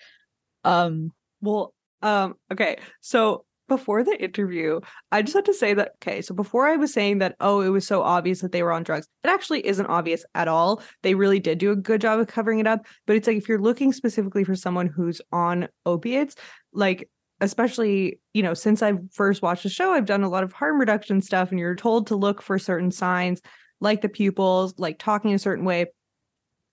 Um 0.65 1.13
well 1.41 1.75
um 2.01 2.35
okay. 2.51 2.79
So 3.01 3.45
before 3.69 4.05
the 4.05 4.23
interview 4.23 4.81
i 5.13 5.23
just 5.23 5.35
had 5.35 5.47
to 5.47 5.55
say 5.55 5.73
that 5.73 5.93
okay 5.97 6.21
so 6.21 6.35
before 6.35 6.69
i 6.69 6.77
was 6.77 6.93
saying 6.93 7.19
that 7.19 7.35
oh 7.41 7.63
it 7.63 7.71
was 7.71 7.87
so 7.87 8.03
obvious 8.03 8.41
that 8.41 8.53
they 8.53 8.63
were 8.63 8.73
on 8.73 8.83
drugs 8.83 9.07
it 9.25 9.29
actually 9.29 9.67
isn't 9.67 9.87
obvious 9.87 10.27
at 10.35 10.49
all. 10.49 10.83
They 11.03 11.15
really 11.15 11.39
did 11.39 11.59
do 11.59 11.71
a 11.71 11.77
good 11.77 12.01
job 12.01 12.21
of 12.21 12.27
covering 12.27 12.59
it 12.59 12.67
up 12.67 12.85
but 13.07 13.17
it's 13.17 13.27
like 13.27 13.39
if 13.39 13.49
you're 13.49 13.59
looking 13.59 13.93
specifically 13.93 14.45
for 14.45 14.55
someone 14.55 14.89
who's 14.89 15.23
on 15.33 15.69
opiates 15.87 16.35
like 16.75 17.09
especially 17.41 18.21
you 18.35 18.43
know 18.43 18.53
since 18.53 18.83
i 18.83 18.93
first 19.11 19.41
watched 19.41 19.63
the 19.63 19.71
show 19.71 19.93
i've 19.93 20.07
done 20.07 20.23
a 20.23 20.29
lot 20.29 20.45
of 20.45 20.53
harm 20.53 20.79
reduction 20.79 21.23
stuff 21.23 21.51
and 21.51 21.59
you're 21.59 21.75
told 21.75 22.09
to 22.09 22.17
look 22.17 22.43
for 22.43 22.59
certain 22.59 22.91
signs 22.91 23.41
like 23.83 24.01
the 24.01 24.09
pupils, 24.09 24.75
like 24.79 24.99
talking 24.99 25.35
a 25.35 25.39
certain 25.39 25.65
way. 25.65 25.87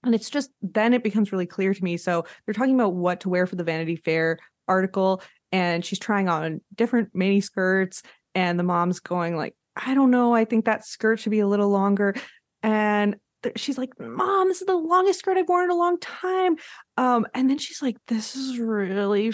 And 0.04 0.16
it's 0.16 0.30
just 0.30 0.52
then 0.62 0.94
it 0.94 1.04
becomes 1.04 1.32
really 1.32 1.46
clear 1.46 1.74
to 1.74 1.84
me. 1.84 1.98
So 1.98 2.26
they're 2.46 2.54
talking 2.54 2.76
about 2.76 2.94
what 2.94 3.22
to 3.22 3.30
wear 3.30 3.46
for 3.46 3.58
the 3.58 3.64
Vanity 3.66 3.98
Fair 3.98 4.40
article, 4.68 5.22
and 5.52 5.84
she's 5.84 6.00
trying 6.00 6.30
on 6.30 6.62
different 6.74 7.10
mini 7.14 7.42
skirts, 7.42 8.04
and 8.36 8.58
the 8.58 8.64
mom's 8.64 9.00
going 9.00 9.36
like, 9.36 9.56
I 9.76 9.94
don't 9.94 10.12
know, 10.12 10.34
I 10.34 10.46
think 10.46 10.66
that 10.66 10.86
skirt 10.86 11.20
should 11.20 11.32
be 11.32 11.40
a 11.40 11.48
little 11.48 11.70
longer. 11.70 12.16
And 12.64 13.16
she's 13.56 13.78
like, 13.78 13.90
Mom, 14.00 14.48
this 14.48 14.62
is 14.62 14.68
the 14.68 14.76
longest 14.76 15.20
skirt 15.20 15.38
I've 15.38 15.50
worn 15.50 15.66
in 15.66 15.72
a 15.72 15.76
long 15.76 16.00
time. 16.00 16.56
Um, 16.98 17.26
and 17.34 17.50
then 17.50 17.58
she's 17.58 17.82
like, 17.82 17.98
This 18.08 18.36
is 18.36 18.60
really 18.60 19.34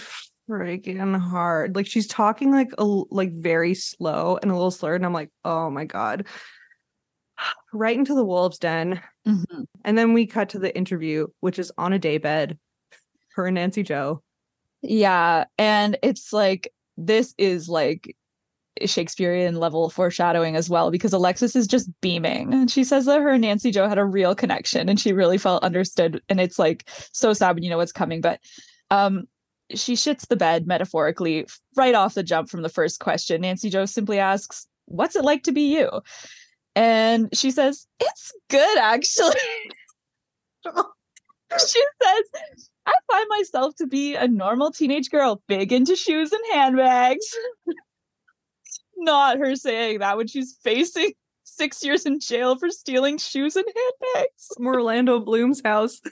freaking 0.50 1.20
hard. 1.20 1.76
Like 1.76 1.88
she's 1.88 2.08
talking 2.08 2.52
like 2.52 2.72
a, 2.78 2.84
like 2.84 3.32
very 3.32 3.74
slow 3.74 4.38
and 4.42 4.52
a 4.52 4.54
little 4.54 4.72
slurred. 4.72 5.02
And 5.02 5.06
I'm 5.06 5.14
like, 5.14 5.32
oh 5.44 5.70
my 5.70 5.86
God. 5.86 6.28
Right 7.74 7.98
into 7.98 8.16
the 8.16 8.24
wolves' 8.26 8.60
den. 8.60 9.02
Mhm. 9.28 9.66
And 9.84 9.98
then 9.98 10.14
we 10.14 10.26
cut 10.26 10.50
to 10.50 10.60
the 10.60 10.76
interview, 10.76 11.28
which 11.42 11.60
is 11.60 11.72
on 11.78 11.94
a 11.94 12.00
daybed. 12.00 12.58
Her 13.36 13.48
and 13.48 13.56
Nancy 13.56 13.84
Jo. 13.84 14.22
Yeah. 14.82 15.46
And 15.58 15.98
it's 16.02 16.32
like, 16.32 16.72
this 16.96 17.34
is 17.38 17.68
like 17.68 18.16
Shakespearean 18.86 19.56
level 19.56 19.90
foreshadowing 19.90 20.56
as 20.56 20.70
well, 20.70 20.92
because 20.92 21.12
Alexis 21.14 21.56
is 21.56 21.68
just 21.68 21.90
beaming. 22.02 22.54
And 22.54 22.70
she 22.72 22.84
says 22.84 23.06
that 23.06 23.22
her 23.22 23.30
and 23.32 23.42
Nancy 23.42 23.72
Jo 23.72 23.88
had 23.90 23.98
a 23.98 24.06
real 24.06 24.36
connection 24.36 24.88
and 24.90 25.00
she 25.00 25.12
really 25.14 25.38
felt 25.38 25.64
understood. 25.64 26.22
And 26.30 26.40
it's 26.40 26.60
like 26.60 26.90
so 27.12 27.34
sad 27.34 27.56
when 27.56 27.64
you 27.64 27.70
know 27.70 27.78
what's 27.78 27.92
coming. 27.92 28.22
But 28.22 28.40
um 28.92 29.28
she 29.74 29.96
shits 29.96 30.28
the 30.28 30.36
bed 30.36 30.68
metaphorically 30.68 31.48
right 31.76 31.96
off 31.96 32.14
the 32.14 32.22
jump 32.24 32.50
from 32.50 32.62
the 32.62 32.70
first 32.70 33.00
question. 33.00 33.42
Nancy 33.42 33.70
Jo 33.70 33.86
simply 33.86 34.20
asks, 34.20 34.68
What's 34.86 35.16
it 35.16 35.24
like 35.26 35.44
to 35.44 35.52
be 35.52 35.74
you? 35.76 35.90
And 36.76 37.30
she 37.34 37.52
says, 37.52 37.88
It's 38.00 38.32
good, 38.50 38.78
actually. 38.78 39.36
she 41.52 41.82
says, 42.04 42.70
I 42.86 42.94
find 43.10 43.26
myself 43.30 43.76
to 43.78 43.88
be 43.88 44.16
a 44.16 44.28
normal 44.28 44.72
teenage 44.72 45.10
girl, 45.10 45.42
big 45.48 45.72
into 45.72 45.96
shoes 45.96 46.32
and 46.32 46.42
handbags. 46.54 47.26
Not 48.98 49.38
her 49.40 49.56
saying 49.56 50.00
that 50.00 50.18
when 50.18 50.28
she's 50.28 50.58
facing 50.64 51.14
six 51.44 51.84
years 51.84 52.06
in 52.06 52.20
jail 52.20 52.58
for 52.58 52.70
stealing 52.70 53.18
shoes 53.18 53.56
and 53.56 53.66
handbags. 53.66 54.48
From 54.56 54.68
Orlando 54.68 55.20
Bloom's 55.20 55.62
house. 55.64 56.02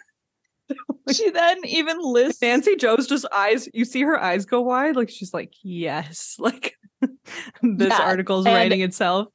She 1.11 1.29
then 1.29 1.57
even 1.65 1.97
lists 2.01 2.41
Nancy 2.41 2.77
Jo's 2.77 3.05
just 3.07 3.25
eyes, 3.35 3.67
you 3.73 3.83
see 3.83 4.01
her 4.03 4.17
eyes 4.17 4.45
go 4.45 4.61
wide. 4.61 4.95
Like 4.95 5.09
she's 5.09 5.33
like, 5.33 5.53
yes. 5.61 6.37
Like 6.39 6.75
this 7.61 7.89
Yeah, 7.89 7.99
article's 8.01 8.45
and- 8.45 8.55
writing 8.55 8.79
itself. 8.79 9.27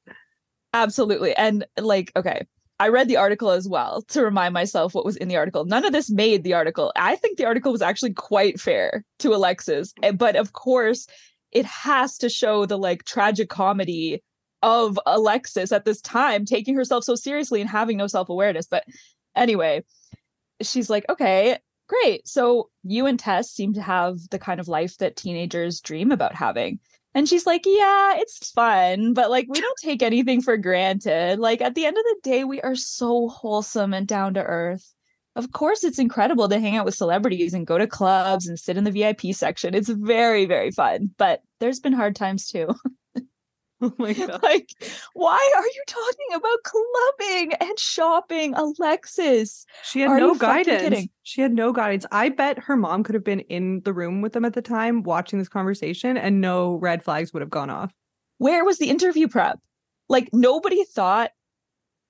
Absolutely. 0.74 1.34
And 1.36 1.66
like, 1.78 2.12
okay, 2.16 2.46
I 2.80 2.88
read 2.88 3.08
the 3.08 3.16
article 3.16 3.50
as 3.50 3.68
well 3.68 4.02
to 4.08 4.22
remind 4.22 4.54
myself 4.54 4.94
what 4.94 5.04
was 5.04 5.16
in 5.16 5.28
the 5.28 5.36
article. 5.36 5.64
None 5.64 5.84
of 5.84 5.92
this 5.92 6.10
made 6.10 6.44
the 6.44 6.54
article. 6.54 6.92
I 6.96 7.16
think 7.16 7.36
the 7.36 7.46
article 7.46 7.72
was 7.72 7.82
actually 7.82 8.12
quite 8.12 8.60
fair 8.60 9.04
to 9.20 9.34
Alexis. 9.34 9.92
Eh, 10.02 10.12
But 10.12 10.36
of 10.36 10.52
course, 10.52 11.06
it 11.50 11.64
has 11.64 12.18
to 12.18 12.28
show 12.28 12.66
the 12.66 12.78
like 12.78 13.04
tragic 13.04 13.48
comedy 13.48 14.22
of 14.62 14.98
Alexis 15.06 15.72
at 15.72 15.84
this 15.84 16.00
time, 16.00 16.44
taking 16.44 16.76
herself 16.76 17.04
so 17.04 17.14
seriously 17.14 17.60
and 17.60 17.70
having 17.70 17.96
no 17.96 18.06
self 18.06 18.28
awareness. 18.28 18.66
But 18.66 18.84
anyway, 19.34 19.84
she's 20.62 20.90
like, 20.90 21.04
okay, 21.08 21.58
great. 21.88 22.28
So 22.28 22.70
you 22.84 23.06
and 23.06 23.18
Tess 23.18 23.50
seem 23.50 23.72
to 23.74 23.82
have 23.82 24.18
the 24.30 24.38
kind 24.38 24.60
of 24.60 24.68
life 24.68 24.98
that 24.98 25.16
teenagers 25.16 25.80
dream 25.80 26.12
about 26.12 26.34
having. 26.34 26.78
And 27.14 27.28
she's 27.28 27.46
like, 27.46 27.62
Yeah, 27.66 28.14
it's 28.16 28.50
fun, 28.52 29.14
but 29.14 29.30
like, 29.30 29.46
we 29.48 29.60
don't 29.60 29.78
take 29.82 30.02
anything 30.02 30.42
for 30.42 30.56
granted. 30.56 31.38
Like, 31.38 31.60
at 31.60 31.74
the 31.74 31.86
end 31.86 31.96
of 31.96 32.04
the 32.04 32.16
day, 32.22 32.44
we 32.44 32.60
are 32.62 32.76
so 32.76 33.28
wholesome 33.28 33.94
and 33.94 34.06
down 34.06 34.34
to 34.34 34.42
earth. 34.42 34.94
Of 35.36 35.52
course, 35.52 35.84
it's 35.84 35.98
incredible 35.98 36.48
to 36.48 36.58
hang 36.58 36.76
out 36.76 36.84
with 36.84 36.96
celebrities 36.96 37.54
and 37.54 37.66
go 37.66 37.78
to 37.78 37.86
clubs 37.86 38.48
and 38.48 38.58
sit 38.58 38.76
in 38.76 38.84
the 38.84 38.90
VIP 38.90 39.32
section. 39.32 39.74
It's 39.74 39.88
very, 39.88 40.46
very 40.46 40.70
fun, 40.72 41.10
but 41.16 41.42
there's 41.60 41.80
been 41.80 41.92
hard 41.92 42.16
times 42.16 42.48
too. 42.48 42.68
Oh 43.82 43.92
my 43.96 44.12
god. 44.14 44.42
like, 44.42 44.70
why 45.14 45.52
are 45.56 45.64
you 45.66 45.82
talking 45.86 46.34
about 46.34 46.58
clubbing 46.64 47.52
and 47.60 47.78
shopping, 47.78 48.54
Alexis? 48.54 49.64
She 49.84 50.00
had 50.00 50.10
Are 50.10 50.18
no 50.18 50.34
guidance. 50.34 50.82
kidding? 50.82 51.10
She 51.22 51.40
had 51.42 51.52
no 51.52 51.72
guidance. 51.72 52.04
I 52.10 52.30
bet 52.30 52.58
her 52.58 52.76
mom 52.76 53.04
could 53.04 53.14
have 53.14 53.22
been 53.24 53.40
in 53.40 53.82
the 53.84 53.92
room 53.92 54.20
with 54.20 54.32
them 54.32 54.44
at 54.44 54.54
the 54.54 54.62
time 54.62 55.04
watching 55.04 55.38
this 55.38 55.48
conversation 55.48 56.16
and 56.16 56.40
no 56.40 56.74
red 56.74 57.04
flags 57.04 57.32
would 57.32 57.40
have 57.42 57.50
gone 57.50 57.70
off. 57.70 57.92
Where 58.38 58.64
was 58.64 58.78
the 58.78 58.90
interview 58.90 59.28
prep? 59.28 59.60
Like, 60.08 60.28
nobody 60.32 60.82
thought 60.84 61.30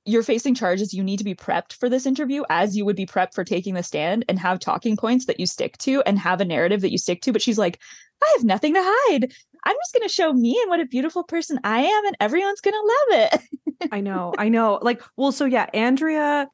you're 0.04 0.22
facing 0.22 0.54
charges. 0.54 0.94
You 0.94 1.02
need 1.04 1.18
to 1.18 1.24
be 1.24 1.34
prepped 1.34 1.74
for 1.74 1.90
this 1.90 2.06
interview 2.06 2.44
as 2.48 2.74
you 2.76 2.86
would 2.86 2.96
be 2.96 3.04
prepped 3.04 3.34
for 3.34 3.44
taking 3.44 3.74
the 3.74 3.82
stand 3.82 4.24
and 4.26 4.38
have 4.38 4.58
talking 4.58 4.96
points 4.96 5.26
that 5.26 5.38
you 5.38 5.46
stick 5.46 5.76
to 5.78 6.00
and 6.06 6.18
have 6.18 6.40
a 6.40 6.46
narrative 6.46 6.80
that 6.80 6.92
you 6.92 6.96
stick 6.98 7.20
to. 7.22 7.32
But 7.32 7.42
she's 7.42 7.58
like, 7.58 7.78
I 8.22 8.34
have 8.36 8.44
nothing 8.44 8.72
to 8.74 8.80
hide. 8.82 9.32
I'm 9.64 9.76
just 9.76 9.92
going 9.92 10.06
to 10.06 10.12
show 10.12 10.32
me 10.32 10.58
and 10.62 10.70
what 10.70 10.80
a 10.80 10.86
beautiful 10.86 11.22
person 11.22 11.58
I 11.64 11.80
am, 11.80 12.06
and 12.06 12.16
everyone's 12.20 12.60
going 12.60 12.74
to 12.74 12.78
love 12.78 13.30
it. 13.32 13.88
I 13.92 14.00
know, 14.00 14.34
I 14.38 14.48
know. 14.48 14.78
Like, 14.82 15.02
well, 15.16 15.32
so 15.32 15.44
yeah, 15.44 15.66
Andrea, 15.72 16.48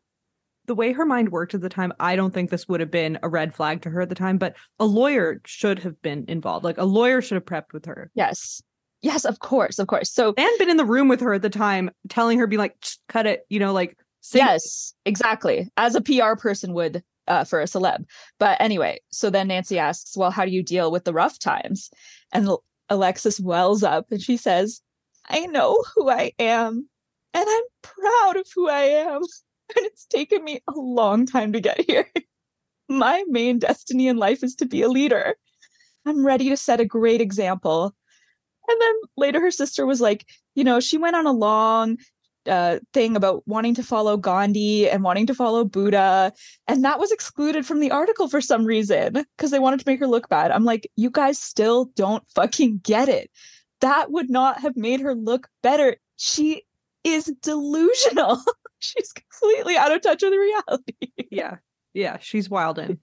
the 0.67 0.75
way 0.75 0.93
her 0.93 1.05
mind 1.05 1.31
worked 1.31 1.55
at 1.55 1.61
the 1.61 1.69
time, 1.69 1.93
I 2.01 2.17
don't 2.17 2.33
think 2.33 2.51
this 2.51 2.69
would 2.69 2.81
have 2.81 2.91
been 2.91 3.19
a 3.23 3.29
red 3.29 3.55
flag 3.55 3.83
to 3.83 3.91
her 3.91 4.03
at 4.03 4.09
the 4.09 4.15
time, 4.15 4.39
but 4.39 4.55
a 4.79 4.85
lawyer 4.85 5.41
should 5.47 5.79
have 5.81 6.01
been 6.03 6.25
involved. 6.29 6.65
Like, 6.65 6.79
a 6.79 6.85
lawyer 6.85 7.21
should 7.23 7.37
have 7.37 7.45
prepped 7.45 7.73
with 7.73 7.87
her 7.87 8.11
yes. 8.15 8.63
Yes, 9.03 9.27
of 9.27 9.39
course. 9.39 9.79
Of 9.79 9.87
course. 9.87 10.11
So, 10.11 10.33
and 10.39 10.59
been 10.59 10.71
in 10.71 10.79
the 10.79 10.85
room 10.87 11.09
with 11.09 11.21
her 11.21 11.35
at 11.35 11.43
the 11.43 11.51
time, 11.51 11.91
telling 12.09 12.39
her, 12.39 12.47
be 12.47 12.57
like, 12.57 12.75
cut 13.07 13.27
it, 13.27 13.43
you 13.51 13.59
know, 13.59 13.75
like, 13.75 13.99
sing- 14.23 14.39
Yes, 14.39 14.95
exactly. 15.05 15.69
As 15.77 15.95
a 15.95 16.01
PR 16.01 16.37
person 16.39 16.73
would 16.73 17.03
uh, 17.29 17.45
for 17.45 17.61
a 17.61 17.65
celeb. 17.65 18.05
But 18.39 18.61
anyway, 18.61 19.01
so 19.11 19.31
then 19.31 19.49
Nancy 19.49 19.79
asks, 19.79 20.17
Well, 20.17 20.31
how 20.31 20.45
do 20.45 20.51
you 20.51 20.63
deal 20.63 20.91
with 20.91 21.05
the 21.05 21.13
rough 21.13 21.39
times? 21.39 21.91
And 22.33 22.49
Alexis 22.89 23.41
wells 23.41 23.83
up 23.83 24.11
and 24.11 24.21
she 24.21 24.37
says, 24.37 24.81
I 25.29 25.47
know 25.47 25.83
who 25.95 26.11
I 26.11 26.33
am, 26.39 26.89
and 27.33 27.47
I'm 27.49 27.63
proud 27.83 28.37
of 28.37 28.47
who 28.55 28.69
I 28.69 28.83
am. 28.83 29.23
And 29.77 29.87
it's 29.87 30.05
taken 30.05 30.45
me 30.45 30.61
a 30.69 30.79
long 30.79 31.25
time 31.25 31.55
to 31.55 31.61
get 31.61 31.81
here. 31.81 32.07
My 32.91 33.25
main 33.29 33.59
destiny 33.59 34.09
in 34.09 34.19
life 34.19 34.45
is 34.45 34.55
to 34.57 34.67
be 34.67 34.83
a 34.83 34.91
leader. 34.91 35.37
I'm 36.05 36.25
ready 36.25 36.51
to 36.51 36.57
set 36.59 36.81
a 36.81 36.85
great 36.85 37.23
example. 37.23 37.95
And 38.69 38.81
then 38.81 38.95
later, 39.17 39.41
her 39.41 39.51
sister 39.51 39.87
was 39.87 40.03
like, 40.03 40.27
you 40.55 40.65
know, 40.65 40.81
she 40.81 40.99
went 40.99 41.17
on 41.17 41.27
a 41.27 41.33
long 41.33 41.97
uh, 42.49 42.79
thing 42.93 43.17
about 43.17 43.47
wanting 43.47 43.75
to 43.75 43.83
follow 43.83 44.17
Gandhi 44.17 44.89
and 44.89 45.03
wanting 45.03 45.27
to 45.27 45.35
follow 45.35 45.65
Buddha. 45.65 46.33
And 46.69 46.85
that 46.85 46.99
was 46.99 47.13
excluded 47.13 47.67
from 47.67 47.81
the 47.81 47.91
article 47.91 48.29
for 48.29 48.41
some 48.41 48.65
reason 48.65 49.25
because 49.37 49.51
they 49.51 49.59
wanted 49.59 49.81
to 49.81 49.89
make 49.89 50.01
her 50.01 50.07
look 50.07 50.29
bad. 50.29 50.51
I'm 50.51 50.65
like, 50.65 50.91
you 50.97 51.11
guys 51.11 51.39
still 51.39 51.87
don't 51.97 52.25
fucking 52.35 52.81
get 52.83 53.09
it. 53.09 53.31
That 53.81 54.11
would 54.11 54.31
not 54.31 54.61
have 54.61 54.77
made 54.77 55.01
her 55.01 55.15
look 55.15 55.49
better. 55.63 55.97
She 56.17 56.63
is 57.03 57.33
delusional. 57.43 58.43
She's 58.79 59.13
completely 59.13 59.77
out 59.77 59.93
of 59.93 60.03
touch 60.03 60.23
with 60.23 60.33
reality. 60.33 61.27
yeah, 61.31 61.57
yeah, 61.95 62.19
she's 62.21 62.51
wild 62.51 62.79
in. 62.79 62.99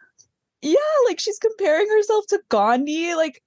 yeah, 0.62 0.76
like 1.06 1.20
she's 1.20 1.38
comparing 1.38 1.88
herself 1.88 2.26
to 2.28 2.40
Gandhi, 2.48 3.14
like 3.14 3.42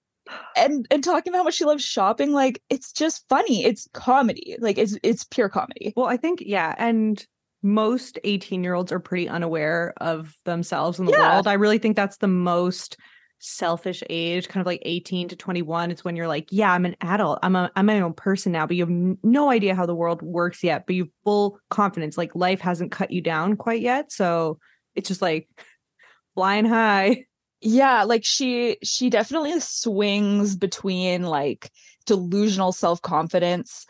and 0.56 0.88
and 0.92 1.04
talking 1.04 1.32
about 1.32 1.40
how 1.40 1.44
much 1.44 1.56
she 1.56 1.66
loves 1.66 1.84
shopping. 1.84 2.32
Like 2.32 2.62
it's 2.70 2.92
just 2.92 3.26
funny. 3.30 3.66
It's 3.66 3.88
comedy. 3.94 4.56
Like 4.60 4.78
it's 4.78 4.98
it's 5.04 5.24
pure 5.24 5.50
comedy. 5.50 5.94
Well, 5.96 6.08
I 6.08 6.18
think, 6.18 6.42
yeah. 6.46 6.74
And 6.78 7.26
most 7.62 8.20
18 8.24 8.64
year 8.64 8.74
olds 8.74 8.92
are 8.92 9.00
pretty 9.00 9.28
unaware 9.30 9.94
of 9.98 10.34
themselves 10.46 11.00
in 11.00 11.06
the 11.06 11.14
Yeah. 11.14 11.34
world. 11.36 11.48
I 11.48 11.54
really 11.54 11.78
think 11.78 11.96
that's 11.96 12.18
the 12.18 12.28
most 12.28 12.98
selfish 13.40 14.02
age, 14.10 14.48
kind 14.48 14.62
of 14.62 14.66
like 14.66 14.82
18 14.84 15.28
to 15.30 15.36
21. 15.36 15.92
It's 15.92 16.06
when 16.06 16.16
you're 16.16 16.28
like, 16.30 16.48
yeah, 16.50 16.72
I'm 16.72 16.86
an 16.86 16.96
adult. 17.02 17.40
I'm 17.44 17.56
a 17.58 17.70
I'm 17.76 17.86
my 17.88 18.00
own 18.00 18.14
person 18.14 18.52
now, 18.54 18.66
but 18.66 18.76
you 18.78 18.86
have 18.86 19.18
no 19.24 19.50
idea 19.50 19.76
how 19.76 19.86
the 19.86 19.96
world 19.96 20.22
works 20.22 20.64
yet, 20.64 20.86
but 20.88 20.96
you 20.96 21.04
have 21.04 21.12
full 21.26 21.60
confidence. 21.70 22.18
Like 22.18 22.36
life 22.36 22.62
hasn't 22.62 22.92
cut 22.92 23.12
you 23.12 23.22
down 23.22 23.56
quite 23.58 23.82
yet. 23.82 24.12
So 24.12 24.60
it's 24.96 25.08
just 25.10 25.22
like 25.22 25.50
flying 26.36 26.66
high. 26.66 27.26
Yeah 27.64 28.04
like 28.04 28.26
she 28.26 28.78
she 28.84 29.10
definitely 29.10 29.60
swings 29.60 30.56
between 30.56 31.24
like 31.24 31.72
delusional 32.06 32.72
self-confidence 32.72 33.86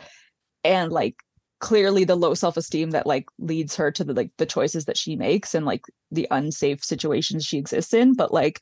and 0.63 0.91
like 0.91 1.15
clearly 1.59 2.03
the 2.03 2.15
low 2.15 2.34
self-esteem 2.34 2.91
that 2.91 3.07
like 3.07 3.26
leads 3.39 3.76
her 3.76 3.89
to 3.89 4.03
the 4.03 4.13
like 4.13 4.30
the 4.38 4.45
choices 4.45 4.86
that 4.86 4.97
she 4.97 5.15
makes 5.15 5.55
and 5.55 5.65
like 5.65 5.82
the 6.11 6.28
unsafe 6.30 6.84
situations 6.84 7.45
she 7.45 7.57
exists 7.57 7.93
in. 7.93 8.13
But 8.15 8.34
like 8.34 8.59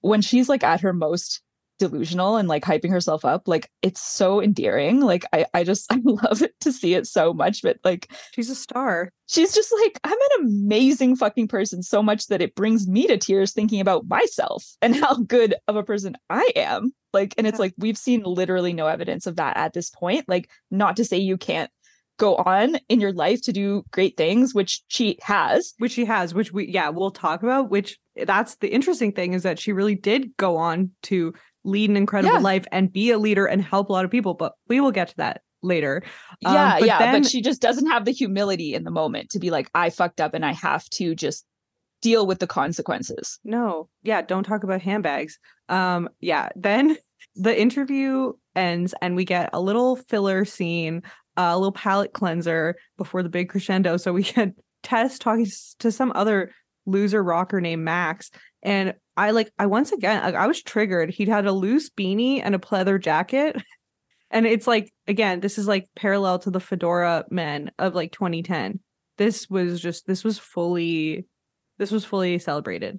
when 0.00 0.22
she's 0.22 0.48
like 0.48 0.62
at 0.62 0.80
her 0.80 0.92
most 0.92 1.42
delusional 1.78 2.36
and 2.36 2.48
like 2.48 2.64
hyping 2.64 2.90
herself 2.90 3.24
up 3.24 3.46
like 3.46 3.70
it's 3.82 4.00
so 4.00 4.40
endearing 4.40 5.00
like 5.00 5.24
i 5.32 5.44
i 5.54 5.62
just 5.62 5.90
i 5.92 6.00
love 6.04 6.42
it 6.42 6.54
to 6.60 6.72
see 6.72 6.94
it 6.94 7.06
so 7.06 7.32
much 7.34 7.62
but 7.62 7.78
like 7.84 8.10
She's 8.32 8.50
a 8.50 8.54
star. 8.54 9.10
she's 9.26 9.54
just 9.54 9.72
like 9.82 9.98
i'm 10.04 10.12
an 10.12 10.46
amazing 10.46 11.16
fucking 11.16 11.48
person 11.48 11.82
so 11.82 12.02
much 12.02 12.26
that 12.28 12.40
it 12.42 12.54
brings 12.54 12.88
me 12.88 13.06
to 13.06 13.16
tears 13.18 13.52
thinking 13.52 13.80
about 13.80 14.06
myself 14.08 14.64
and 14.80 14.96
how 14.96 15.14
good 15.16 15.54
of 15.68 15.76
a 15.76 15.82
person 15.84 16.16
i 16.30 16.48
am 16.56 16.92
like 17.12 17.34
and 17.36 17.46
it's 17.46 17.56
Yeah. 17.56 17.62
like 17.62 17.74
we've 17.78 17.98
seen 17.98 18.22
literally 18.22 18.72
no 18.72 18.86
evidence 18.86 19.26
of 19.26 19.36
that 19.36 19.56
at 19.56 19.72
this 19.72 19.90
point 19.90 20.28
like 20.28 20.50
not 20.70 20.96
to 20.96 21.04
say 21.04 21.18
you 21.18 21.36
can't 21.36 21.70
go 22.18 22.36
on 22.36 22.78
in 22.88 22.98
your 22.98 23.12
life 23.12 23.42
to 23.42 23.52
do 23.52 23.84
great 23.90 24.16
things 24.16 24.54
which 24.54 24.80
she 24.88 25.18
has 25.20 25.74
which 25.76 25.92
she 25.92 26.06
has, 26.06 26.32
which 26.32 26.50
we 26.50 26.66
yeah, 26.66 26.88
we'll 26.88 27.10
talk 27.10 27.42
about. 27.42 27.68
Which 27.68 27.98
that's 28.24 28.56
the 28.56 28.68
interesting 28.72 29.12
thing 29.12 29.34
is 29.34 29.42
that 29.42 29.58
she 29.58 29.74
really 29.74 29.94
did 29.94 30.34
go 30.38 30.56
on 30.56 30.92
to 31.02 31.34
lead 31.66 31.90
an 31.90 31.96
incredible 31.96 32.34
Yeah. 32.36 32.40
life 32.40 32.66
and 32.72 32.92
be 32.92 33.10
a 33.10 33.18
leader 33.18 33.44
and 33.46 33.60
help 33.62 33.90
a 33.90 33.92
lot 33.92 34.04
of 34.04 34.10
people. 34.10 34.34
But 34.34 34.52
we 34.68 34.80
will 34.80 34.92
get 34.92 35.08
to 35.08 35.16
that 35.18 35.42
later. 35.62 36.02
Um, 36.44 36.54
yeah, 36.54 36.78
but 36.78 36.86
yeah, 36.86 36.98
then- 36.98 37.22
but 37.22 37.30
she 37.30 37.42
just 37.42 37.60
doesn't 37.60 37.88
have 37.88 38.04
the 38.04 38.12
humility 38.12 38.74
in 38.74 38.84
the 38.84 38.90
moment 38.90 39.30
to 39.30 39.38
be 39.38 39.50
like, 39.50 39.68
I 39.74 39.90
fucked 39.90 40.20
up 40.20 40.32
and 40.34 40.44
I 40.44 40.52
have 40.52 40.88
to 40.90 41.14
just 41.14 41.44
deal 42.02 42.26
with 42.26 42.38
the 42.38 42.46
consequences. 42.46 43.38
No, 43.42 43.88
yeah, 44.02 44.22
don't 44.22 44.44
talk 44.44 44.62
about 44.62 44.80
handbags. 44.82 45.38
Um, 45.68 46.08
yeah, 46.20 46.50
then 46.54 46.96
the 47.36 47.58
interview 47.60 48.32
ends 48.54 48.94
and 49.02 49.16
we 49.16 49.24
get 49.24 49.50
a 49.52 49.60
little 49.60 49.96
filler 49.96 50.44
scene, 50.44 51.02
uh, 51.36 51.50
a 51.52 51.58
little 51.58 51.72
palate 51.72 52.12
cleanser 52.12 52.76
before 52.96 53.22
the 53.22 53.28
big 53.28 53.48
crescendo. 53.48 53.96
So 53.96 54.12
we 54.12 54.22
get 54.34 54.52
Tess 54.82 55.18
talking 55.18 55.46
to 55.80 55.90
some 55.90 56.12
other 56.14 56.52
loser 56.86 57.22
rocker 57.24 57.60
named 57.60 57.82
Max, 57.82 58.30
and 58.62 58.94
I 59.16 59.30
like 59.30 59.52
I 59.58 59.66
once 59.66 59.92
again 59.92 60.22
like, 60.22 60.34
I 60.34 60.46
was 60.46 60.62
triggered. 60.62 61.10
He'd 61.10 61.28
had 61.28 61.46
a 61.46 61.52
loose 61.52 61.90
beanie 61.90 62.40
and 62.42 62.54
a 62.54 62.58
pleather 62.58 63.00
jacket. 63.00 63.60
And 64.28 64.44
it's 64.44 64.66
like 64.66 64.92
again, 65.06 65.38
this 65.38 65.56
is 65.56 65.68
like 65.68 65.88
parallel 65.94 66.40
to 66.40 66.50
the 66.50 66.58
fedora 66.58 67.24
men 67.30 67.70
of 67.78 67.94
like 67.94 68.10
2010. 68.10 68.80
This 69.18 69.48
was 69.48 69.80
just 69.80 70.08
this 70.08 70.24
was 70.24 70.36
fully 70.36 71.26
this 71.78 71.92
was 71.92 72.04
fully 72.04 72.40
celebrated. 72.40 72.98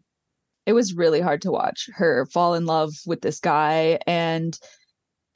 It 0.65 0.71
was 0.71 0.93
really 0.93 1.19
hard 1.19 1.41
to 1.41 1.51
watch 1.51 1.89
her 1.95 2.25
fall 2.27 2.53
in 2.53 2.65
love 2.65 2.93
with 3.05 3.21
this 3.21 3.41
guy 3.41 3.99
and 4.07 4.57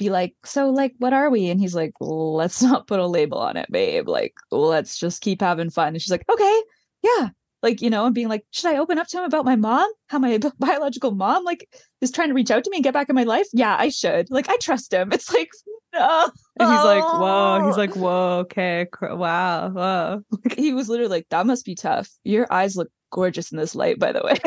be 0.02 0.10
like, 0.10 0.36
So, 0.44 0.70
like, 0.70 0.94
what 0.98 1.14
are 1.14 1.30
we? 1.30 1.50
And 1.50 1.60
he's 1.60 1.76
like, 1.76 1.94
Let's 2.00 2.62
not 2.62 2.88
put 2.88 3.00
a 3.00 3.08
label 3.08 3.38
on 3.38 3.56
it, 3.58 3.72
babe. 3.72 4.08
Like, 4.08 4.34
let's 4.50 4.98
just 4.98 5.22
keep 5.22 5.42
having 5.42 5.70
fun. 5.70 5.90
And 5.90 6.02
she's 6.02 6.12
like, 6.12 6.26
Okay, 6.30 6.62
yeah. 7.04 7.30
Like, 7.62 7.82
you 7.82 7.90
know, 7.90 8.06
and 8.06 8.16
being 8.16 8.28
like, 8.28 8.46
Should 8.52 8.74
I 8.74 8.78
open 8.78 8.98
up 8.98 9.08
to 9.08 9.18
him 9.18 9.24
about 9.24 9.46
my 9.46 9.56
mom? 9.56 9.90
How 10.08 10.20
my 10.20 10.40
biological 10.60 11.12
mom, 11.12 11.44
like, 11.44 11.68
is 12.02 12.12
trying 12.12 12.30
to 12.30 12.34
reach 12.34 12.52
out 12.52 12.64
to 12.64 12.70
me 12.70 12.78
and 12.78 12.84
get 12.84 12.94
back 12.94 13.10
in 13.10 13.16
my 13.16 13.24
life? 13.24 13.48
Yeah, 13.54 13.76
I 13.78 13.90
should. 13.90 14.30
Like, 14.30 14.50
I 14.50 14.58
trust 14.58 14.94
him. 14.94 15.12
It's 15.12 15.32
like, 15.34 15.50
no. 15.94 16.30
And 16.60 16.72
he's 16.72 16.84
like, 16.84 17.04
whoa. 17.04 17.66
He's 17.68 17.78
like, 17.78 17.96
whoa, 17.96 18.40
okay, 18.40 18.88
cr- 18.92 19.14
wow, 19.14 19.70
whoa. 19.70 20.24
he 20.58 20.74
was 20.74 20.90
literally 20.90 21.10
like, 21.10 21.28
That 21.30 21.46
must 21.46 21.66
be 21.66 21.76
tough. 21.76 22.10
Your 22.24 22.52
eyes 22.52 22.76
look 22.76 22.90
gorgeous 23.12 23.52
in 23.52 23.58
this 23.58 23.76
light, 23.76 24.00
by 24.00 24.12
the 24.12 24.22
way. 24.24 24.38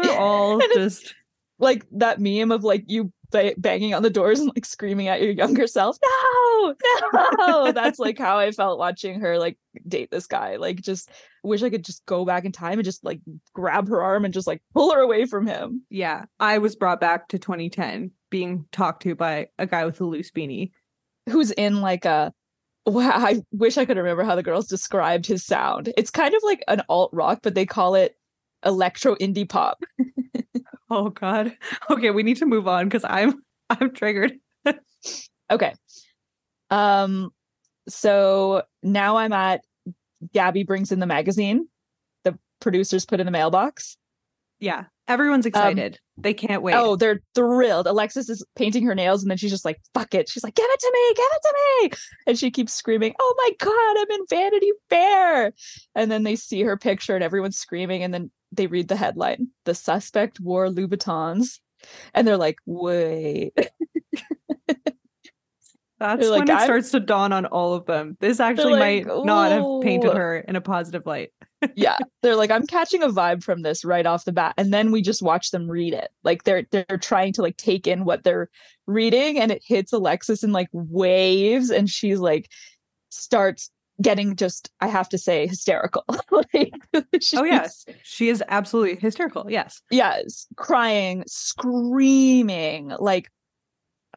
They're 0.00 0.18
all 0.18 0.60
just 0.74 1.14
like 1.58 1.86
that 1.92 2.20
meme 2.20 2.52
of 2.52 2.64
like 2.64 2.84
you 2.86 3.12
ba- 3.30 3.54
banging 3.58 3.94
on 3.94 4.02
the 4.02 4.10
doors 4.10 4.40
and 4.40 4.50
like 4.54 4.64
screaming 4.64 5.08
at 5.08 5.20
your 5.20 5.32
younger 5.32 5.66
self 5.66 5.98
no 6.04 6.74
no! 7.38 7.72
That's 7.74 7.98
like 7.98 8.18
how 8.18 8.38
i 8.38 8.50
felt 8.50 8.78
watching 8.78 9.20
her 9.20 9.38
like 9.38 9.58
date 9.86 10.10
this 10.10 10.26
guy. 10.26 10.56
Like 10.56 10.80
just 10.80 11.10
wish 11.42 11.62
i 11.62 11.70
could 11.70 11.84
just 11.84 12.04
go 12.06 12.24
back 12.24 12.44
in 12.44 12.52
time 12.52 12.78
and 12.78 12.84
just 12.84 13.04
like 13.04 13.20
grab 13.52 13.88
her 13.88 14.02
arm 14.02 14.24
and 14.24 14.34
just 14.34 14.46
like 14.46 14.62
pull 14.74 14.92
her 14.92 15.00
away 15.00 15.24
from 15.24 15.46
him. 15.46 15.82
Yeah. 15.90 16.24
I 16.40 16.58
was 16.58 16.76
brought 16.76 17.00
back 17.00 17.28
to 17.28 17.38
2010 17.38 18.10
being 18.30 18.66
talked 18.72 19.02
to 19.04 19.14
by 19.14 19.48
a 19.58 19.66
guy 19.66 19.84
with 19.84 20.00
a 20.00 20.04
loose 20.04 20.30
beanie. 20.30 20.72
who's 21.30 21.50
in 21.52 21.80
like 21.80 22.04
a 22.04 22.32
wow 22.86 23.12
i 23.14 23.40
wish 23.52 23.76
i 23.78 23.84
could 23.84 23.96
remember 23.96 24.24
how 24.24 24.34
the 24.34 24.42
girls 24.42 24.66
described 24.66 25.26
his 25.26 25.44
sound. 25.44 25.92
It's 25.96 26.10
kind 26.10 26.34
of 26.34 26.42
like 26.42 26.62
an 26.68 26.82
alt 26.88 27.10
rock 27.12 27.40
but 27.42 27.54
they 27.54 27.66
call 27.66 27.94
it 27.94 28.16
electro 28.64 29.14
indie 29.16 29.48
pop 29.48 29.82
Oh 30.90 31.10
god. 31.10 31.56
Okay, 31.90 32.10
we 32.10 32.22
need 32.22 32.38
to 32.38 32.46
move 32.46 32.68
on 32.68 32.86
because 32.86 33.04
I'm 33.04 33.42
I'm 33.70 33.92
triggered. 33.92 34.34
Okay. 35.50 35.74
Um 36.70 37.30
so 37.88 38.62
now 38.82 39.16
I'm 39.16 39.32
at 39.32 39.62
Gabby 40.34 40.62
brings 40.64 40.92
in 40.92 41.00
the 41.00 41.06
magazine. 41.06 41.68
The 42.24 42.38
producers 42.60 43.06
put 43.06 43.18
in 43.20 43.24
the 43.24 43.32
mailbox. 43.32 43.96
Yeah. 44.60 44.84
Everyone's 45.06 45.46
excited. 45.46 45.98
They 46.20 46.34
can't 46.34 46.62
wait. 46.62 46.74
Oh, 46.74 46.96
they're 46.96 47.20
thrilled. 47.34 47.86
Alexis 47.86 48.28
is 48.28 48.44
painting 48.56 48.84
her 48.84 48.94
nails 48.94 49.22
and 49.22 49.30
then 49.30 49.38
she's 49.38 49.50
just 49.50 49.64
like, 49.64 49.80
fuck 49.94 50.14
it. 50.14 50.28
She's 50.28 50.44
like, 50.44 50.54
give 50.54 50.66
it 50.68 50.80
to 50.80 50.92
me, 50.92 51.14
give 51.14 51.30
it 51.32 51.42
to 51.42 51.54
me. 51.56 51.90
And 52.26 52.38
she 52.38 52.50
keeps 52.50 52.72
screaming, 52.72 53.14
Oh 53.18 53.34
my 53.38 53.50
god, 53.58 53.96
I'm 54.00 54.20
in 54.20 54.26
Vanity 54.28 54.72
Fair. 54.90 55.52
And 55.94 56.10
then 56.10 56.24
they 56.24 56.36
see 56.36 56.62
her 56.62 56.76
picture 56.76 57.14
and 57.14 57.24
everyone's 57.24 57.58
screaming, 57.58 58.02
and 58.02 58.12
then 58.12 58.30
they 58.52 58.66
read 58.66 58.88
the 58.88 58.96
headline. 58.96 59.48
The 59.64 59.74
suspect 59.74 60.40
wore 60.40 60.68
Louboutins. 60.68 61.60
And 62.14 62.26
they're 62.26 62.36
like, 62.36 62.58
wait. 62.66 63.52
That's 66.00 66.20
they're 66.20 66.30
like, 66.30 66.40
when 66.40 66.50
it 66.50 66.54
"I'm-" 66.54 66.64
starts 66.64 66.90
to 66.92 67.00
dawn 67.00 67.32
on 67.32 67.46
all 67.46 67.74
of 67.74 67.86
them. 67.86 68.16
This 68.20 68.40
actually 68.40 68.74
like, 68.74 69.06
might 69.06 69.24
not 69.24 69.50
have 69.50 69.64
painted 69.82 70.16
her 70.16 70.38
in 70.38 70.56
a 70.56 70.60
positive 70.60 71.06
light. 71.06 71.30
Yeah 71.74 71.98
they're 72.22 72.36
like 72.36 72.50
i'm 72.50 72.66
catching 72.66 73.02
a 73.02 73.08
vibe 73.08 73.42
from 73.42 73.62
this 73.62 73.84
right 73.84 74.06
off 74.06 74.24
the 74.24 74.32
bat 74.32 74.54
and 74.56 74.72
then 74.72 74.90
we 74.90 75.02
just 75.02 75.22
watch 75.22 75.50
them 75.50 75.68
read 75.68 75.92
it 75.92 76.10
like 76.24 76.44
they're 76.44 76.64
they're 76.70 76.98
trying 77.00 77.32
to 77.32 77.42
like 77.42 77.56
take 77.56 77.86
in 77.86 78.04
what 78.04 78.24
they're 78.24 78.48
reading 78.86 79.38
and 79.38 79.50
it 79.50 79.62
hits 79.64 79.92
alexis 79.92 80.44
in 80.44 80.52
like 80.52 80.68
waves 80.72 81.70
and 81.70 81.90
she's 81.90 82.20
like 82.20 82.50
starts 83.10 83.70
getting 84.00 84.36
just 84.36 84.70
i 84.80 84.86
have 84.86 85.08
to 85.08 85.18
say 85.18 85.46
hysterical 85.46 86.04
like 86.30 86.72
Oh 87.34 87.44
yes. 87.44 87.84
She 88.02 88.28
is 88.28 88.42
absolutely 88.48 88.96
hysterical. 88.96 89.46
Yes. 89.48 89.82
yes 89.90 90.46
crying 90.56 91.24
screaming 91.26 92.92
like 92.98 93.30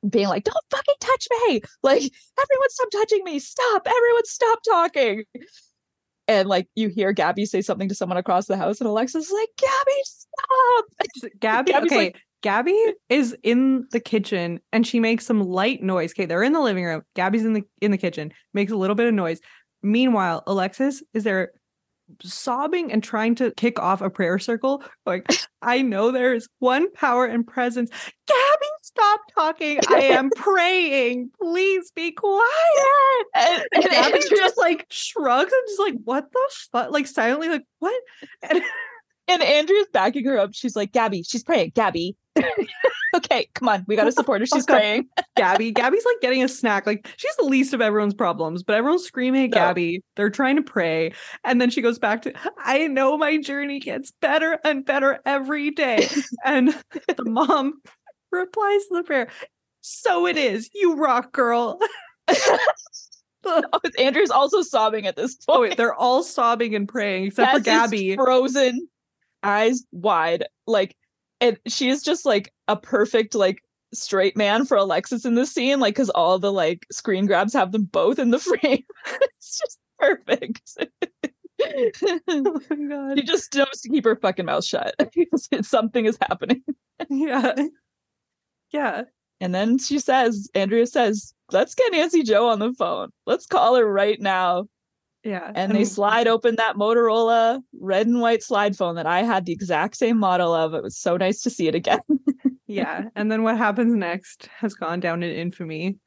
being 0.07 0.27
like 0.27 0.43
don't 0.43 0.57
fucking 0.69 0.95
touch 0.99 1.27
me 1.31 1.61
like 1.83 2.01
everyone 2.01 2.69
stop 2.69 2.89
touching 2.91 3.23
me 3.23 3.39
stop 3.39 3.87
everyone 3.87 4.25
stop 4.25 4.59
talking 4.67 5.23
and 6.39 6.49
like 6.49 6.67
you 6.75 6.87
hear 6.89 7.11
gabby 7.13 7.45
say 7.45 7.61
something 7.61 7.89
to 7.89 7.95
someone 7.95 8.17
across 8.17 8.45
the 8.47 8.57
house 8.57 8.79
and 8.79 8.87
alexis 8.87 9.25
is 9.27 9.31
like 9.31 9.49
gabby 9.57 10.01
stop 10.03 10.85
Gabby, 11.39 11.71
Gabby's 11.71 11.91
okay. 11.91 11.97
like- 12.05 12.21
Gabby 12.41 12.75
is 13.09 13.35
in 13.43 13.85
the 13.91 13.99
kitchen 13.99 14.59
and 14.73 14.85
she 14.87 14.99
makes 14.99 15.27
some 15.27 15.41
light 15.41 15.83
noise. 15.83 16.11
Okay, 16.11 16.25
they're 16.25 16.41
in 16.41 16.53
the 16.53 16.59
living 16.59 16.83
room. 16.83 17.03
Gabby's 17.15 17.45
in 17.45 17.53
the 17.53 17.61
in 17.81 17.91
the 17.91 17.99
kitchen, 17.99 18.31
makes 18.53 18.71
a 18.71 18.75
little 18.75 18.95
bit 18.95 19.07
of 19.07 19.13
noise. 19.13 19.39
Meanwhile, 19.83 20.41
Alexis 20.47 21.03
is 21.13 21.23
there 21.23 21.51
sobbing 22.21 22.91
and 22.91 23.03
trying 23.03 23.35
to 23.35 23.51
kick 23.57 23.79
off 23.79 24.01
a 24.01 24.09
prayer 24.09 24.39
circle. 24.39 24.83
Like, 25.05 25.25
I 25.61 25.81
know 25.81 26.11
there's 26.11 26.47
one 26.59 26.91
power 26.93 27.25
and 27.25 27.45
presence. 27.45 27.89
Gabby, 27.89 28.67
stop 28.81 29.19
talking. 29.35 29.79
I 29.89 30.01
am 30.01 30.29
praying. 30.35 31.31
Please 31.41 31.91
be 31.91 32.11
quiet. 32.11 32.45
and, 33.35 33.63
And 33.73 33.83
and 33.83 33.91
Gabby 33.91 34.13
Andrew- 34.17 34.37
just 34.37 34.57
like 34.57 34.85
shrugs 34.89 35.51
and 35.51 35.61
just 35.67 35.79
like, 35.79 35.95
what 36.03 36.31
the 36.31 36.49
fuck? 36.71 36.91
Like 36.91 37.07
silently, 37.07 37.49
like, 37.49 37.63
what? 37.79 38.01
And 38.49 38.61
and 39.31 39.41
andrea's 39.43 39.87
backing 39.93 40.25
her 40.25 40.37
up 40.37 40.51
she's 40.53 40.75
like 40.75 40.91
gabby 40.91 41.23
she's 41.23 41.43
praying 41.43 41.71
gabby 41.75 42.15
okay 43.15 43.47
come 43.55 43.67
on 43.69 43.83
we 43.87 43.95
gotta 43.95 44.11
support 44.11 44.41
her 44.41 44.45
she's 44.45 44.65
praying 44.65 45.07
Gabby. 45.37 45.71
Gabby's 45.71 46.05
like 46.05 46.17
getting 46.21 46.43
a 46.43 46.47
snack. 46.47 46.85
Like 46.85 47.07
she's 47.17 47.35
the 47.37 47.45
least 47.45 47.73
of 47.73 47.81
everyone's 47.81 48.13
problems, 48.13 48.63
but 48.63 48.75
everyone's 48.75 49.05
screaming 49.05 49.45
at 49.45 49.49
No. 49.51 49.55
Gabby. 49.55 50.03
They're 50.15 50.29
trying 50.29 50.57
to 50.57 50.61
pray. 50.61 51.13
And 51.43 51.59
then 51.59 51.69
she 51.69 51.81
goes 51.81 51.97
back 51.97 52.21
to, 52.23 52.33
I 52.59 52.87
know 52.87 53.17
my 53.17 53.37
journey 53.37 53.79
gets 53.79 54.11
better 54.21 54.59
and 54.65 54.85
better 54.85 55.19
every 55.25 55.71
day. 55.71 56.07
and 56.45 56.69
the 57.07 57.23
mom 57.25 57.81
replies 58.31 58.81
to 58.87 58.95
the 58.97 59.03
prayer, 59.03 59.29
So 59.81 60.27
it 60.27 60.37
is, 60.37 60.69
you 60.75 60.95
rock 60.95 61.31
girl. 61.31 61.79
oh, 63.45 63.63
andrew's 63.97 64.31
also 64.31 64.61
sobbing 64.61 65.07
at 65.07 65.15
this 65.15 65.35
point 65.35 65.57
Oh, 65.57 65.61
wait, 65.61 65.77
they're 65.77 65.95
all 65.95 66.23
sobbing 66.23 66.75
and 66.75 66.87
praying 66.87 67.25
except 67.27 67.51
for 67.53 67.59
Gabby. 67.59 68.15
frozen 68.15 68.87
eyes 69.43 69.83
wide 69.91 70.45
like 70.67 70.95
and 71.39 71.57
she 71.67 71.89
is 71.89 72.03
just 72.03 72.25
like 72.25 72.53
a 72.67 72.75
perfect 72.75 73.35
like 73.35 73.59
straight 73.93 74.37
man 74.37 74.65
for 74.65 74.77
alexis 74.77 75.25
in 75.25 75.35
this 75.35 75.51
scene 75.51 75.79
like 75.79 75.93
because 75.95 76.09
all 76.11 76.39
the 76.39 76.51
like 76.51 76.85
screen 76.91 77.25
grabs 77.25 77.53
have 77.53 77.71
them 77.71 77.83
both 77.85 78.19
in 78.19 78.29
the 78.31 78.39
frame 78.39 78.83
it's 79.21 79.59
just 79.59 79.79
perfect 79.99 80.61
oh 81.63 82.59
my 82.69 82.75
god. 82.89 83.17
she 83.17 83.23
just 83.23 83.53
knows 83.55 83.81
to 83.81 83.89
keep 83.89 84.03
her 84.05 84.15
fucking 84.15 84.45
mouth 84.45 84.63
shut 84.65 84.95
because 85.13 85.47
something 85.67 86.05
is 86.05 86.17
happening 86.21 86.63
Yeah. 87.09 87.53
Yeah. 88.71 89.03
and 89.41 89.53
then 89.53 89.77
she 89.77 89.99
says 89.99 90.49
andrea 90.55 90.87
says 90.87 91.33
let's 91.51 91.75
get 91.75 91.91
nancy 91.91 92.23
jo 92.23 92.47
on 92.47 92.59
the 92.59 92.73
phone 92.73 93.09
let's 93.25 93.45
call 93.45 93.75
her 93.75 93.85
right 93.91 94.19
now 94.21 94.65
Yeah. 95.23 95.51
and 95.53 95.75
they 95.75 95.85
slide 95.85 96.27
open 96.27 96.55
that 96.55 96.77
Motorola 96.77 97.61
red 97.79 98.07
and 98.07 98.21
white 98.21 98.41
slide 98.41 98.75
phone 98.75 98.95
that 98.95 99.05
I 99.05 99.21
had 99.21 99.45
the 99.45 99.51
exact 99.51 99.95
same 99.97 100.17
model 100.17 100.51
of. 100.53 100.73
It 100.73 100.81
was 100.81 100.97
so 100.97 101.15
nice 101.17 101.41
to 101.41 101.49
see 101.49 101.67
it 101.67 101.75
again. 101.75 101.99
Yeah. 102.67 103.09
And 103.17 103.29
then 103.29 103.43
what 103.43 103.57
happens 103.57 103.93
next 103.97 104.47
has 104.59 104.75
gone 104.75 105.01
down 105.01 105.23
in 105.23 105.35
infamy. 105.35 105.97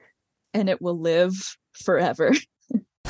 and 0.55 0.71
it 0.71 0.81
will 0.81 0.99
live 0.99 1.35
forever. 1.75 2.33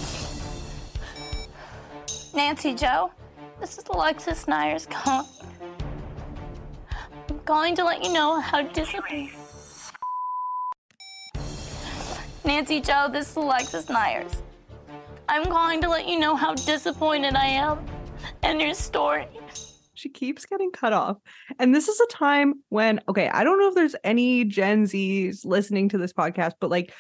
Nancy 2.35 2.75
Jo, 2.75 3.13
this 3.61 3.79
is 3.79 3.85
Alexis 3.89 4.47
Neiers 4.47 4.91
calling. 4.91 5.29
I'm 7.31 7.39
calling 7.45 7.77
to 7.77 7.85
let 7.85 8.03
you 8.03 8.13
know 8.13 8.41
how 8.41 8.63
disappointed. 8.63 9.31
Nancy 12.45 12.81
Jo, 12.81 13.09
this 13.11 13.31
is 13.31 13.37
Alexis 13.37 13.87
Neiers. 13.87 14.43
I'm 15.29 15.45
calling 15.47 15.81
to 15.83 15.89
let 15.89 16.07
you 16.09 16.19
know 16.19 16.37
how 16.37 16.55
disappointed 16.55 17.35
I 17.35 17.47
am 17.47 17.85
in 18.43 18.61
your 18.61 18.75
story. 18.75 19.27
she 19.95 20.09
keeps 20.09 20.45
getting 20.45 20.71
cut 20.71 20.93
off. 20.93 21.17
And 21.59 21.75
this 21.75 21.89
is 21.89 21.99
a 22.01 22.07
time 22.09 22.55
when, 22.69 23.01
okay, 23.09 23.29
I 23.29 23.43
don't 23.45 23.59
know 23.59 23.69
if 23.69 23.75
there's 23.75 23.97
any 24.05 24.45
Gen 24.45 24.85
Zs 24.85 25.45
listening 25.45 25.89
to 25.91 25.99
this 25.99 26.13
podcast, 26.13 26.53
but 26.61 26.71
like 26.71 26.93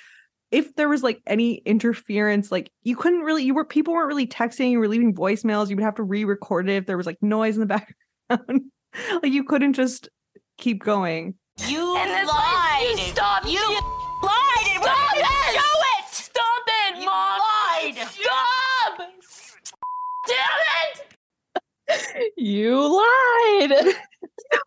if 0.50 0.74
there 0.76 0.88
was 0.88 1.02
like 1.02 1.20
any 1.26 1.54
interference, 1.66 2.50
like 2.52 2.70
you 2.82 2.96
couldn't 2.96 3.20
really, 3.22 3.42
you 3.42 3.54
were, 3.54 3.64
people 3.64 3.92
weren't 3.92 4.08
really 4.08 4.26
texting, 4.26 4.70
you 4.70 4.78
were 4.78 4.88
leaving 4.88 5.14
voicemails, 5.14 5.68
you 5.68 5.76
would 5.76 5.84
have 5.84 5.96
to 5.96 6.02
re 6.02 6.24
record 6.24 6.68
it 6.68 6.76
if 6.76 6.86
there 6.86 6.96
was 6.96 7.06
like 7.06 7.22
noise 7.22 7.56
in 7.56 7.60
the 7.60 7.66
background. 8.30 8.62
like 9.22 9.32
you 9.32 9.44
couldn't 9.44 9.74
just 9.74 10.08
keep 10.58 10.82
going. 10.82 11.34
You 11.66 11.96
and 11.96 12.10
this 12.10 12.28
lied. 12.28 12.94
You 12.96 13.04
stop. 13.04 13.44
You, 13.44 13.52
you 13.52 13.80
lied. 14.22 14.66
It 14.66 14.82
stop 14.82 15.14
it. 15.14 15.24
Show 15.54 15.60
it. 15.60 16.04
Stop 16.10 16.62
it, 16.66 16.98
you 17.00 17.06
mom. 17.06 17.40
Lied. 17.40 18.08
Stop. 18.08 18.98
Damn 20.26 20.36
it. 22.16 22.23
You 22.36 23.00
lied. 23.60 23.94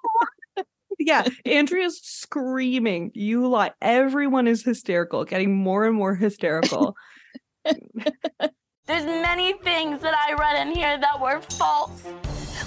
yeah, 1.00 1.28
Andrea's 1.46 2.00
screaming, 2.02 3.12
"You 3.14 3.48
lie!" 3.48 3.72
Everyone 3.82 4.48
is 4.48 4.64
hysterical, 4.64 5.26
getting 5.26 5.56
more 5.56 5.86
and 5.86 5.96
more 5.96 6.16
hysterical. 6.16 6.96
There's 7.66 9.04
many 9.04 9.54
things 9.64 10.02
that 10.02 10.16
I 10.16 10.34
read 10.34 10.66
in 10.66 10.74
here 10.74 10.98
that 10.98 11.20
were 11.20 11.42
false. 11.42 12.06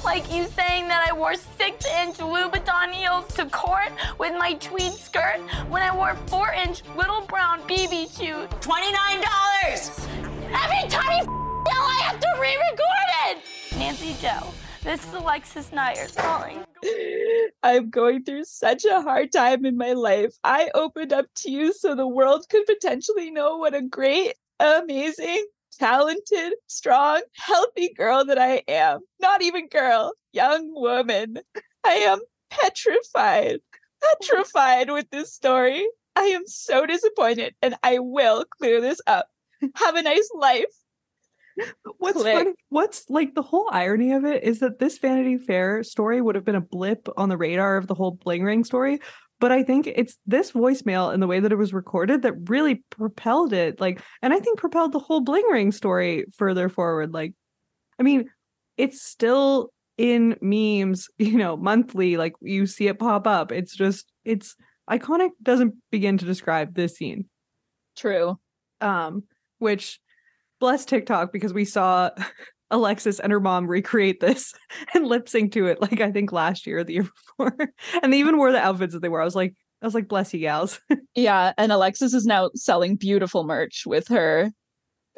Like 0.04 0.32
you 0.32 0.46
saying 0.48 0.88
that 0.88 1.06
I 1.08 1.12
wore 1.12 1.34
six 1.34 1.86
inch 1.86 2.18
Louboutin 2.18 2.92
heels 2.92 3.26
to 3.34 3.46
court 3.46 3.90
with 4.18 4.32
my 4.38 4.54
tweed 4.54 4.92
skirt 4.92 5.40
when 5.68 5.82
I 5.82 5.94
wore 5.94 6.14
four 6.26 6.52
inch 6.52 6.82
little 6.96 7.22
brown 7.22 7.60
Bebe 7.66 8.06
shoes. 8.08 8.46
$29! 8.60 10.08
Every 10.52 10.88
time 10.90 11.18
you 11.18 11.24
yell, 11.66 11.84
I 11.84 12.00
have 12.04 12.20
to 12.20 12.28
re 12.38 12.56
record 12.70 13.10
it! 13.28 13.38
Nancy 13.78 14.14
Jo, 14.20 14.52
this 14.82 15.06
is 15.06 15.12
Alexis 15.14 15.70
Neiers 15.70 16.16
calling. 16.16 16.64
I'm 17.62 17.90
going 17.90 18.24
through 18.24 18.44
such 18.44 18.84
a 18.84 19.02
hard 19.02 19.32
time 19.32 19.66
in 19.66 19.76
my 19.76 19.92
life. 19.92 20.34
I 20.42 20.70
opened 20.74 21.12
up 21.12 21.26
to 21.36 21.50
you 21.50 21.72
so 21.72 21.94
the 21.94 22.06
world 22.06 22.46
could 22.48 22.64
potentially 22.66 23.30
know 23.30 23.58
what 23.58 23.74
a 23.74 23.82
great, 23.82 24.34
amazing, 24.58 25.46
talented, 25.78 26.54
strong, 26.66 27.20
healthy 27.36 27.92
girl 27.92 28.24
that 28.24 28.38
I 28.38 28.62
am. 28.68 29.00
Not 29.20 29.42
even 29.42 29.68
girl, 29.68 30.12
young 30.32 30.72
woman. 30.72 31.38
I 31.84 31.92
am 31.92 32.20
petrified, 32.50 33.60
petrified 34.02 34.90
with 34.90 35.10
this 35.10 35.34
story. 35.34 35.86
I 36.16 36.24
am 36.24 36.46
so 36.46 36.86
disappointed 36.86 37.54
and 37.60 37.74
I 37.82 37.98
will 37.98 38.44
clear 38.58 38.80
this 38.80 39.00
up. 39.06 39.28
Have 39.74 39.96
a 39.96 40.02
nice 40.02 40.30
life. 40.34 40.64
What's 41.98 42.22
funny, 42.22 42.52
what's 42.68 43.08
like 43.08 43.34
the 43.34 43.42
whole 43.42 43.68
irony 43.70 44.12
of 44.12 44.24
it 44.24 44.44
is 44.44 44.60
that 44.60 44.78
this 44.78 44.98
Vanity 44.98 45.38
Fair 45.38 45.82
story 45.82 46.20
would 46.20 46.34
have 46.34 46.44
been 46.44 46.54
a 46.54 46.60
blip 46.60 47.08
on 47.16 47.28
the 47.28 47.36
radar 47.36 47.76
of 47.76 47.86
the 47.86 47.94
whole 47.94 48.12
bling 48.12 48.42
ring 48.42 48.64
story, 48.64 49.00
but 49.40 49.50
I 49.50 49.62
think 49.62 49.86
it's 49.86 50.18
this 50.26 50.52
voicemail 50.52 51.12
and 51.12 51.22
the 51.22 51.26
way 51.26 51.40
that 51.40 51.50
it 51.50 51.56
was 51.56 51.72
recorded 51.72 52.22
that 52.22 52.48
really 52.50 52.84
propelled 52.90 53.54
it. 53.54 53.80
Like, 53.80 54.02
and 54.22 54.34
I 54.34 54.38
think 54.38 54.58
propelled 54.58 54.92
the 54.92 54.98
whole 54.98 55.20
bling 55.20 55.46
ring 55.50 55.72
story 55.72 56.26
further 56.36 56.68
forward. 56.68 57.14
Like, 57.14 57.32
I 57.98 58.02
mean, 58.02 58.30
it's 58.76 59.02
still 59.02 59.72
in 59.96 60.36
memes, 60.42 61.08
you 61.18 61.38
know, 61.38 61.56
monthly. 61.56 62.18
Like 62.18 62.34
you 62.42 62.66
see 62.66 62.88
it 62.88 62.98
pop 62.98 63.26
up. 63.26 63.50
It's 63.50 63.74
just, 63.74 64.12
it's 64.24 64.56
iconic. 64.88 65.30
Doesn't 65.42 65.74
begin 65.90 66.18
to 66.18 66.26
describe 66.26 66.74
this 66.74 66.96
scene. 66.96 67.24
True. 67.96 68.38
Um, 68.82 69.24
which 69.58 70.00
bless 70.60 70.84
TikTok 70.84 71.32
because 71.32 71.52
we 71.52 71.64
saw 71.64 72.10
Alexis 72.70 73.18
and 73.18 73.32
her 73.32 73.40
mom 73.40 73.66
recreate 73.66 74.20
this 74.20 74.54
and 74.94 75.06
lip 75.06 75.28
sync 75.28 75.52
to 75.52 75.66
it 75.66 75.80
like 75.80 76.00
I 76.00 76.12
think 76.12 76.32
last 76.32 76.66
year 76.66 76.78
or 76.78 76.84
the 76.84 76.94
year 76.94 77.08
before. 77.38 77.56
and 78.02 78.12
they 78.12 78.18
even 78.18 78.36
wore 78.36 78.52
the 78.52 78.60
outfits 78.60 78.92
that 78.92 79.00
they 79.00 79.08
wore. 79.08 79.20
I 79.20 79.24
was 79.24 79.36
like, 79.36 79.54
I 79.82 79.86
was 79.86 79.94
like, 79.94 80.08
bless 80.08 80.32
you 80.32 80.40
gals. 80.40 80.78
yeah. 81.14 81.52
And 81.56 81.72
Alexis 81.72 82.14
is 82.14 82.26
now 82.26 82.50
selling 82.54 82.96
beautiful 82.96 83.44
merch 83.44 83.84
with 83.86 84.08
her 84.08 84.52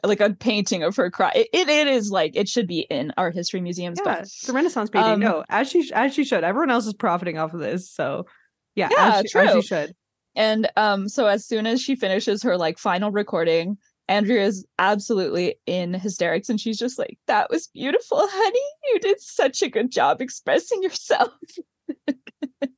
like 0.05 0.21
a 0.21 0.31
painting 0.31 0.83
of 0.83 0.97
her 0.97 1.11
cry. 1.11 1.33
It, 1.35 1.49
it, 1.53 1.69
it 1.69 1.87
is 1.87 2.11
like 2.11 2.35
it 2.35 2.49
should 2.49 2.67
be 2.67 2.81
in 2.91 3.13
art 3.17 3.35
history 3.35 3.61
museums. 3.61 3.99
Yeah, 3.99 4.15
but 4.15 4.21
it's 4.23 4.49
a 4.49 4.53
Renaissance 4.53 4.91
painting. 4.91 5.13
Um, 5.13 5.21
no, 5.21 5.45
as 5.49 5.69
she 5.69 5.91
as 5.93 6.15
she 6.15 6.25
should. 6.25 6.45
Everyone 6.45 6.71
else 6.71 6.87
is 6.87 6.95
profiting 6.95 7.39
off 7.39 7.55
of 7.55 7.61
this. 7.61 7.91
So 7.91 8.27
yeah, 8.75 8.89
yeah, 8.91 9.17
as 9.17 9.23
she, 9.23 9.29
true. 9.29 9.41
As 9.43 9.55
she 9.55 9.63
should. 9.63 9.93
And 10.35 10.71
um, 10.77 11.09
so 11.09 11.27
as 11.27 11.47
soon 11.47 11.67
as 11.67 11.81
she 11.81 11.95
finishes 11.95 12.43
her 12.43 12.57
like 12.57 12.79
final 12.79 13.11
recording, 13.11 13.77
Andrea 14.13 14.45
is 14.45 14.67
absolutely 14.79 15.57
in 15.65 15.95
hysterics 15.95 16.51
and 16.51 16.61
she's 16.61 16.79
just 16.79 16.99
like, 16.99 17.19
That 17.29 17.49
was 17.49 17.69
beautiful, 17.69 18.19
honey. 18.21 18.61
You 18.93 18.99
did 18.99 19.21
such 19.23 19.63
a 19.63 19.71
good 19.71 19.91
job 19.91 20.21
expressing 20.21 20.83
yourself. 20.83 21.33
it 22.07 22.71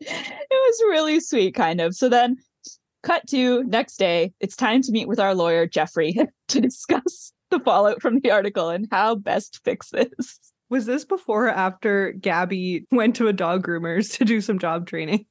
was 0.00 0.82
really 0.88 1.20
sweet, 1.20 1.54
kind 1.54 1.78
of. 1.78 1.94
So 1.94 2.08
then, 2.08 2.38
cut 3.02 3.26
to 3.28 3.64
next 3.64 3.98
day, 3.98 4.32
it's 4.40 4.56
time 4.56 4.80
to 4.82 4.92
meet 4.92 5.08
with 5.08 5.20
our 5.20 5.34
lawyer, 5.34 5.66
Jeffrey, 5.66 6.16
to 6.48 6.60
discuss 6.60 7.34
the 7.50 7.60
fallout 7.60 8.00
from 8.00 8.20
the 8.20 8.30
article 8.30 8.70
and 8.70 8.88
how 8.90 9.16
best 9.16 9.60
fix 9.62 9.90
this. 9.90 10.38
Was 10.70 10.86
this 10.86 11.04
before 11.04 11.48
or 11.48 11.50
after 11.50 12.12
Gabby 12.12 12.86
went 12.90 13.16
to 13.16 13.28
a 13.28 13.34
dog 13.34 13.66
groomer's 13.66 14.08
to 14.16 14.24
do 14.24 14.40
some 14.40 14.58
job 14.58 14.86
training? 14.86 15.26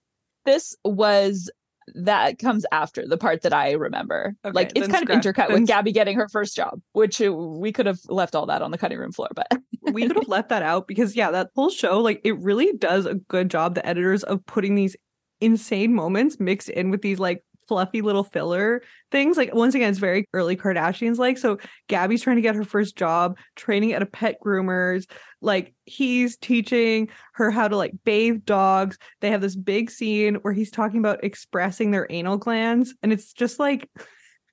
This 0.45 0.75
was 0.83 1.49
that 1.95 2.39
comes 2.39 2.65
after 2.71 3.07
the 3.07 3.17
part 3.17 3.41
that 3.41 3.53
I 3.53 3.71
remember. 3.71 4.35
Okay, 4.45 4.53
like 4.53 4.71
it's 4.75 4.87
kind 4.87 5.07
of 5.07 5.15
intercut 5.15 5.51
with 5.51 5.67
Gabby 5.67 5.91
getting 5.91 6.15
her 6.17 6.27
first 6.29 6.55
job, 6.55 6.81
which 6.93 7.21
uh, 7.21 7.33
we 7.33 7.71
could 7.71 7.85
have 7.85 7.99
left 8.07 8.35
all 8.35 8.45
that 8.47 8.61
on 8.61 8.71
the 8.71 8.77
cutting 8.77 8.97
room 8.97 9.11
floor, 9.11 9.29
but 9.35 9.47
we 9.93 10.07
could 10.07 10.15
have 10.15 10.27
left 10.27 10.49
that 10.49 10.63
out 10.63 10.87
because 10.87 11.15
yeah, 11.15 11.31
that 11.31 11.49
whole 11.55 11.69
show 11.69 11.99
like 11.99 12.21
it 12.23 12.37
really 12.39 12.73
does 12.77 13.05
a 13.05 13.15
good 13.15 13.49
job 13.49 13.75
the 13.75 13.85
editors 13.85 14.23
of 14.23 14.45
putting 14.45 14.75
these 14.75 14.95
insane 15.41 15.93
moments 15.93 16.39
mixed 16.39 16.69
in 16.69 16.89
with 16.89 17.01
these 17.01 17.19
like 17.19 17.43
fluffy 17.69 18.01
little 18.01 18.23
filler 18.23 18.81
things. 19.11 19.37
Like 19.37 19.53
once 19.53 19.75
again, 19.75 19.91
it's 19.91 19.99
very 19.99 20.27
early 20.33 20.57
Kardashians 20.57 21.17
like. 21.17 21.37
So 21.37 21.59
Gabby's 21.87 22.23
trying 22.23 22.37
to 22.37 22.41
get 22.41 22.55
her 22.55 22.65
first 22.65 22.97
job, 22.97 23.37
training 23.55 23.93
at 23.93 24.01
a 24.01 24.07
pet 24.07 24.37
groomer's. 24.43 25.05
Like 25.39 25.73
he's 25.85 26.35
teaching 26.35 27.09
her 27.35 27.51
how 27.51 27.67
to 27.67 27.77
like 27.77 27.93
bathe 28.03 28.43
dogs. 28.43 28.97
They 29.21 29.29
have 29.29 29.41
this 29.41 29.55
big 29.55 29.91
scene 29.91 30.35
where 30.35 30.53
he's 30.53 30.71
talking 30.71 30.99
about 30.99 31.23
expressing 31.23 31.91
their 31.91 32.07
anal 32.09 32.37
glands, 32.37 32.95
and 33.03 33.13
it's 33.13 33.31
just 33.31 33.59
like 33.59 33.87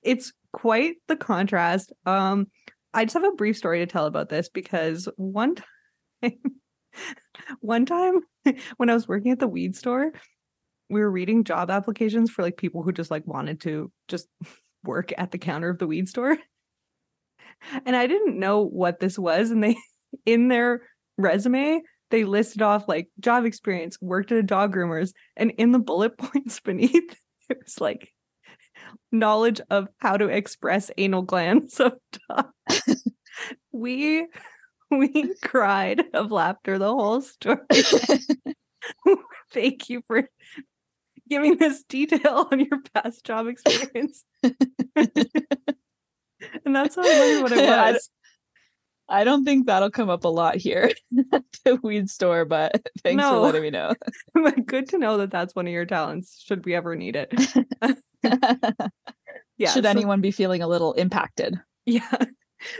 it's 0.03 0.31
quite 0.53 0.95
the 1.07 1.17
contrast. 1.17 1.91
Um, 2.05 2.47
I 2.93 3.05
just 3.05 3.15
have 3.15 3.23
a 3.23 3.31
brief 3.31 3.57
story 3.57 3.79
to 3.79 3.87
tell 3.87 4.05
about 4.05 4.29
this 4.29 4.47
because 4.47 5.09
one 5.17 5.55
time, 6.21 6.39
one 7.59 7.85
time 7.85 8.21
when 8.77 8.89
I 8.89 8.93
was 8.93 9.07
working 9.07 9.31
at 9.31 9.39
the 9.39 9.47
weed 9.47 9.75
store, 9.75 10.13
we 10.89 11.01
were 11.01 11.11
reading 11.11 11.43
job 11.43 11.69
applications 11.69 12.29
for 12.29 12.41
like 12.41 12.57
people 12.57 12.83
who 12.83 12.91
just 12.91 13.11
like 13.11 13.25
wanted 13.25 13.61
to 13.61 13.91
just 14.07 14.27
work 14.83 15.11
at 15.17 15.31
the 15.31 15.37
counter 15.37 15.69
of 15.69 15.79
the 15.79 15.87
weed 15.87 16.07
store. 16.07 16.37
And 17.85 17.95
I 17.95 18.07
didn't 18.07 18.39
know 18.39 18.63
what 18.63 18.99
this 18.99 19.17
was. 19.17 19.51
And 19.51 19.63
they, 19.63 19.77
in 20.25 20.47
their 20.47 20.83
resume, 21.17 21.81
they 22.09 22.23
listed 22.23 22.61
off 22.61 22.87
like 22.87 23.09
job 23.19 23.45
experience, 23.45 23.97
worked 24.01 24.31
at 24.31 24.37
a 24.37 24.43
dog 24.43 24.73
groomer's, 24.73 25.13
and 25.35 25.51
in 25.57 25.71
the 25.71 25.79
bullet 25.79 26.17
points 26.17 26.59
beneath, 26.59 27.15
it 27.49 27.57
was 27.63 27.81
like 27.81 28.13
knowledge 29.11 29.59
of 29.69 29.87
how 29.97 30.17
to 30.17 30.27
express 30.27 30.91
anal 30.97 31.21
glands 31.23 31.79
of 31.79 31.93
dogs. 32.29 33.03
we 33.71 34.25
we 34.89 35.33
cried 35.43 36.03
of 36.13 36.31
laughter 36.31 36.77
the 36.77 36.87
whole 36.87 37.21
story. 37.21 37.59
Thank 39.51 39.89
you 39.89 40.01
for 40.07 40.29
giving 41.29 41.57
this 41.57 41.83
detail 41.83 42.47
on 42.51 42.59
your 42.59 42.81
past 42.93 43.23
job 43.25 43.47
experience. 43.47 44.23
and 44.43 44.53
that's 46.65 46.95
how 46.95 47.03
I 47.03 47.19
learned 47.19 47.43
what 47.43 47.51
it 47.51 47.67
was. 47.67 48.09
I 49.09 49.23
don't 49.23 49.45
think 49.45 49.67
that'll 49.67 49.89
come 49.89 50.09
up 50.09 50.25
a 50.25 50.29
lot 50.29 50.57
here 50.57 50.91
at 51.31 51.43
the 51.63 51.75
weed 51.77 52.09
store, 52.09 52.45
but 52.45 52.73
thanks 53.03 53.21
no. 53.21 53.31
for 53.31 53.39
letting 53.39 53.61
me 53.61 53.69
know. 53.69 53.93
Good 54.65 54.89
to 54.89 54.97
know 54.97 55.17
that 55.17 55.31
that's 55.31 55.55
one 55.55 55.65
of 55.65 55.73
your 55.73 55.85
talents. 55.85 56.43
Should 56.45 56.65
we 56.65 56.75
ever 56.75 56.95
need 56.95 57.15
it? 57.15 57.33
yeah. 59.57 59.71
Should 59.71 59.85
so, 59.85 59.89
anyone 59.89 60.19
be 60.19 60.31
feeling 60.31 60.61
a 60.61 60.67
little 60.67 60.93
impacted? 60.93 61.59
Yeah. 61.85 62.11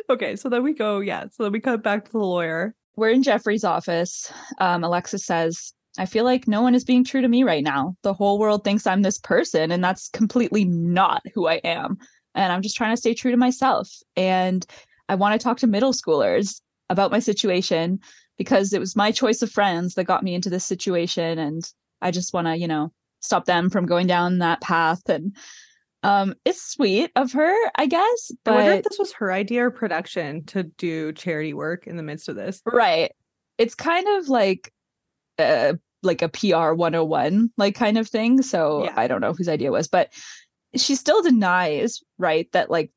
Okay. 0.09 0.35
So 0.35 0.49
then 0.49 0.63
we 0.63 0.73
go. 0.73 0.99
Yeah. 0.99 1.25
So 1.31 1.43
then 1.43 1.53
we 1.53 1.61
cut 1.61 1.81
back 1.81 2.05
to 2.05 2.11
the 2.11 2.17
lawyer. 2.17 2.75
We're 2.97 3.11
in 3.11 3.23
Jeffrey's 3.23 3.63
office. 3.63 4.31
Um, 4.59 4.83
Alexis 4.83 5.25
says, 5.25 5.71
I 5.97 6.05
feel 6.05 6.23
like 6.23 6.47
no 6.47 6.61
one 6.61 6.75
is 6.75 6.83
being 6.83 7.03
true 7.03 7.21
to 7.21 7.27
me 7.27 7.43
right 7.43 7.63
now. 7.63 7.95
The 8.03 8.13
whole 8.13 8.39
world 8.39 8.63
thinks 8.63 8.85
I'm 8.85 9.01
this 9.01 9.17
person, 9.17 9.71
and 9.71 9.83
that's 9.83 10.09
completely 10.09 10.65
not 10.65 11.23
who 11.33 11.47
I 11.47 11.55
am. 11.63 11.97
And 12.35 12.51
I'm 12.53 12.61
just 12.61 12.75
trying 12.75 12.93
to 12.93 12.99
stay 12.99 13.13
true 13.13 13.31
to 13.31 13.37
myself. 13.37 13.89
And 14.15 14.65
I 15.09 15.15
want 15.15 15.39
to 15.39 15.43
talk 15.43 15.57
to 15.59 15.67
middle 15.67 15.93
schoolers 15.93 16.61
about 16.89 17.11
my 17.11 17.19
situation 17.19 17.99
because 18.37 18.73
it 18.73 18.79
was 18.79 18.95
my 18.95 19.11
choice 19.11 19.41
of 19.41 19.51
friends 19.51 19.95
that 19.95 20.03
got 20.03 20.23
me 20.23 20.35
into 20.35 20.49
this 20.49 20.65
situation. 20.65 21.39
And 21.39 21.63
I 22.01 22.11
just 22.11 22.33
want 22.33 22.47
to, 22.47 22.55
you 22.55 22.67
know, 22.67 22.91
stop 23.21 23.45
them 23.45 23.69
from 23.69 23.87
going 23.87 24.05
down 24.05 24.37
that 24.37 24.61
path. 24.61 25.09
And 25.09 25.35
um, 26.03 26.35
it's 26.45 26.61
sweet 26.61 27.11
of 27.15 27.31
her, 27.31 27.55
I 27.75 27.87
guess. 27.87 28.31
But 28.43 28.51
I 28.51 28.55
wonder 28.55 28.71
if 28.73 28.83
this 28.83 28.99
was 28.99 29.13
her 29.13 29.31
idea 29.31 29.65
or 29.65 29.71
production 29.71 30.45
to 30.45 30.63
do 30.63 31.11
charity 31.13 31.53
work 31.53 31.87
in 31.87 31.97
the 31.97 32.03
midst 32.03 32.29
of 32.29 32.35
this. 32.35 32.61
Right 32.65 33.11
it's 33.57 33.75
kind 33.75 34.07
of 34.17 34.29
like 34.29 34.71
uh 35.39 35.73
like 36.03 36.21
a 36.21 36.29
PR 36.29 36.73
101 36.73 37.51
like 37.57 37.75
kind 37.75 37.97
of 37.97 38.07
thing. 38.07 38.41
So 38.41 38.85
Yeah. 38.85 38.93
I 38.95 39.07
don't 39.07 39.21
know 39.21 39.33
whose 39.33 39.49
idea 39.49 39.67
it 39.67 39.71
was, 39.71 39.87
but 39.87 40.11
she 40.75 40.95
still 40.95 41.21
denies, 41.21 42.01
right, 42.17 42.51
that 42.51 42.69
like 42.69 42.91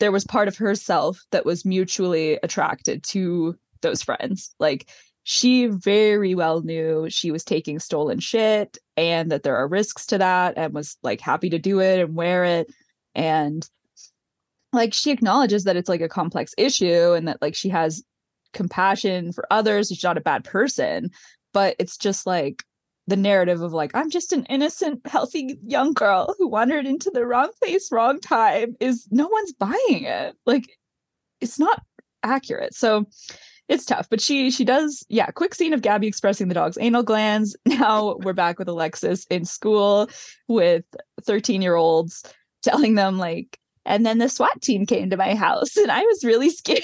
there 0.00 0.12
was 0.12 0.24
part 0.24 0.48
of 0.48 0.56
herself 0.56 1.20
that 1.30 1.46
was 1.46 1.64
mutually 1.64 2.38
attracted 2.42 3.02
to 3.04 3.56
those 3.80 4.02
friends. 4.02 4.54
Like 4.58 4.90
she 5.24 5.66
very 5.66 6.34
well 6.34 6.62
knew 6.62 7.08
she 7.08 7.30
was 7.30 7.44
taking 7.44 7.78
stolen 7.78 8.20
shit 8.20 8.76
and 8.96 9.32
that 9.32 9.42
there 9.42 9.56
are 9.56 9.66
risks 9.66 10.06
to 10.06 10.18
that 10.18 10.54
and 10.56 10.74
was 10.74 10.96
like 11.02 11.20
happy 11.20 11.48
to 11.50 11.58
do 11.58 11.80
it 11.80 11.98
and 11.98 12.14
wear 12.14 12.44
it 12.44 12.70
and 13.14 13.68
like 14.72 14.92
she 14.92 15.10
acknowledges 15.10 15.64
that 15.64 15.76
it's 15.76 15.88
like 15.88 16.02
a 16.02 16.08
complex 16.08 16.54
issue 16.58 17.12
and 17.12 17.26
that 17.26 17.40
like 17.40 17.54
she 17.54 17.70
has 17.70 18.02
compassion 18.52 19.32
for 19.32 19.46
others 19.50 19.88
she's 19.88 20.02
not 20.02 20.18
a 20.18 20.22
bad 20.22 20.44
person 20.44 21.10
but 21.54 21.74
it's 21.78 21.96
just 21.96 22.26
like 22.26 22.62
the 23.06 23.16
narrative 23.16 23.62
of 23.62 23.72
like 23.72 23.90
i'm 23.94 24.10
just 24.10 24.32
an 24.32 24.44
innocent 24.46 25.00
healthy 25.06 25.58
young 25.64 25.92
girl 25.92 26.34
who 26.38 26.48
wandered 26.48 26.86
into 26.86 27.10
the 27.10 27.24
wrong 27.26 27.50
place 27.62 27.90
wrong 27.90 28.20
time 28.20 28.76
is 28.80 29.06
no 29.10 29.28
one's 29.28 29.52
buying 29.52 30.04
it. 30.04 30.36
Like 30.44 30.64
it's 31.40 31.58
not 31.58 31.82
accurate. 32.22 32.74
So 32.74 33.06
it's 33.68 33.86
tough 33.86 34.06
but 34.10 34.20
she 34.20 34.50
she 34.50 34.62
does 34.62 35.06
yeah 35.08 35.30
quick 35.30 35.54
scene 35.54 35.72
of 35.72 35.80
gabby 35.80 36.06
expressing 36.06 36.48
the 36.48 36.54
dog's 36.54 36.76
anal 36.80 37.02
glands. 37.02 37.56
Now 37.66 38.16
we're 38.20 38.34
back 38.34 38.58
with 38.58 38.68
alexis 38.68 39.26
in 39.30 39.46
school 39.46 40.10
with 40.48 40.84
13 41.22 41.62
year 41.62 41.74
olds 41.74 42.24
telling 42.62 42.94
them 42.94 43.18
like 43.18 43.58
and 43.86 44.04
then 44.04 44.18
the 44.18 44.28
swat 44.28 44.60
team 44.60 44.86
came 44.86 45.10
to 45.10 45.16
my 45.16 45.34
house 45.34 45.76
and 45.76 45.90
i 45.90 46.00
was 46.00 46.24
really 46.24 46.50
scared 46.50 46.82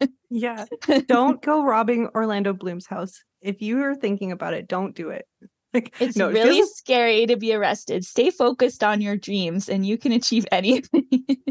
Yeah. 0.36 0.64
don't 1.06 1.40
go 1.50 1.64
robbing 1.64 2.08
Orlando 2.14 2.52
Bloom's 2.52 2.86
house. 2.86 3.22
If 3.40 3.62
you 3.62 3.80
are 3.84 3.94
thinking 3.94 4.32
about 4.32 4.52
it, 4.54 4.66
don't 4.68 4.94
do 4.94 5.10
it. 5.10 5.26
Like, 5.74 5.92
it's 6.00 6.16
no, 6.16 6.28
really 6.30 6.60
doesn't- 6.60 6.76
scary 6.76 7.26
to 7.26 7.36
be 7.36 7.52
arrested 7.52 8.04
stay 8.04 8.30
focused 8.30 8.84
on 8.84 9.00
your 9.00 9.16
dreams 9.16 9.68
and 9.68 9.84
you 9.84 9.98
can 9.98 10.12
achieve 10.12 10.46
anything 10.52 11.04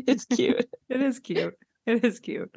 it's 0.07 0.23
cute 0.23 0.65
it 0.89 1.01
is 1.01 1.19
cute. 1.19 1.55
It 1.85 2.05
is 2.05 2.21
cute. 2.21 2.49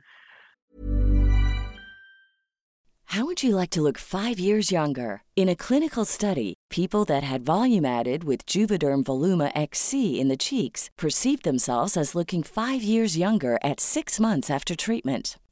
How 3.07 3.25
would 3.25 3.43
you 3.43 3.55
like 3.57 3.71
to 3.71 3.83
look 3.83 3.99
five 3.99 4.39
years 4.39 4.71
younger? 4.71 5.23
In 5.37 5.49
a 5.49 5.57
clinical 5.57 6.05
study, 6.05 6.55
people 6.71 7.05
that 7.07 7.23
had 7.23 7.45
volume 7.45 7.85
added 7.85 8.25
with 8.25 8.47
Juvederm 8.47 9.05
Voluma 9.05 9.51
XC 9.55 10.21
in 10.21 10.29
the 10.29 10.37
cheeks 10.37 10.91
perceived 10.97 11.45
themselves 11.45 11.97
as 11.97 12.15
looking 12.15 12.43
five 12.45 12.83
years 12.83 13.17
younger 13.17 13.59
at 13.63 13.81
six 13.81 14.21
months 14.21 14.51
after 14.51 14.75
treatment. 14.77 15.37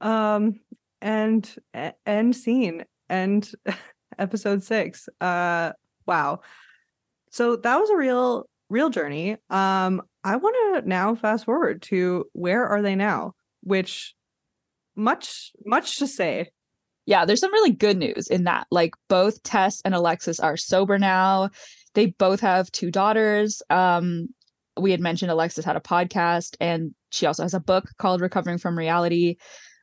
Um 0.00 0.60
and 1.00 1.54
end 2.06 2.34
scene 2.36 2.84
and 3.08 3.50
episode 4.18 4.62
6. 4.62 5.08
Uh 5.20 5.72
wow. 6.06 6.40
So 7.30 7.56
that 7.56 7.76
was 7.76 7.90
a 7.90 7.96
real 7.96 8.48
real 8.68 8.90
journey. 8.90 9.36
Um 9.50 10.02
I 10.24 10.36
want 10.36 10.56
to 10.82 10.88
now 10.88 11.14
fast 11.14 11.44
forward 11.44 11.82
to 11.82 12.24
where 12.32 12.66
are 12.66 12.82
they 12.82 12.96
now? 12.96 13.32
Which 13.62 14.14
much 14.96 15.52
much 15.64 15.98
to 15.98 16.06
say. 16.06 16.50
yeah, 17.06 17.24
there's 17.24 17.40
some 17.40 17.52
really 17.52 17.70
good 17.72 17.96
news 17.96 18.26
in 18.28 18.44
that. 18.44 18.66
Like 18.70 18.94
both 19.08 19.42
Tess 19.44 19.80
and 19.84 19.94
Alexis 19.94 20.40
are 20.40 20.56
sober 20.56 20.98
now. 20.98 21.50
They 21.94 22.06
both 22.06 22.40
have 22.40 22.72
two 22.72 22.90
daughters. 22.90 23.62
Um, 23.70 24.28
we 24.78 24.90
had 24.90 25.00
mentioned 25.00 25.30
Alexis 25.30 25.64
had 25.64 25.76
a 25.76 25.80
podcast 25.80 26.56
and 26.60 26.94
she 27.10 27.26
also 27.26 27.42
has 27.44 27.54
a 27.54 27.60
book 27.60 27.84
called 27.98 28.20
Recovering 28.20 28.58
from 28.58 28.76
Reality. 28.76 29.36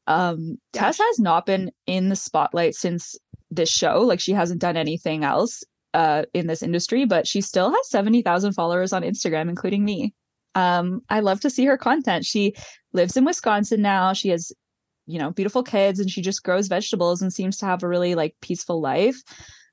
Um, 0.07 0.57
Tess 0.73 0.97
has 0.99 1.19
not 1.19 1.45
been 1.45 1.71
in 1.87 2.09
the 2.09 2.15
spotlight 2.15 2.75
since 2.75 3.15
this 3.51 3.69
show. 3.69 3.99
Like 4.01 4.19
she 4.19 4.33
hasn't 4.33 4.61
done 4.61 4.77
anything 4.77 5.23
else 5.23 5.63
uh 5.93 6.23
in 6.33 6.47
this 6.47 6.63
industry, 6.63 7.05
but 7.05 7.27
she 7.27 7.39
still 7.41 7.71
has 7.71 7.89
70,000 7.89 8.53
followers 8.53 8.93
on 8.93 9.03
Instagram, 9.03 9.49
including 9.49 9.85
me. 9.85 10.13
Um, 10.55 11.01
I 11.09 11.19
love 11.19 11.39
to 11.41 11.49
see 11.49 11.65
her 11.65 11.77
content. 11.77 12.25
She 12.25 12.53
lives 12.93 13.15
in 13.17 13.25
Wisconsin 13.25 13.81
now. 13.81 14.13
She 14.13 14.29
has 14.29 14.51
you 15.05 15.19
know 15.19 15.31
beautiful 15.31 15.63
kids 15.63 15.99
and 15.99 16.09
she 16.09 16.21
just 16.21 16.43
grows 16.43 16.67
vegetables 16.67 17.21
and 17.21 17.33
seems 17.33 17.57
to 17.57 17.65
have 17.65 17.83
a 17.83 17.87
really 17.87 18.15
like 18.15 18.35
peaceful 18.41 18.79
life 18.81 19.21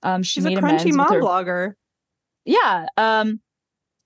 um 0.03 0.23
she 0.23 0.41
She's 0.41 0.47
a 0.47 0.51
crunchy 0.51 0.93
mom 0.93 1.13
her 1.13 1.21
blogger. 1.21 1.75
yeah 2.45 2.87
um 2.97 3.41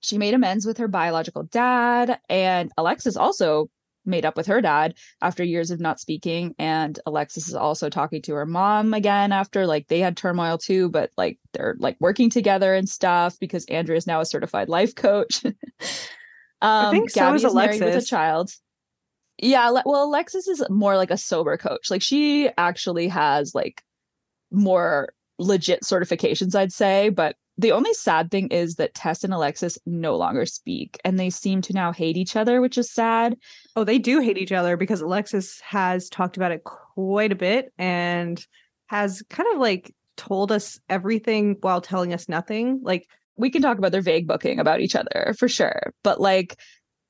she 0.01 0.19
made 0.19 0.35
amends 0.35 0.67
with 0.67 0.77
her 0.79 0.89
biological 0.89 1.45
dad 1.45 2.19
and 2.29 2.71
alexis 2.77 3.17
also 3.17 3.71
made 4.05 4.25
up 4.25 4.37
with 4.37 4.47
her 4.47 4.61
dad 4.61 4.95
after 5.23 5.43
years 5.43 5.71
of 5.71 5.81
not 5.81 6.01
speaking 6.01 6.55
and 6.59 7.01
alexis 7.07 7.49
is 7.49 7.55
also 7.55 7.89
talking 7.89 8.23
to 8.23 8.35
her 8.35 8.47
mom 8.47 8.95
again 8.95 9.33
after 9.33 9.67
like 9.67 9.89
they 9.89 10.01
had 10.01 10.17
turmoil 10.17 10.59
too 10.59 10.89
but 10.89 11.11
like 11.17 11.39
they're 11.53 11.77
like 11.79 11.97
working 12.01 12.31
together 12.31 12.75
and 12.75 12.89
stuff 12.89 13.39
because 13.41 13.65
andrea 13.67 13.97
is 13.97 14.07
now 14.07 14.21
a 14.21 14.27
certified 14.27 14.69
life 14.69 14.95
coach. 14.95 15.43
Um 16.63 16.93
think 16.93 17.11
so 17.11 17.35
is 17.35 17.45
is 17.45 17.55
married 17.55 17.83
with 17.83 17.95
a 17.95 18.01
child. 18.01 18.51
Yeah 19.39 19.71
well 19.85 20.05
alexis 20.05 20.49
is 20.49 20.65
more 20.71 20.97
like 20.97 21.11
a 21.11 21.19
sober 21.19 21.59
coach. 21.59 21.91
Like 21.91 22.01
she 22.01 22.49
actually 22.57 23.09
has 23.09 23.55
like 23.55 23.83
more 24.51 25.13
legit 25.39 25.83
certifications 25.83 26.55
i'd 26.55 26.73
say 26.73 27.09
but 27.09 27.35
the 27.57 27.73
only 27.73 27.95
sad 27.95 28.31
thing 28.31 28.49
is 28.49 28.77
that 28.77 28.95
tess 28.95 29.25
and 29.25 29.33
alexis 29.33 29.79
no 29.87 30.17
longer 30.17 30.45
speak 30.47 30.99
and 31.05 31.19
they 31.19 31.31
seem 31.31 31.61
to 31.61 31.73
now 31.73 31.93
hate 31.93 32.17
each 32.17 32.37
other 32.37 32.61
which 32.61 32.79
is 32.79 32.91
sad 32.91 33.37
Oh, 33.77 33.85
they 33.85 33.99
do 33.99 34.21
hate 34.21 34.39
each 34.39 34.53
other 34.53 34.77
because 34.77 35.01
Alexis 35.01 35.61
has 35.61 36.09
talked 36.09 36.37
about 36.37 36.53
it 36.53 36.65
quite 36.65 37.33
a 37.33 37.37
bit 37.37 37.73
and 37.77 38.45
has 38.87 39.23
kind 39.29 39.49
of 39.53 39.59
like 39.59 39.95
told 40.17 40.53
us 40.53 40.79
everything 40.89 41.57
while 41.61 41.81
telling 41.81 42.13
us 42.13 42.29
nothing. 42.29 42.81
Like, 42.83 43.09
we 43.37 43.51
can 43.51 43.63
talk 43.63 43.79
about 43.79 43.91
their 43.91 44.01
vague 44.01 44.29
booking 44.29 44.61
about 44.61 44.81
each 44.81 44.95
other 44.95 45.35
for 45.37 45.49
sure 45.49 45.93
but 46.05 46.21
like 46.21 46.57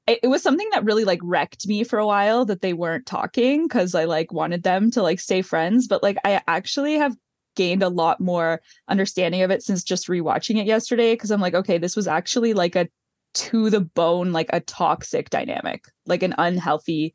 it, 0.06 0.20
it 0.22 0.28
was 0.28 0.42
something 0.42 0.66
that 0.72 0.82
really 0.82 1.04
like 1.04 1.20
wrecked 1.22 1.68
me 1.68 1.84
for 1.84 1.98
a 1.98 2.06
while 2.06 2.46
that 2.46 2.62
they 2.62 2.72
weren't 2.72 3.04
talking 3.04 3.68
because 3.68 3.94
i 3.94 4.06
like 4.06 4.32
wanted 4.32 4.62
them 4.62 4.90
to 4.90 5.02
like 5.02 5.20
stay 5.20 5.42
friends 5.42 5.86
but 5.86 6.02
like 6.02 6.16
i 6.24 6.40
actually 6.48 6.94
have 6.94 7.14
gained 7.54 7.82
a 7.82 7.88
lot 7.88 8.20
more 8.20 8.60
understanding 8.88 9.42
of 9.42 9.50
it 9.50 9.62
since 9.62 9.82
just 9.84 10.08
rewatching 10.08 10.58
it 10.60 10.66
yesterday 10.66 11.12
because 11.14 11.30
i'm 11.30 11.40
like 11.40 11.54
okay 11.54 11.78
this 11.78 11.96
was 11.96 12.06
actually 12.06 12.54
like 12.54 12.76
a 12.76 12.88
to 13.34 13.68
the 13.70 13.80
bone 13.80 14.32
like 14.32 14.48
a 14.52 14.60
toxic 14.60 15.28
dynamic 15.30 15.86
like 16.06 16.22
an 16.22 16.34
unhealthy 16.38 17.14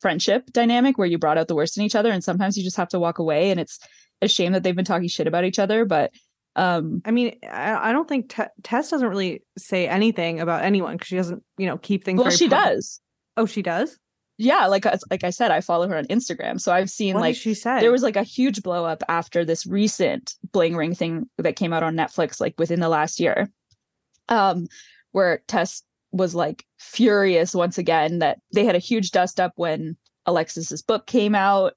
friendship 0.00 0.50
dynamic 0.52 0.96
where 0.96 1.06
you 1.08 1.18
brought 1.18 1.36
out 1.38 1.48
the 1.48 1.54
worst 1.54 1.76
in 1.76 1.84
each 1.84 1.94
other 1.94 2.10
and 2.10 2.24
sometimes 2.24 2.56
you 2.56 2.64
just 2.64 2.76
have 2.76 2.88
to 2.88 3.00
walk 3.00 3.18
away 3.18 3.50
and 3.50 3.60
it's 3.60 3.78
a 4.22 4.28
shame 4.28 4.52
that 4.52 4.62
they've 4.62 4.76
been 4.76 4.84
talking 4.84 5.08
shit 5.08 5.26
about 5.26 5.44
each 5.44 5.58
other 5.58 5.84
but 5.84 6.10
um 6.56 7.00
I 7.04 7.10
mean, 7.10 7.36
I, 7.44 7.90
I 7.90 7.92
don't 7.92 8.08
think 8.08 8.28
Te- 8.30 8.42
Tess 8.62 8.90
doesn't 8.90 9.06
really 9.06 9.42
say 9.56 9.86
anything 9.86 10.40
about 10.40 10.64
anyone 10.64 10.94
because 10.94 11.06
she 11.08 11.16
doesn't, 11.16 11.44
you 11.58 11.66
know, 11.66 11.78
keep 11.78 12.04
things. 12.04 12.20
well 12.20 12.30
she 12.30 12.48
does 12.48 13.00
Oh, 13.36 13.46
she 13.46 13.62
does? 13.62 13.96
Yeah, 14.42 14.68
like 14.68 14.86
like 15.10 15.22
I 15.22 15.28
said, 15.28 15.50
I 15.50 15.60
follow 15.60 15.86
her 15.86 15.96
on 15.98 16.06
Instagram. 16.06 16.58
So 16.58 16.72
I've 16.72 16.88
seen 16.88 17.12
What 17.12 17.20
like 17.20 17.36
she 17.36 17.52
said? 17.52 17.80
there 17.80 17.92
was 17.92 18.02
like 18.02 18.16
a 18.16 18.22
huge 18.22 18.62
blow 18.62 18.86
up 18.86 19.02
after 19.06 19.44
this 19.44 19.66
recent 19.66 20.34
bling 20.50 20.74
ring 20.74 20.94
thing 20.94 21.28
that 21.36 21.56
came 21.56 21.74
out 21.74 21.82
on 21.82 21.94
Netflix 21.94 22.40
like 22.40 22.54
within 22.58 22.80
the 22.80 22.88
last 22.88 23.20
year. 23.20 23.50
Um 24.30 24.66
where 25.12 25.42
Tess 25.46 25.82
was 26.10 26.34
like 26.34 26.64
furious 26.78 27.54
once 27.54 27.76
again 27.76 28.20
that 28.20 28.38
they 28.54 28.64
had 28.64 28.74
a 28.74 28.78
huge 28.78 29.10
dust 29.10 29.40
up 29.40 29.52
when 29.56 29.94
Alexis's 30.24 30.80
book 30.80 31.06
came 31.06 31.34
out 31.34 31.74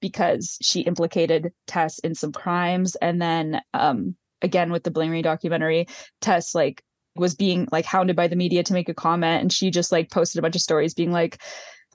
because 0.00 0.58
she 0.60 0.82
implicated 0.82 1.50
Tess 1.66 1.98
in 2.00 2.14
some 2.14 2.32
crimes 2.32 2.94
and 2.96 3.22
then 3.22 3.62
um 3.72 4.14
again 4.42 4.70
with 4.70 4.84
the 4.84 4.90
bling 4.90 5.10
ring 5.10 5.22
documentary 5.22 5.86
Tess 6.20 6.54
like 6.54 6.84
was 7.16 7.34
being 7.34 7.68
like 7.72 7.86
hounded 7.86 8.16
by 8.16 8.28
the 8.28 8.36
media 8.36 8.62
to 8.64 8.74
make 8.74 8.90
a 8.90 8.94
comment 8.94 9.40
and 9.40 9.50
she 9.50 9.70
just 9.70 9.90
like 9.92 10.10
posted 10.10 10.38
a 10.38 10.42
bunch 10.42 10.56
of 10.56 10.60
stories 10.60 10.92
being 10.92 11.10
like 11.10 11.40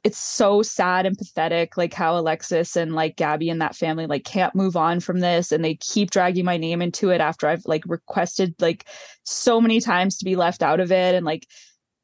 it's 0.04 0.18
so 0.18 0.62
sad 0.62 1.06
and 1.06 1.18
pathetic 1.18 1.78
like 1.78 1.93
how 1.93 2.18
alexis 2.18 2.76
and 2.76 2.93
like 2.93 3.16
gabby 3.16 3.50
and 3.50 3.62
that 3.62 3.76
family 3.76 4.06
like 4.06 4.24
can't 4.24 4.56
move 4.56 4.76
on 4.76 5.00
from 5.00 5.20
this 5.20 5.52
and 5.52 5.64
they 5.64 5.76
keep 5.76 6.12
dragging 6.12 6.45
my 6.45 6.58
name 6.58 6.82
into 6.82 7.10
it 7.10 7.22
after 7.22 7.48
i've 7.48 7.66
like 7.66 7.84
requested 7.88 8.54
like 8.60 8.86
so 9.24 9.60
many 9.60 9.80
times 9.80 10.18
to 10.18 10.26
be 10.26 10.36
left 10.36 10.64
out 10.64 10.80
of 10.80 10.91
it 10.91 11.16
and 11.16 11.26
like 11.26 11.48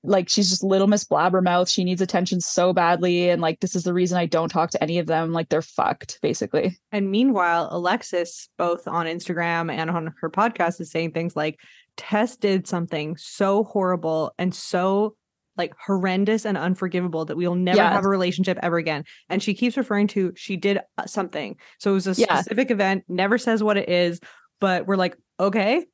like 0.04 0.28
she's 0.28 0.50
just 0.50 0.64
little 0.64 0.88
miss 0.88 1.06
blabbermouth. 1.06 1.70
She 1.70 1.84
needs 1.84 2.02
attention 2.02 2.42
so 2.42 2.74
badly 2.74 3.30
and 3.30 3.42
like 3.42 3.62
this 3.62 3.76
is 3.76 3.84
the 3.84 3.94
reason 3.94 4.18
i 4.18 4.26
don't 4.26 4.50
talk 4.50 4.70
to 4.72 4.84
any 4.84 5.00
of 5.00 5.08
them. 5.08 5.32
Like 5.32 5.50
they're 5.50 5.62
fucked 5.62 6.20
basically. 6.22 6.78
And 6.92 7.10
meanwhile, 7.10 7.70
Alexis, 7.72 8.50
both 8.58 8.88
on 8.88 9.06
Instagram 9.06 9.72
and 9.72 9.90
on 9.90 10.14
her 10.20 10.30
podcast, 10.30 10.82
is 10.82 10.92
saying 10.92 11.12
things 11.12 11.36
like 11.36 11.60
Tess 11.96 12.36
did 12.36 12.68
something 12.68 13.16
so 13.18 13.64
horrible 13.64 14.34
and 14.38 14.54
so 14.54 15.16
like 15.58 15.74
horrendous 15.86 16.46
and 16.46 16.58
unforgivable 16.58 17.26
that 17.26 17.38
we'll 17.38 17.56
never 17.56 17.78
Yeah. 17.78 17.92
have 17.94 18.06
a 18.06 18.10
relationship 18.10 18.58
ever 18.64 18.78
again. 18.78 19.04
And 19.30 19.42
she 19.42 19.54
keeps 19.54 19.78
referring 19.78 20.08
to 20.08 20.34
she 20.36 20.58
did 20.58 20.80
uh, 20.98 21.06
something. 21.06 21.56
So 21.80 21.92
it 21.92 21.94
was 21.96 22.08
a 22.08 22.14
Yeah. 22.14 22.36
specific 22.42 22.72
event, 22.72 23.04
never 23.08 23.38
says 23.38 23.62
what 23.64 23.78
it 23.78 23.88
is, 23.90 24.20
but 24.60 24.88
we're 24.88 24.96
like, 24.96 25.16
okay. 25.40 25.86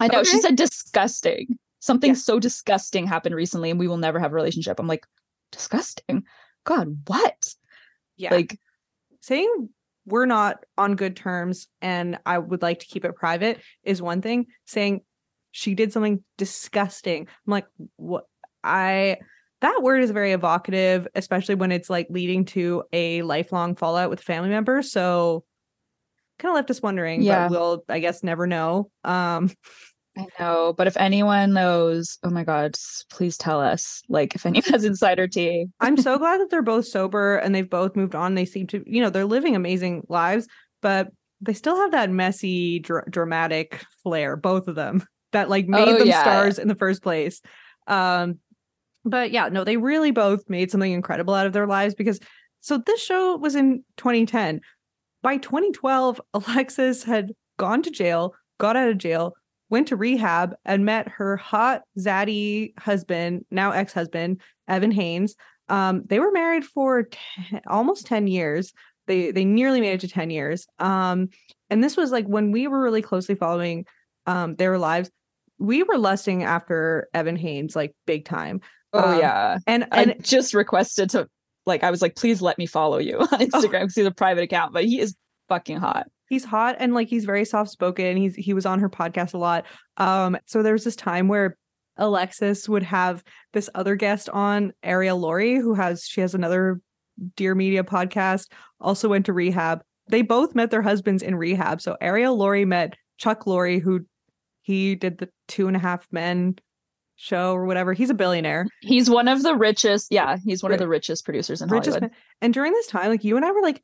i 0.00 0.08
know 0.08 0.22
she 0.24 0.40
said 0.40 0.56
disgusting 0.56 1.56
something 1.80 2.10
Yeah. 2.10 2.14
so 2.14 2.38
disgusting 2.40 3.06
happened 3.06 3.34
recently 3.34 3.70
and 3.70 3.78
we 3.78 3.86
will 3.88 3.96
never 3.96 4.18
have 4.18 4.32
a 4.32 4.34
relationship 4.34 4.78
i'm 4.80 4.86
like 4.88 5.06
disgusting 5.52 6.24
god 6.64 6.98
what 7.06 7.54
Yeah. 8.16 8.34
like 8.34 8.58
saying 9.20 9.68
we're 10.04 10.26
not 10.26 10.64
on 10.78 10.94
good 10.96 11.16
terms 11.16 11.66
and 11.82 12.18
I 12.24 12.38
would 12.38 12.62
like 12.62 12.78
to 12.80 12.86
keep 12.86 13.04
it 13.04 13.16
private 13.16 13.60
is 13.82 14.00
one 14.00 14.22
thing. 14.22 14.46
Saying 14.64 15.00
she 15.50 15.74
did 15.74 15.92
something 15.92 16.22
disgusting. 16.38 17.22
I'm 17.22 17.50
like, 17.50 17.66
what? 17.96 18.26
I 18.64 19.18
that 19.62 19.82
word 19.82 20.02
is 20.02 20.10
very 20.10 20.32
evocative, 20.32 21.08
especially 21.14 21.54
when 21.54 21.72
it's 21.72 21.88
like 21.88 22.08
leading 22.10 22.44
to 22.46 22.84
a 22.92 23.22
lifelong 23.22 23.74
fallout 23.74 24.10
with 24.10 24.20
family 24.20 24.50
members. 24.50 24.92
So 24.92 25.44
kind 26.38 26.50
of 26.50 26.56
left 26.56 26.70
us 26.70 26.82
wondering, 26.82 27.22
Yeah. 27.22 27.48
but 27.48 27.50
we'll 27.52 27.84
I 27.88 27.98
guess 28.00 28.22
never 28.22 28.46
know. 28.46 28.90
Um 29.04 29.50
I 30.18 30.26
know, 30.40 30.72
but 30.72 30.86
if 30.86 30.96
anyone 30.96 31.52
knows, 31.52 32.16
oh 32.22 32.30
my 32.30 32.42
god, 32.42 32.74
please 33.10 33.36
tell 33.36 33.60
us. 33.60 34.00
Like 34.08 34.34
if 34.34 34.46
anyone 34.46 34.70
has 34.70 34.84
insider 34.84 35.28
tea. 35.28 35.66
I'm 35.80 35.98
so 35.98 36.16
glad 36.18 36.40
that 36.40 36.48
they're 36.50 36.62
both 36.62 36.86
sober 36.86 37.36
and 37.36 37.54
they've 37.54 37.68
both 37.68 37.96
moved 37.96 38.14
on. 38.14 38.34
They 38.34 38.46
seem 38.46 38.66
to, 38.68 38.82
you 38.86 39.02
know, 39.02 39.10
they're 39.10 39.26
living 39.26 39.56
amazing 39.56 40.04
lives, 40.08 40.46
but 40.80 41.08
they 41.42 41.52
still 41.52 41.76
have 41.76 41.90
that 41.92 42.08
messy, 42.10 42.78
dr- 42.78 43.10
dramatic 43.10 43.84
flair, 44.02 44.36
both 44.36 44.68
of 44.68 44.74
them, 44.74 45.04
that 45.32 45.50
like 45.50 45.66
made 45.68 45.86
Oh, 45.88 45.98
them 45.98 46.08
yeah. 46.08 46.22
stars 46.22 46.58
in 46.58 46.68
the 46.68 46.74
first 46.74 47.02
place. 47.02 47.42
Um, 47.86 48.38
but 49.06 49.30
yeah, 49.30 49.48
no, 49.48 49.64
they 49.64 49.76
really 49.76 50.10
both 50.10 50.48
made 50.48 50.70
something 50.70 50.92
incredible 50.92 51.34
out 51.34 51.46
of 51.46 51.52
their 51.52 51.66
lives 51.66 51.94
because 51.94 52.20
so 52.60 52.78
this 52.84 53.00
show 53.00 53.36
was 53.36 53.54
in 53.54 53.84
2010. 53.96 54.60
By 55.22 55.36
2012, 55.38 56.20
Alexis 56.34 57.04
had 57.04 57.32
gone 57.58 57.82
to 57.82 57.90
jail, 57.90 58.34
got 58.58 58.76
out 58.76 58.88
of 58.88 58.98
jail, 58.98 59.34
went 59.70 59.88
to 59.88 59.96
rehab, 59.96 60.54
and 60.64 60.84
met 60.84 61.08
her 61.08 61.36
hot 61.36 61.82
zaddy 61.98 62.78
husband, 62.78 63.44
now 63.50 63.70
ex-husband, 63.70 64.40
Evan 64.68 64.90
Haines. 64.90 65.36
Um, 65.68 66.02
they 66.06 66.20
were 66.20 66.30
married 66.32 66.64
for 66.64 67.08
10, 67.50 67.62
almost 67.66 68.06
10 68.06 68.26
years. 68.26 68.72
They 69.06 69.30
they 69.30 69.44
nearly 69.44 69.80
made 69.80 69.94
it 69.94 70.00
to 70.00 70.08
10 70.08 70.30
years. 70.30 70.66
Um, 70.78 71.28
and 71.70 71.82
this 71.82 71.96
was 71.96 72.10
like 72.10 72.26
when 72.26 72.50
we 72.50 72.66
were 72.66 72.80
really 72.80 73.02
closely 73.02 73.34
following 73.34 73.86
um 74.26 74.56
their 74.56 74.78
lives, 74.78 75.10
we 75.58 75.82
were 75.82 75.98
lusting 75.98 76.42
after 76.42 77.08
Evan 77.14 77.36
Haines 77.36 77.76
like 77.76 77.94
big 78.06 78.24
time. 78.24 78.60
Oh 78.98 79.12
Um, 79.12 79.18
yeah. 79.18 79.58
And 79.66 79.86
and 79.92 80.14
just 80.22 80.54
requested 80.54 81.10
to 81.10 81.28
like 81.66 81.82
I 81.82 81.90
was 81.90 82.02
like, 82.02 82.16
please 82.16 82.40
let 82.42 82.58
me 82.58 82.66
follow 82.66 82.98
you 82.98 83.18
on 83.20 83.26
Instagram 83.28 83.80
because 83.82 83.94
he's 83.94 84.06
a 84.06 84.10
private 84.10 84.44
account, 84.44 84.72
but 84.72 84.84
he 84.84 85.00
is 85.00 85.14
fucking 85.48 85.76
hot. 85.78 86.06
he's 86.28 86.44
hot 86.44 86.76
and 86.78 86.92
like 86.94 87.08
he's 87.08 87.24
very 87.24 87.44
soft 87.44 87.70
spoken. 87.70 88.16
He's 88.16 88.34
he 88.34 88.52
was 88.54 88.66
on 88.66 88.80
her 88.80 88.88
podcast 88.90 89.34
a 89.34 89.38
lot. 89.38 89.64
Um, 89.96 90.36
so 90.46 90.62
there 90.62 90.72
was 90.72 90.84
this 90.84 90.96
time 90.96 91.28
where 91.28 91.56
Alexis 91.98 92.68
would 92.68 92.82
have 92.82 93.22
this 93.52 93.70
other 93.74 93.96
guest 93.96 94.28
on, 94.28 94.72
Arielle 94.84 95.20
Lorre, 95.20 95.60
who 95.60 95.74
has 95.74 96.04
she 96.04 96.20
has 96.20 96.34
another 96.34 96.80
Dear 97.36 97.54
Media 97.54 97.82
podcast, 97.82 98.48
also 98.80 99.08
went 99.08 99.26
to 99.26 99.32
rehab. 99.32 99.80
They 100.08 100.22
both 100.22 100.54
met 100.54 100.70
their 100.70 100.82
husbands 100.82 101.22
in 101.22 101.34
rehab. 101.34 101.80
So 101.80 101.96
Arielle 102.02 102.36
Lorre 102.36 102.66
met 102.66 102.94
Chuck 103.18 103.44
Lorre, 103.46 103.80
who 103.80 104.00
he 104.60 104.94
did 104.94 105.18
the 105.18 105.28
two 105.48 105.68
and 105.68 105.76
a 105.76 105.80
half 105.80 106.06
men 106.12 106.56
show 107.16 107.52
or 107.52 107.66
whatever. 107.66 107.92
He's 107.92 108.10
a 108.10 108.14
billionaire. 108.14 108.66
He's 108.80 109.10
one 109.10 109.28
of 109.28 109.42
the 109.42 109.54
richest. 109.56 110.08
Yeah, 110.10 110.36
he's 110.44 110.62
one 110.62 110.72
of 110.72 110.78
the 110.78 110.88
richest 110.88 111.24
producers 111.24 111.62
in 111.62 111.68
richest 111.68 111.96
Hollywood. 111.96 112.10
man. 112.12 112.18
And 112.42 112.54
during 112.54 112.72
this 112.72 112.86
time, 112.86 113.08
like 113.08 113.24
you 113.24 113.36
and 113.36 113.44
I 113.44 113.50
were 113.52 113.62
like, 113.62 113.82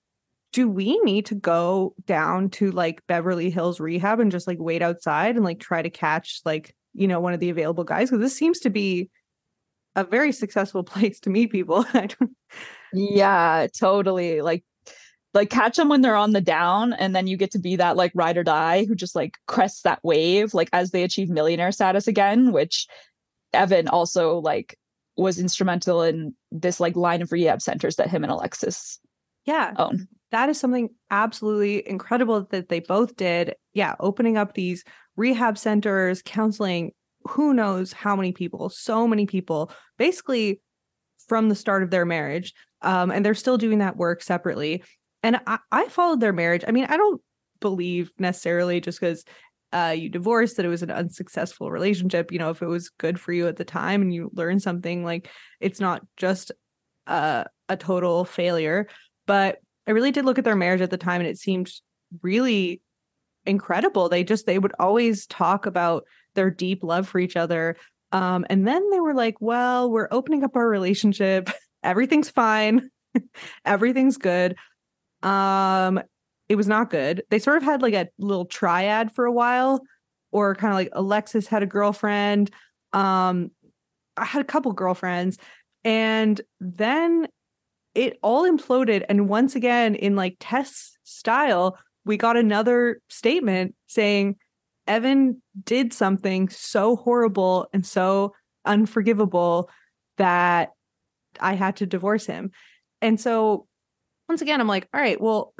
do 0.52 0.68
we 0.68 0.98
need 1.00 1.26
to 1.26 1.34
go 1.34 1.94
down 2.06 2.50
to 2.50 2.70
like 2.70 3.02
Beverly 3.06 3.50
Hills 3.50 3.80
rehab 3.80 4.20
and 4.20 4.30
just 4.30 4.46
like 4.46 4.58
wait 4.60 4.82
outside 4.82 5.36
and 5.36 5.44
like 5.44 5.58
try 5.58 5.80
to 5.80 5.90
catch 5.90 6.42
like, 6.44 6.76
you 6.92 7.08
know, 7.08 7.20
one 7.20 7.32
of 7.32 7.40
the 7.40 7.50
available 7.50 7.84
guys? 7.84 8.10
Because 8.10 8.22
this 8.22 8.36
seems 8.36 8.60
to 8.60 8.70
be 8.70 9.10
a 9.96 10.04
very 10.04 10.32
successful 10.32 10.82
place 10.84 11.20
to 11.20 11.30
meet 11.30 11.50
people. 11.50 11.84
Yeah, 12.92 13.68
totally. 13.74 14.42
Like 14.42 14.64
like 15.34 15.48
catch 15.48 15.76
them 15.76 15.88
when 15.88 16.02
they're 16.02 16.14
on 16.14 16.32
the 16.32 16.42
down 16.42 16.92
and 16.92 17.16
then 17.16 17.26
you 17.26 17.38
get 17.38 17.52
to 17.52 17.58
be 17.58 17.76
that 17.76 17.96
like 17.96 18.12
ride 18.14 18.36
or 18.36 18.44
die 18.44 18.84
who 18.84 18.94
just 18.94 19.14
like 19.14 19.38
crests 19.46 19.82
that 19.82 19.98
wave 20.02 20.52
like 20.52 20.68
as 20.74 20.90
they 20.90 21.02
achieve 21.02 21.30
millionaire 21.30 21.72
status 21.72 22.06
again, 22.06 22.52
which 22.52 22.86
Evan 23.52 23.88
also 23.88 24.38
like 24.38 24.78
was 25.16 25.38
instrumental 25.38 26.02
in 26.02 26.34
this 26.50 26.80
like 26.80 26.96
line 26.96 27.22
of 27.22 27.32
rehab 27.32 27.60
centers 27.60 27.96
that 27.96 28.08
him 28.08 28.24
and 28.24 28.32
Alexis 28.32 28.98
yeah, 29.44 29.72
own. 29.76 30.08
that 30.30 30.48
is 30.48 30.58
something 30.58 30.90
absolutely 31.10 31.86
incredible 31.88 32.46
that 32.50 32.68
they 32.68 32.80
both 32.80 33.16
did. 33.16 33.54
Yeah, 33.74 33.94
opening 33.98 34.36
up 34.36 34.54
these 34.54 34.84
rehab 35.16 35.58
centers, 35.58 36.22
counseling, 36.22 36.92
who 37.24 37.54
knows 37.54 37.92
how 37.92 38.16
many 38.16 38.32
people, 38.32 38.68
so 38.68 39.06
many 39.06 39.26
people, 39.26 39.72
basically 39.98 40.60
from 41.28 41.48
the 41.48 41.54
start 41.54 41.82
of 41.82 41.90
their 41.90 42.04
marriage. 42.04 42.54
Um, 42.82 43.10
and 43.10 43.24
they're 43.24 43.34
still 43.34 43.58
doing 43.58 43.78
that 43.78 43.96
work 43.96 44.22
separately. 44.22 44.82
And 45.22 45.40
I, 45.46 45.58
I 45.70 45.88
followed 45.88 46.20
their 46.20 46.32
marriage. 46.32 46.64
I 46.66 46.72
mean, 46.72 46.84
I 46.84 46.96
don't 46.96 47.20
believe 47.60 48.10
necessarily 48.18 48.80
just 48.80 49.00
because 49.00 49.24
uh, 49.72 49.94
you 49.96 50.08
divorced 50.08 50.56
that 50.56 50.66
it 50.66 50.70
was 50.70 50.82
an 50.82 50.90
unsuccessful 50.90 51.70
relationship. 51.70 52.30
You 52.30 52.38
know, 52.38 52.50
if 52.50 52.62
it 52.62 52.66
was 52.66 52.90
good 52.90 53.18
for 53.18 53.32
you 53.32 53.48
at 53.48 53.56
the 53.56 53.64
time 53.64 54.02
and 54.02 54.12
you 54.12 54.30
learn 54.34 54.60
something, 54.60 55.04
like 55.04 55.28
it's 55.60 55.80
not 55.80 56.02
just 56.16 56.52
uh, 57.06 57.44
a 57.68 57.76
total 57.76 58.24
failure. 58.24 58.88
But 59.26 59.58
I 59.86 59.92
really 59.92 60.12
did 60.12 60.24
look 60.24 60.38
at 60.38 60.44
their 60.44 60.56
marriage 60.56 60.80
at 60.80 60.90
the 60.90 60.98
time 60.98 61.20
and 61.20 61.28
it 61.28 61.38
seemed 61.38 61.70
really 62.22 62.80
incredible. 63.46 64.08
They 64.08 64.24
just 64.24 64.46
they 64.46 64.58
would 64.58 64.72
always 64.78 65.26
talk 65.26 65.66
about 65.66 66.04
their 66.34 66.50
deep 66.50 66.82
love 66.82 67.08
for 67.08 67.18
each 67.18 67.36
other. 67.36 67.76
Um, 68.12 68.44
and 68.50 68.66
then 68.66 68.90
they 68.90 69.00
were 69.00 69.14
like, 69.14 69.36
well, 69.40 69.90
we're 69.90 70.08
opening 70.10 70.44
up 70.44 70.54
our 70.54 70.68
relationship. 70.68 71.50
Everything's 71.82 72.28
fine. 72.28 72.90
Everything's 73.64 74.18
good. 74.18 74.54
Um, 75.22 76.00
it 76.52 76.56
was 76.56 76.68
not 76.68 76.90
good. 76.90 77.22
They 77.30 77.38
sort 77.38 77.56
of 77.56 77.62
had 77.62 77.80
like 77.80 77.94
a 77.94 78.10
little 78.18 78.44
triad 78.44 79.10
for 79.10 79.24
a 79.24 79.32
while, 79.32 79.80
or 80.32 80.54
kind 80.54 80.70
of 80.70 80.76
like 80.76 80.90
Alexis 80.92 81.46
had 81.46 81.62
a 81.62 81.66
girlfriend. 81.66 82.50
Um, 82.92 83.52
I 84.18 84.26
had 84.26 84.42
a 84.42 84.44
couple 84.44 84.70
girlfriends, 84.72 85.38
and 85.82 86.38
then 86.60 87.26
it 87.94 88.18
all 88.22 88.42
imploded. 88.42 89.06
And 89.08 89.30
once 89.30 89.56
again, 89.56 89.94
in 89.94 90.14
like 90.14 90.36
Tess 90.40 90.98
style, 91.04 91.78
we 92.04 92.18
got 92.18 92.36
another 92.36 93.00
statement 93.08 93.74
saying 93.86 94.36
Evan 94.86 95.40
did 95.64 95.94
something 95.94 96.50
so 96.50 96.96
horrible 96.96 97.66
and 97.72 97.86
so 97.86 98.34
unforgivable 98.66 99.70
that 100.18 100.72
I 101.40 101.54
had 101.54 101.76
to 101.76 101.86
divorce 101.86 102.26
him. 102.26 102.50
And 103.00 103.18
so 103.18 103.66
once 104.28 104.42
again, 104.42 104.60
I'm 104.60 104.68
like, 104.68 104.86
all 104.92 105.00
right, 105.00 105.18
well, 105.18 105.54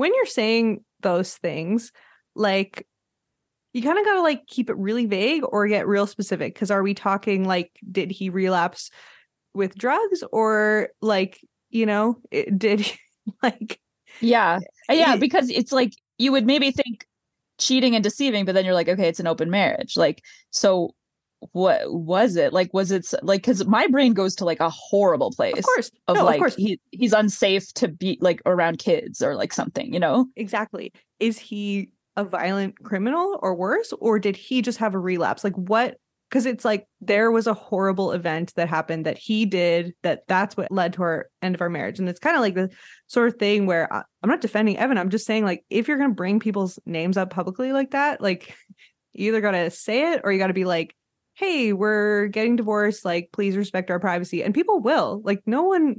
when 0.00 0.14
you're 0.14 0.24
saying 0.24 0.82
those 1.00 1.34
things, 1.34 1.92
like 2.34 2.86
you 3.74 3.82
kind 3.82 3.98
of 3.98 4.04
got 4.06 4.14
to 4.14 4.22
like 4.22 4.46
keep 4.46 4.70
it 4.70 4.76
really 4.78 5.04
vague 5.04 5.42
or 5.46 5.68
get 5.68 5.86
real 5.86 6.06
specific. 6.06 6.54
Cause 6.58 6.70
are 6.70 6.82
we 6.82 6.94
talking 6.94 7.44
like, 7.46 7.70
did 7.92 8.10
he 8.10 8.30
relapse 8.30 8.90
with 9.52 9.76
drugs 9.76 10.24
or 10.32 10.88
like, 11.02 11.38
you 11.68 11.84
know, 11.84 12.16
it, 12.30 12.58
did 12.58 12.80
he, 12.80 12.98
like 13.42 13.78
Yeah. 14.22 14.60
Uh, 14.88 14.94
Yeah, 14.94 15.14
It- 15.16 15.20
because 15.20 15.50
it's 15.50 15.70
like 15.70 15.92
you 16.16 16.32
would 16.32 16.46
maybe 16.46 16.70
think 16.70 17.06
cheating 17.58 17.94
and 17.94 18.02
deceiving, 18.02 18.46
but 18.46 18.54
then 18.54 18.64
you're 18.64 18.72
like, 18.72 18.88
okay, 18.88 19.06
it's 19.06 19.20
an 19.20 19.26
open 19.26 19.50
marriage. 19.50 19.98
Like, 19.98 20.24
so 20.48 20.94
what 21.52 21.92
was 21.92 22.36
it? 22.36 22.52
Like, 22.52 22.72
was 22.72 22.90
it 22.90 23.06
like 23.22 23.42
because 23.42 23.66
my 23.66 23.86
brain 23.86 24.12
goes 24.12 24.34
to 24.36 24.44
like 24.44 24.60
a 24.60 24.70
horrible 24.70 25.30
place 25.30 25.58
of 25.58 25.64
course. 25.64 25.90
of 26.06 26.16
no, 26.16 26.24
like 26.24 26.36
of 26.36 26.40
course. 26.40 26.56
he 26.56 26.80
he's 26.90 27.12
unsafe 27.12 27.72
to 27.74 27.88
be 27.88 28.18
like 28.20 28.40
around 28.46 28.78
kids 28.78 29.22
or 29.22 29.34
like 29.34 29.52
something, 29.52 29.92
you 29.92 30.00
know? 30.00 30.26
exactly. 30.36 30.92
Is 31.18 31.38
he 31.38 31.90
a 32.16 32.24
violent 32.24 32.82
criminal 32.82 33.38
or 33.42 33.54
worse 33.54 33.92
or 34.00 34.18
did 34.18 34.36
he 34.36 34.62
just 34.62 34.78
have 34.78 34.94
a 34.94 34.98
relapse? 34.98 35.44
Like 35.44 35.56
what 35.56 35.96
because 36.30 36.46
it's 36.46 36.64
like 36.64 36.86
there 37.00 37.30
was 37.30 37.46
a 37.46 37.54
horrible 37.54 38.12
event 38.12 38.54
that 38.54 38.68
happened 38.68 39.04
that 39.04 39.18
he 39.18 39.44
did 39.44 39.92
that 40.02 40.22
that's 40.28 40.56
what 40.56 40.70
led 40.70 40.92
to 40.92 41.02
our 41.02 41.28
end 41.42 41.54
of 41.54 41.60
our 41.60 41.68
marriage 41.68 41.98
and 41.98 42.08
it's 42.08 42.20
kind 42.20 42.36
of 42.36 42.42
like 42.42 42.54
the 42.54 42.70
sort 43.08 43.28
of 43.28 43.38
thing 43.38 43.66
where 43.66 43.92
I, 43.92 44.02
i'm 44.22 44.30
not 44.30 44.40
defending 44.40 44.78
evan 44.78 44.96
i'm 44.96 45.10
just 45.10 45.26
saying 45.26 45.44
like 45.44 45.64
if 45.70 45.88
you're 45.88 45.98
going 45.98 46.10
to 46.10 46.14
bring 46.14 46.38
people's 46.38 46.78
names 46.86 47.16
up 47.16 47.30
publicly 47.30 47.72
like 47.72 47.90
that 47.90 48.20
like 48.20 48.56
you 49.12 49.28
either 49.28 49.40
got 49.40 49.52
to 49.52 49.70
say 49.70 50.12
it 50.12 50.20
or 50.22 50.30
you 50.30 50.38
got 50.38 50.46
to 50.48 50.54
be 50.54 50.64
like 50.64 50.94
hey 51.40 51.72
we're 51.72 52.28
getting 52.28 52.54
divorced 52.54 53.04
like 53.04 53.30
please 53.32 53.56
respect 53.56 53.90
our 53.90 53.98
privacy 53.98 54.42
and 54.42 54.54
people 54.54 54.80
will 54.80 55.20
like 55.24 55.42
no 55.46 55.64
one 55.64 55.96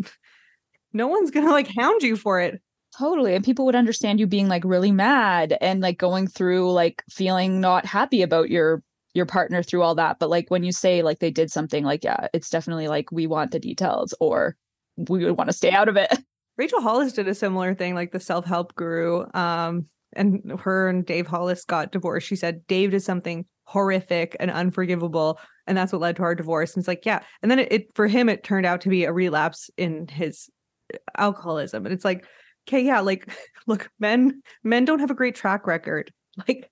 no 0.93 1.07
one's 1.07 1.31
going 1.31 1.45
to 1.45 1.51
like 1.51 1.67
hound 1.67 2.01
you 2.01 2.15
for 2.15 2.39
it 2.39 2.61
Totally. 2.97 3.35
And 3.35 3.45
people 3.45 3.65
would 3.65 3.75
understand 3.75 4.19
you 4.19 4.27
being 4.27 4.49
like 4.49 4.63
really 4.65 4.91
mad 4.91 5.57
and 5.61 5.81
like 5.81 5.97
going 5.97 6.27
through 6.27 6.71
like 6.73 7.03
feeling 7.09 7.61
not 7.61 7.85
happy 7.85 8.21
about 8.21 8.49
your 8.49 8.83
your 9.13 9.25
partner 9.25 9.63
through 9.63 9.81
all 9.81 9.95
that. 9.95 10.19
But 10.19 10.29
like 10.29 10.49
when 10.49 10.63
you 10.63 10.71
say 10.71 11.01
like 11.01 11.19
they 11.19 11.31
did 11.31 11.51
something 11.51 11.83
like, 11.83 12.03
yeah, 12.03 12.27
it's 12.33 12.49
definitely 12.49 12.87
like 12.87 13.11
we 13.11 13.27
want 13.27 13.51
the 13.51 13.59
details 13.59 14.13
or 14.19 14.57
we 14.97 15.23
would 15.23 15.37
want 15.37 15.49
to 15.49 15.55
stay 15.55 15.71
out 15.71 15.89
of 15.89 15.97
it. 15.97 16.11
Rachel 16.57 16.81
Hollis 16.81 17.13
did 17.13 17.27
a 17.27 17.35
similar 17.35 17.73
thing, 17.73 17.95
like 17.95 18.11
the 18.11 18.19
self 18.19 18.45
help 18.45 18.75
guru. 18.75 19.25
Um, 19.33 19.87
and 20.13 20.59
her 20.59 20.89
and 20.89 21.05
Dave 21.05 21.27
Hollis 21.27 21.63
got 21.63 21.93
divorced. 21.93 22.27
She 22.27 22.35
said 22.35 22.67
Dave 22.67 22.91
did 22.91 23.01
something 23.01 23.45
horrific 23.71 24.35
and 24.39 24.51
unforgivable, 24.51 25.39
and 25.67 25.77
that's 25.77 25.91
what 25.91 26.01
led 26.01 26.15
to 26.17 26.23
our 26.23 26.35
divorce. 26.35 26.73
And 26.73 26.81
it's 26.81 26.87
like, 26.87 27.05
yeah. 27.05 27.21
And 27.41 27.49
then 27.49 27.59
it, 27.59 27.71
it 27.71 27.95
for 27.95 28.07
him, 28.07 28.29
it 28.29 28.43
turned 28.43 28.65
out 28.65 28.81
to 28.81 28.89
be 28.89 29.05
a 29.05 29.13
relapse 29.13 29.69
in 29.77 30.07
his 30.07 30.49
uh, 30.93 30.97
alcoholism. 31.17 31.85
And 31.85 31.93
it's 31.93 32.05
like, 32.05 32.25
okay, 32.67 32.81
yeah, 32.81 32.99
like 32.99 33.31
look, 33.67 33.89
men 33.99 34.41
men 34.63 34.85
don't 34.85 34.99
have 34.99 35.11
a 35.11 35.15
great 35.15 35.35
track 35.35 35.67
record. 35.67 36.11
Like, 36.47 36.69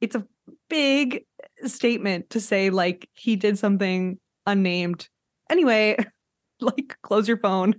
it's 0.00 0.14
a 0.14 0.26
big 0.68 1.24
statement 1.64 2.30
to 2.30 2.40
say 2.40 2.70
like 2.70 3.08
he 3.14 3.36
did 3.36 3.58
something 3.58 4.18
unnamed. 4.46 5.08
Anyway, 5.50 5.96
like 6.60 6.96
close 7.02 7.28
your 7.28 7.36
phone 7.36 7.74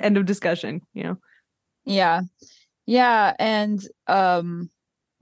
end 0.00 0.16
of 0.16 0.24
discussion 0.24 0.80
you 0.94 1.02
know 1.02 1.16
Yeah. 1.84 2.22
Yeah. 2.86 3.34
And 3.38 3.82
um 4.06 4.70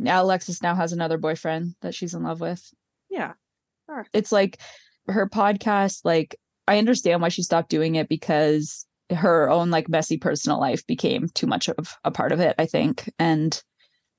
now 0.01 0.22
Alexis 0.22 0.62
now 0.62 0.74
has 0.74 0.92
another 0.92 1.18
boyfriend 1.18 1.74
that 1.82 1.94
she's 1.94 2.14
in 2.14 2.22
love 2.22 2.40
with. 2.40 2.62
yeah 3.09 3.32
Sure. 3.86 4.07
It's 4.12 4.30
like 4.32 4.61
her 5.09 5.28
podcast, 5.28 6.01
like 6.05 6.36
I 6.68 6.78
understand 6.78 7.20
why 7.22 7.28
she 7.28 7.42
stopped 7.42 7.70
doing 7.70 7.96
it 7.96 8.09
because 8.09 8.86
her 9.11 9.51
own 9.51 9.70
like 9.70 9.88
messy 9.88 10.16
personal 10.16 10.61
life 10.61 10.86
became 10.86 11.28
too 11.34 11.48
much 11.48 11.68
of 11.68 11.96
a 12.05 12.11
part 12.12 12.30
of 12.30 12.38
it, 12.38 12.55
I 12.59 12.66
think. 12.66 13.11
And 13.18 13.61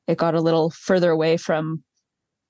it 0.08 0.18
got 0.18 0.36
a 0.36 0.42
little 0.42 0.70
further 0.72 1.10
away 1.10 1.38
from 1.38 1.84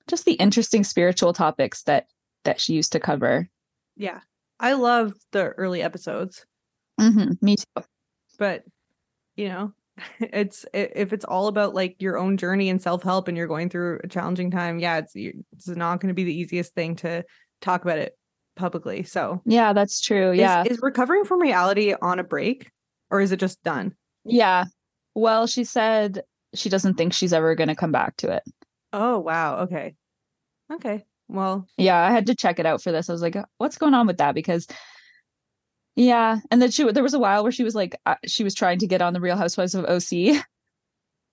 just 0.08 0.24
the 0.24 0.32
interesting 0.32 0.82
spiritual 0.82 1.32
topics 1.32 1.84
that 1.84 2.06
that 2.44 2.60
she 2.60 2.74
used 2.74 2.90
to 2.92 2.98
cover. 3.00 3.48
yeah 3.96 4.18
i 4.58 4.72
love 4.72 5.12
the 5.30 5.50
early 5.50 5.80
episodes 5.82 6.44
hmm 7.00 7.32
me 7.40 7.54
too. 7.56 7.84
but 8.38 8.64
you 9.36 9.48
know 9.48 9.72
it's 10.20 10.64
if 10.74 11.12
it's 11.12 11.24
all 11.24 11.46
about 11.48 11.74
like 11.74 11.96
your 11.98 12.16
own 12.18 12.36
journey 12.36 12.68
and 12.70 12.80
self-help 12.82 13.28
and 13.28 13.36
you're 13.36 13.46
going 13.46 13.68
through 13.68 14.00
a 14.04 14.08
challenging 14.08 14.50
time 14.50 14.78
yeah 14.78 14.98
it's 14.98 15.12
it's 15.14 15.68
not 15.68 16.00
going 16.00 16.08
to 16.08 16.14
be 16.14 16.24
the 16.24 16.34
easiest 16.34 16.74
thing 16.74 16.96
to 16.96 17.24
talk 17.60 17.82
about 17.84 17.98
it 17.98 18.16
publicly 18.56 19.02
so 19.02 19.40
Yeah, 19.46 19.72
that's 19.72 20.00
true. 20.00 20.32
is- 20.32 20.38
Yeah. 20.38 20.64
is, 20.66 20.78
recovering 20.82 21.24
from 21.24 21.40
reality 21.40 21.94
on 22.00 22.18
a 22.18 22.24
break 22.24 22.70
or 23.10 23.20
is 23.20 23.32
it 23.32 23.40
just 23.40 23.62
done 23.62 23.94
yeah. 24.24 24.64
Well, 25.14 25.46
she 25.48 25.64
said 25.64 26.22
she 26.54 26.68
doesn't 26.68 26.94
think 26.94 27.12
she's 27.12 27.32
ever 27.32 27.54
going 27.54 27.68
to 27.68 27.74
come 27.74 27.92
back 27.92 28.16
to 28.18 28.30
it. 28.32 28.42
oh 28.92 29.18
wow 29.18 29.60
okay 29.60 29.94
okay 30.72 31.04
well 31.28 31.66
Yeah, 31.78 31.98
I 31.98 32.10
had 32.10 32.26
to 32.26 32.34
check 32.34 32.58
it 32.58 32.66
out 32.66 32.82
for 32.82 32.92
this. 32.92 33.08
I 33.08 33.12
was 33.12 33.22
like, 33.22 33.36
what's 33.58 33.78
going 33.78 33.94
on 33.94 34.06
with 34.06 34.18
that? 34.18 34.34
Because 34.34 34.66
yeah, 35.96 36.38
and 36.50 36.62
then 36.62 36.70
she 36.70 36.90
there 36.90 37.02
was 37.02 37.14
a 37.14 37.18
while 37.18 37.42
where 37.42 37.52
she 37.52 37.64
was 37.64 37.74
like 37.74 37.94
uh, 38.06 38.14
she 38.26 38.44
was 38.44 38.54
trying 38.54 38.78
to 38.78 38.86
get 38.86 39.02
on 39.02 39.12
the 39.12 39.20
Real 39.20 39.36
Housewives 39.36 39.74
of 39.74 39.84
OC. 39.84 40.44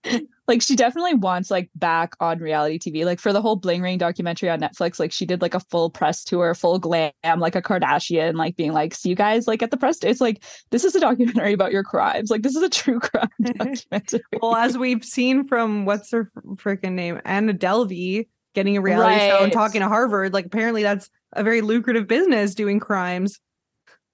like 0.48 0.62
she 0.62 0.76
definitely 0.76 1.14
wants 1.14 1.52
like 1.52 1.70
back 1.76 2.14
on 2.20 2.40
reality 2.40 2.78
TV. 2.80 3.06
Like 3.06 3.20
for 3.20 3.32
the 3.32 3.42
whole 3.42 3.56
Bling 3.56 3.82
Ring 3.82 3.98
documentary 3.98 4.50
on 4.50 4.60
Netflix, 4.60 5.00
like 5.00 5.12
she 5.12 5.26
did 5.26 5.42
like 5.42 5.54
a 5.54 5.60
full 5.60 5.90
press 5.90 6.24
tour, 6.24 6.54
full 6.56 6.80
glam, 6.80 7.12
like 7.38 7.56
a 7.56 7.62
Kardashian, 7.62 8.36
like 8.36 8.58
being 8.58 8.74
like, 8.74 8.94
"See 8.94 9.10
you 9.10 9.16
guys 9.16 9.48
like 9.48 9.62
at 9.62 9.72
the 9.72 9.78
press." 9.78 10.00
It's 10.04 10.22
like 10.22 10.44
this 10.72 10.84
is 10.84 10.96
a 10.96 11.00
documentary 11.00 11.54
about 11.54 11.72
your 11.72 11.84
crimes. 11.84 12.30
Like 12.30 12.42
this 12.42 12.56
is 12.56 12.64
a 12.64 12.70
true 12.70 13.00
crime 13.00 13.30
documentary. 13.42 14.22
well 14.42 14.56
as 14.56 14.78
we've 14.78 15.06
seen 15.06 15.48
from 15.48 15.86
what's 15.86 16.12
her 16.12 16.32
freaking 16.56 16.94
name 16.94 17.22
anna 17.26 17.54
delvey 17.54 18.28
getting 18.56 18.76
a 18.78 18.82
reality 18.82 19.20
show 19.20 19.44
and 19.44 19.54
talking 19.54 19.82
to 19.82 19.88
harvard 19.88 20.34
like 20.34 20.46
apparently 20.46 20.82
that's 20.82 21.10
a 21.34 21.44
very 21.44 21.62
lucrative 21.62 22.08
business 22.08 22.56
doing 22.56 22.80
crimes 22.80 23.40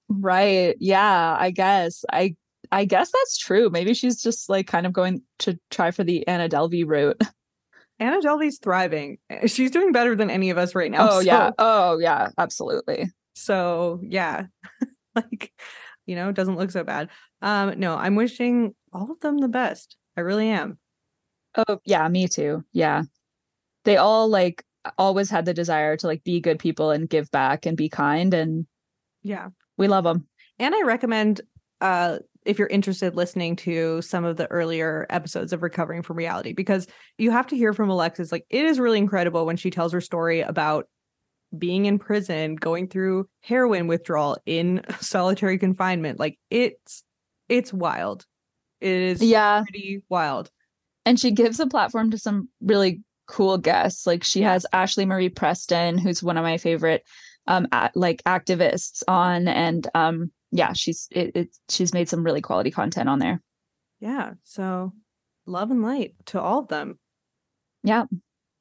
Right. 0.08 0.76
Yeah, 0.80 1.36
I 1.38 1.50
guess. 1.50 2.04
I 2.12 2.36
I 2.72 2.84
guess 2.84 3.10
that's 3.12 3.38
true. 3.38 3.70
Maybe 3.70 3.94
she's 3.94 4.22
just 4.22 4.48
like 4.48 4.66
kind 4.66 4.86
of 4.86 4.92
going 4.92 5.22
to 5.40 5.58
try 5.70 5.90
for 5.90 6.04
the 6.04 6.26
Anna 6.26 6.48
Delvey 6.48 6.84
route. 6.86 7.20
anna 7.98 8.20
delvey's 8.20 8.58
thriving 8.58 9.16
she's 9.46 9.70
doing 9.70 9.90
better 9.90 10.14
than 10.14 10.28
any 10.28 10.50
of 10.50 10.58
us 10.58 10.74
right 10.74 10.90
now 10.90 11.08
Oh 11.08 11.20
so, 11.20 11.26
yeah. 11.26 11.50
Oh 11.58 11.96
yeah, 11.98 12.28
absolutely. 12.36 13.10
so 13.34 14.00
yeah 14.02 14.48
like 15.16 15.50
you 16.04 16.14
know 16.14 16.28
it 16.28 16.36
doesn't 16.36 16.58
look 16.58 16.70
so 16.70 16.84
bad 16.84 17.08
um 17.40 17.80
no 17.80 17.96
i'm 17.96 18.14
wishing 18.14 18.74
all 18.92 19.10
of 19.10 19.18
them 19.20 19.38
the 19.38 19.48
best 19.48 19.96
i 20.14 20.20
really 20.20 20.50
am 20.50 20.78
Oh 21.56 21.78
yeah, 21.84 22.06
me 22.08 22.28
too. 22.28 22.64
Yeah. 22.72 23.02
They 23.84 23.96
all 23.96 24.28
like 24.28 24.64
always 24.98 25.30
had 25.30 25.46
the 25.46 25.54
desire 25.54 25.96
to 25.96 26.06
like 26.06 26.22
be 26.22 26.40
good 26.40 26.58
people 26.58 26.90
and 26.90 27.08
give 27.08 27.30
back 27.30 27.66
and 27.66 27.76
be 27.76 27.88
kind 27.88 28.32
and 28.34 28.66
yeah 29.22 29.48
we 29.76 29.88
love 29.88 30.04
them. 30.04 30.26
And 30.58 30.74
I 30.74 30.82
recommend 30.82 31.40
uh 31.80 32.18
if 32.44 32.58
you're 32.60 32.68
interested 32.68 33.16
listening 33.16 33.56
to 33.56 34.00
some 34.02 34.24
of 34.24 34.36
the 34.36 34.46
earlier 34.50 35.04
episodes 35.10 35.52
of 35.52 35.62
Recovering 35.62 36.02
from 36.02 36.16
Reality 36.16 36.52
because 36.52 36.86
you 37.18 37.32
have 37.32 37.48
to 37.48 37.56
hear 37.56 37.72
from 37.72 37.90
Alexis 37.90 38.30
like 38.30 38.46
it 38.50 38.64
is 38.64 38.78
really 38.78 38.98
incredible 38.98 39.44
when 39.46 39.56
she 39.56 39.70
tells 39.70 39.92
her 39.92 40.00
story 40.00 40.40
about 40.42 40.86
being 41.56 41.86
in 41.86 41.98
prison, 41.98 42.54
going 42.56 42.88
through 42.88 43.28
heroin 43.40 43.86
withdrawal 43.86 44.36
in 44.46 44.82
solitary 45.00 45.58
confinement. 45.58 46.18
Like 46.18 46.38
it's 46.50 47.02
it's 47.48 47.72
wild. 47.72 48.24
It 48.80 48.90
is 48.90 49.22
Yeah. 49.22 49.62
pretty 49.62 50.02
wild. 50.08 50.50
And 51.04 51.18
she 51.20 51.30
gives 51.30 51.60
a 51.60 51.66
platform 51.66 52.10
to 52.10 52.18
some 52.18 52.48
really 52.60 53.00
cool 53.28 53.58
guests. 53.58 54.06
Like 54.06 54.24
she 54.24 54.42
has 54.42 54.66
Ashlee 54.72 55.06
Marie 55.06 55.28
Preston, 55.28 55.98
who's 55.98 56.22
one 56.22 56.36
of 56.36 56.42
my 56.42 56.58
favorite 56.58 57.02
um 57.46 57.66
a- 57.72 57.90
like 57.94 58.22
activists 58.24 59.02
on 59.08 59.48
and 59.48 59.88
um 59.94 60.30
yeah, 60.52 60.72
she's 60.72 61.08
it, 61.10 61.32
it 61.34 61.56
she's 61.68 61.92
made 61.92 62.08
some 62.08 62.22
really 62.24 62.40
quality 62.40 62.70
content 62.70 63.08
on 63.08 63.18
there. 63.18 63.40
Yeah. 64.00 64.34
So 64.44 64.92
love 65.46 65.70
and 65.70 65.82
light 65.82 66.14
to 66.26 66.40
all 66.40 66.60
of 66.60 66.68
them. 66.68 66.98
Yeah. 67.82 68.04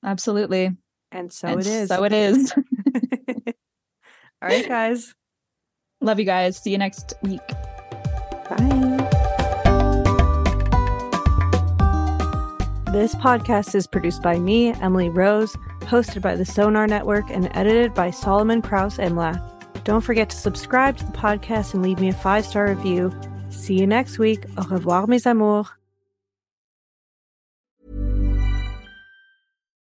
Absolutely. 0.03 0.75
And 1.11 1.31
so 1.31 1.47
And 1.47 1.61
it 1.61 1.67
is. 1.67 1.89
So 1.89 2.03
it 2.03 2.13
is. 2.13 2.53
all 2.55 3.53
right, 4.41 4.67
guys. 4.67 5.13
Love 6.01 6.19
you 6.19 6.25
guys. 6.25 6.57
See 6.57 6.71
you 6.71 6.77
next 6.77 7.13
week. 7.23 7.47
Bye. 8.49 8.84
This 12.95 13.13
podcast 13.13 13.75
is 13.75 13.87
produced 13.87 14.21
by 14.21 14.39
me, 14.39 14.71
Emily 14.75 15.09
Rose, 15.09 15.57
hosted 15.81 16.21
by 16.21 16.37
the 16.37 16.45
Sonar 16.45 16.87
Network, 16.87 17.29
and 17.29 17.49
edited 17.51 17.93
by 17.93 18.09
Solomon 18.09 18.61
Krause 18.61 18.99
Imlath. 18.99 19.83
Don't 19.83 19.99
forget 19.99 20.29
to 20.29 20.37
subscribe 20.37 20.95
to 20.99 21.05
the 21.05 21.11
podcast 21.11 21.73
and 21.73 21.83
leave 21.83 21.99
me 21.99 22.07
a 22.07 22.13
five 22.13 22.45
star 22.45 22.69
review. 22.69 23.11
See 23.49 23.77
you 23.77 23.85
next 23.85 24.17
week. 24.17 24.45
Au 24.57 24.63
revoir, 24.69 25.07
mes 25.07 25.25
amours. 25.25 25.67